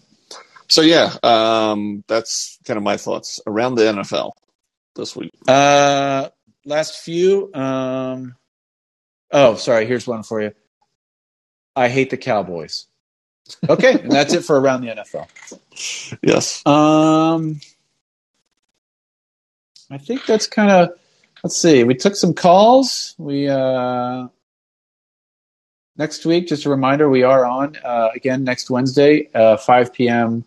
so 0.69 0.81
yeah, 0.81 1.15
um, 1.23 2.03
that's 2.09 2.59
kind 2.65 2.79
of 2.79 2.83
my 2.83 2.97
thoughts 2.97 3.39
around 3.47 3.75
the 3.75 3.83
NFL 3.83 4.33
this 4.97 5.15
week. 5.15 5.31
Uh, 5.47 6.31
last 6.65 7.01
few. 7.01 7.53
Um, 7.55 8.35
oh, 9.31 9.55
sorry. 9.57 9.87
Here's 9.87 10.07
one 10.07 10.23
for 10.23 10.41
you. 10.43 10.53
I 11.75 11.89
hate 11.89 12.11
the 12.11 12.17
Cowboys. 12.17 12.87
Okay, 13.69 13.93
and 14.01 14.11
that's 14.11 14.35
it 14.35 14.45
for 14.45 14.61
around 14.61 14.83
the 14.83 14.89
NFL. 14.89 15.29
Yes. 16.23 16.65
Um, 16.67 17.59
I 19.91 19.99
think 19.99 20.27
that's 20.27 20.47
kind 20.47 20.71
of. 20.71 20.91
Let's 21.43 21.57
see. 21.57 21.83
We 21.83 21.95
took 21.95 22.15
some 22.15 22.35
calls. 22.35 23.15
We 23.19 23.49
uh, 23.49 24.29
next 25.97 26.25
week. 26.27 26.47
Just 26.49 26.67
a 26.67 26.71
reminder, 26.71 27.09
we 27.09 27.23
are 27.23 27.45
on 27.45 27.77
uh, 27.83 28.11
again 28.15 28.45
next 28.45 28.71
Wednesday, 28.71 29.29
uh, 29.35 29.57
5 29.57 29.93
p.m. 29.93 30.45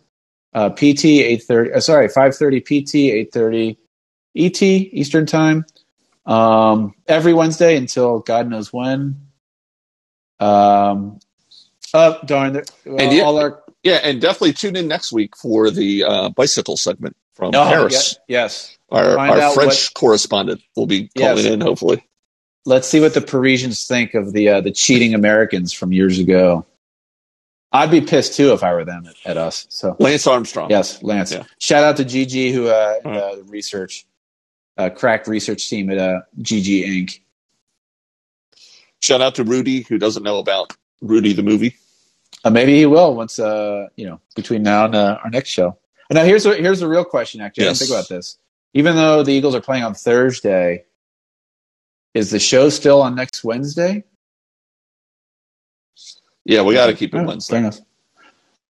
Uh, 0.54 0.70
PT, 0.70 1.20
8:30. 1.48 1.74
Uh, 1.74 1.80
sorry, 1.80 2.08
5:30 2.08 2.62
PT, 2.64 3.32
8:30 3.34 3.76
ET 4.36 4.62
Eastern 4.62 5.26
Time. 5.26 5.66
Um, 6.24 6.94
every 7.06 7.34
Wednesday 7.34 7.76
until 7.76 8.20
God 8.20 8.48
knows 8.48 8.72
when. 8.72 9.25
Um, 10.40 11.18
oh 11.94 12.18
darn! 12.24 12.52
there- 12.54 12.64
And 12.86 13.20
all 13.22 13.38
our 13.38 13.62
Yeah, 13.82 14.00
and 14.02 14.20
definitely 14.20 14.52
tune 14.52 14.76
in 14.76 14.88
next 14.88 15.12
week 15.12 15.36
for 15.36 15.70
the 15.70 16.04
uh, 16.04 16.28
bicycle 16.30 16.76
segment 16.76 17.16
from 17.34 17.48
Oh, 17.54 17.64
Paris. 17.64 18.18
yeah, 18.28 18.42
yes. 18.42 18.76
Our, 18.90 19.18
our 19.18 19.52
French 19.54 19.92
correspondent 19.94 20.62
will 20.76 20.86
be 20.86 21.08
calling 21.16 21.44
Yes. 21.44 21.46
in, 21.46 21.60
hopefully. 21.60 22.04
Let's 22.64 22.88
see 22.88 23.00
what 23.00 23.14
the 23.14 23.20
Parisians 23.20 23.86
think 23.86 24.14
of 24.14 24.32
the 24.32 24.48
uh, 24.48 24.60
the 24.60 24.72
cheating 24.72 25.14
Americans 25.14 25.72
from 25.72 25.92
years 25.92 26.18
ago. 26.18 26.66
I'd 27.72 27.90
be 27.90 28.00
pissed 28.00 28.34
too 28.34 28.52
if 28.52 28.62
I 28.64 28.72
were 28.74 28.84
them 28.84 29.06
at, 29.06 29.14
at 29.30 29.36
us. 29.36 29.66
So 29.68 29.96
Lance 29.98 30.26
Armstrong. 30.26 30.70
yes, 30.70 31.02
Lance. 31.02 31.32
Yeah. 31.32 31.44
Shout 31.58 31.84
out 31.84 31.96
to 31.98 32.04
GG 32.04 32.52
who 32.52 32.68
uh, 32.68 32.94
All 33.04 33.12
uh 33.18 33.36
research 33.46 34.06
uh, 34.78 34.90
crack 34.90 35.26
research 35.26 35.68
team 35.68 35.90
at 35.90 35.98
uh, 35.98 36.20
GG 36.40 36.86
Inc. 36.86 37.20
Shout 39.06 39.20
out 39.22 39.36
to 39.36 39.44
Rudy, 39.44 39.82
who 39.82 39.98
doesn't 39.98 40.24
know 40.24 40.38
about 40.38 40.76
Rudy 41.00 41.32
the 41.32 41.44
movie. 41.44 41.76
Uh, 42.44 42.50
maybe 42.50 42.76
he 42.76 42.86
will 42.86 43.14
once 43.14 43.38
uh 43.38 43.86
you 43.94 44.04
know 44.04 44.20
between 44.34 44.64
now 44.64 44.86
and 44.86 44.96
uh, 44.96 45.18
our 45.22 45.30
next 45.30 45.50
show. 45.50 45.78
And 46.10 46.16
now 46.16 46.24
here's 46.24 46.44
a, 46.44 46.56
here's 46.56 46.82
a 46.82 46.88
real 46.88 47.04
question. 47.04 47.40
Actually, 47.40 47.66
I 47.66 47.68
Yes. 47.68 47.78
didn't 47.78 47.88
think 47.90 48.00
about 48.00 48.08
this. 48.08 48.36
Even 48.74 48.96
though 48.96 49.22
the 49.22 49.32
Eagles 49.32 49.54
are 49.54 49.60
playing 49.60 49.84
on 49.84 49.94
Thursday, 49.94 50.86
is 52.14 52.32
the 52.32 52.40
show 52.40 52.68
still 52.68 53.00
on 53.00 53.14
next 53.14 53.44
Wednesday? 53.44 54.02
Yeah, 56.44 56.62
we 56.62 56.74
got 56.74 56.86
to 56.86 56.94
keep 56.94 57.14
it 57.14 57.18
Oh, 57.18 57.20
Fair 57.20 57.26
Wednesday. 57.28 57.58
enough. 57.58 57.78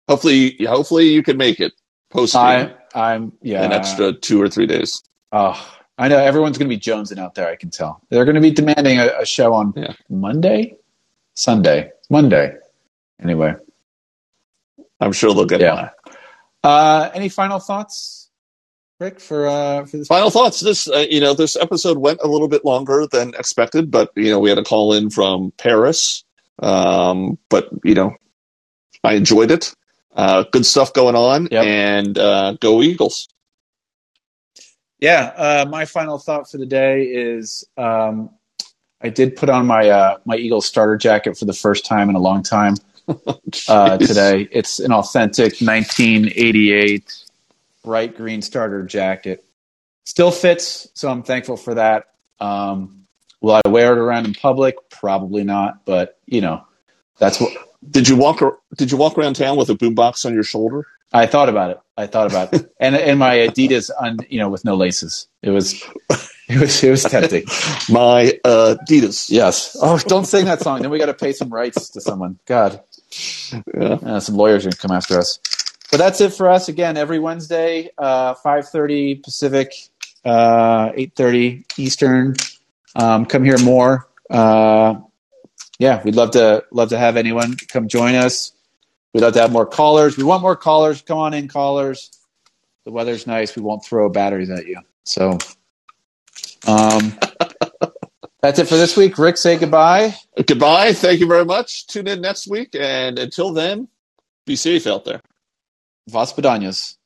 Hopefully, 0.09 0.57
hopefully 0.66 1.11
you 1.11 1.22
can 1.22 1.37
make 1.37 1.61
it 1.61 1.74
post 2.11 2.35
I 2.35 2.74
I'm 2.93 3.35
yeah 3.41 3.62
an 3.62 3.72
extra 3.72 4.12
two 4.12 4.43
or 4.43 4.49
three 4.49 4.66
days. 4.66 5.01
Oh, 5.30 5.64
I 5.97 6.09
know 6.09 6.18
everyone's 6.18 6.59
going 6.59 6.68
to 6.68 6.74
be 6.76 6.80
jonesing 6.80 7.18
out 7.18 7.34
there. 7.34 7.49
I 7.49 7.57
can 7.57 7.70
tell 7.70 8.03
they're 8.11 8.24
going 8.24 8.34
to 8.34 8.40
be 8.40 8.51
demanding 8.51 8.99
a, 8.99 9.11
a 9.20 9.26
show 9.26 9.55
on 9.55 9.72
Yeah. 9.76 9.92
Monday, 10.09 10.76
Sunday, 11.34 11.92
Monday. 12.11 12.57
Anyway, 13.22 13.55
I'm 15.01 15.12
sure 15.12 15.34
they'll 15.34 15.45
get 15.47 15.61
Yeah. 15.61 15.74
one. 15.74 15.90
uh, 16.64 17.11
any 17.14 17.28
final 17.28 17.59
thoughts, 17.61 18.30
Rick, 18.99 19.20
for 19.20 19.47
uh, 19.47 19.84
for 19.86 19.99
this? 19.99 20.09
Final 20.09 20.30
thoughts. 20.30 20.61
This, 20.61 20.88
uh, 20.88 21.07
you 21.09 21.20
know, 21.20 21.34
this 21.34 21.57
episode 21.57 21.99
went 21.99 22.20
a 22.22 22.26
little 22.28 22.49
bit 22.49 22.64
longer 22.64 23.07
than 23.11 23.34
expected, 23.34 23.90
but 23.90 24.11
you 24.16 24.30
know, 24.30 24.38
we 24.40 24.49
had 24.49 24.59
a 24.59 24.64
call 24.64 24.92
in 24.95 25.11
from 25.11 25.53
Paris. 25.59 26.24
Um, 26.61 27.38
but 27.51 27.68
you 27.84 27.95
know, 27.95 28.14
I 29.03 29.14
enjoyed 29.14 29.51
it. 29.51 29.74
Uh, 30.14 30.45
good 30.53 30.64
stuff 30.64 30.92
going 30.92 31.16
on, 31.16 31.49
Yep. 31.51 31.64
and 31.64 32.18
uh, 32.18 32.53
go 32.61 32.82
Eagles. 32.82 33.28
Yeah, 35.01 35.32
uh, 35.36 35.66
my 35.68 35.84
final 35.84 36.18
thought 36.18 36.51
for 36.51 36.59
the 36.59 36.66
day 36.66 37.05
is 37.05 37.64
um, 37.76 38.30
I 39.01 39.11
did 39.11 39.36
put 39.36 39.51
on 39.51 39.66
my 39.66 39.88
uh, 39.88 40.18
my 40.24 40.36
Eagles 40.36 40.66
starter 40.66 40.97
jacket 40.97 41.36
for 41.36 41.45
the 41.45 41.53
first 41.53 41.84
time 41.84 42.09
in 42.09 42.16
a 42.16 42.20
long 42.20 42.42
time 42.42 42.74
uh, 43.68 43.99
today. 43.99 44.49
It's 44.51 44.80
an 44.80 44.92
authentic 44.92 45.61
1988 45.61 47.24
bright 47.84 48.16
green 48.16 48.42
starter 48.42 48.82
jacket. 48.82 49.45
Still 50.05 50.30
fits, 50.30 50.88
so 50.95 51.09
I'm 51.09 51.22
thankful 51.22 51.57
for 51.57 51.74
that. 51.74 52.07
Um, 52.40 53.07
will 53.40 53.61
I 53.64 53.68
wear 53.68 53.92
it 53.92 53.99
around 53.99 54.26
in 54.26 54.34
public? 54.34 54.76
Probably 54.90 55.45
not, 55.45 55.84
but 55.84 56.18
you 56.26 56.40
know, 56.40 56.64
that's 57.18 57.40
what 57.40 57.53
Did 57.88 58.09
you 58.09 58.16
walk? 58.16 58.40
Did 58.76 58.90
you 58.90 58.97
walk 58.97 59.18
around 59.18 59.34
town 59.34 59.57
with 59.57 59.70
a 59.70 59.74
boombox 59.74 60.24
on 60.26 60.34
your 60.34 60.42
shoulder? 60.42 60.86
I 61.12 61.26
thought 61.26 61.49
about 61.49 61.70
it. 61.70 61.80
I 61.97 62.07
thought 62.07 62.28
about 62.30 62.53
it, 62.55 62.72
and 62.80 62.97
and 62.97 63.18
my 63.18 63.36
Adidas, 63.36 63.90
on 64.01 64.18
you 64.28 64.38
know, 64.40 64.49
with 64.49 64.64
no 64.64 64.74
laces. 64.74 65.28
It 65.42 65.51
was, 65.51 65.74
it 66.49 66.59
was, 66.61 66.82
it 66.82 66.90
was 66.90 67.03
tempting. 67.05 67.45
My 67.88 68.38
uh, 68.45 68.76
Adidas. 68.88 69.30
Yes. 69.30 69.76
Oh, 69.80 69.99
don't 69.99 70.24
sing 70.26 70.47
that 70.47 70.61
song. 70.61 70.82
Then 70.82 70.90
we 70.90 70.99
got 70.99 71.07
to 71.07 71.14
pay 71.14 71.32
some 71.32 71.51
rights 71.51 71.90
to 71.90 72.01
someone. 72.01 72.38
God, 72.47 72.80
Yeah. 73.72 73.84
uh, 73.95 74.20
some 74.20 74.36
lawyers 74.36 74.66
are 74.66 74.70
gonna 74.70 74.76
come 74.78 74.90
after 74.97 75.18
us. 75.18 75.38
But 75.90 75.99
that's 75.99 76.20
it 76.20 76.32
for 76.32 76.51
us. 76.51 76.68
Again, 76.68 76.97
every 76.97 77.20
Wednesday, 77.20 77.90
uh, 77.97 78.34
five 78.34 78.68
thirty 78.68 79.14
Pacific, 79.16 79.72
uh, 80.24 80.90
eight 80.97 81.12
thirty 81.14 81.64
Eastern. 81.76 82.34
Um, 82.97 83.26
come 83.26 83.45
hear 83.45 83.59
more. 83.59 84.09
Uh, 84.28 84.97
yeah, 85.78 86.03
we'd 86.03 86.16
love 86.16 86.32
to 86.32 86.64
love 86.72 86.88
to 86.88 86.99
have 86.99 87.16
anyone 87.16 87.57
come 87.68 87.86
join 87.86 88.16
us. 88.16 88.53
We'd 89.15 89.23
love 89.23 89.35
to 89.35 89.41
have 89.43 89.53
more 89.53 89.67
callers. 89.67 90.17
We 90.19 90.25
want 90.25 90.43
more 90.43 90.57
callers. 90.57 91.03
Come 91.03 91.19
on 91.19 91.35
in, 91.35 91.49
callers. 91.49 92.11
The 92.85 92.93
weather's 92.93 93.27
nice. 93.27 93.57
We 93.57 93.62
won't 93.62 93.85
throw 93.85 94.09
batteries 94.09 94.51
at 94.51 94.67
you. 94.67 94.81
So, 95.05 95.39
um, 96.67 97.19
that's 98.43 98.59
it 98.59 98.69
for 98.69 98.77
this 98.77 98.97
week. 98.97 99.19
Rick, 99.19 99.37
say 99.39 99.59
goodbye. 99.59 100.15
Goodbye. 100.47 100.93
Thank 100.95 101.21
you 101.21 101.29
very 101.29 101.45
much. 101.45 101.87
Tune 101.87 102.09
in 102.09 102.21
next 102.21 102.49
week, 102.49 102.75
and 102.79 103.19
until 103.19 103.53
then, 103.53 103.89
be 104.47 104.57
safe 104.57 104.87
out 104.87 105.05
there. 105.05 105.23
Vas 106.09 106.33
Pedañas. 106.33 106.97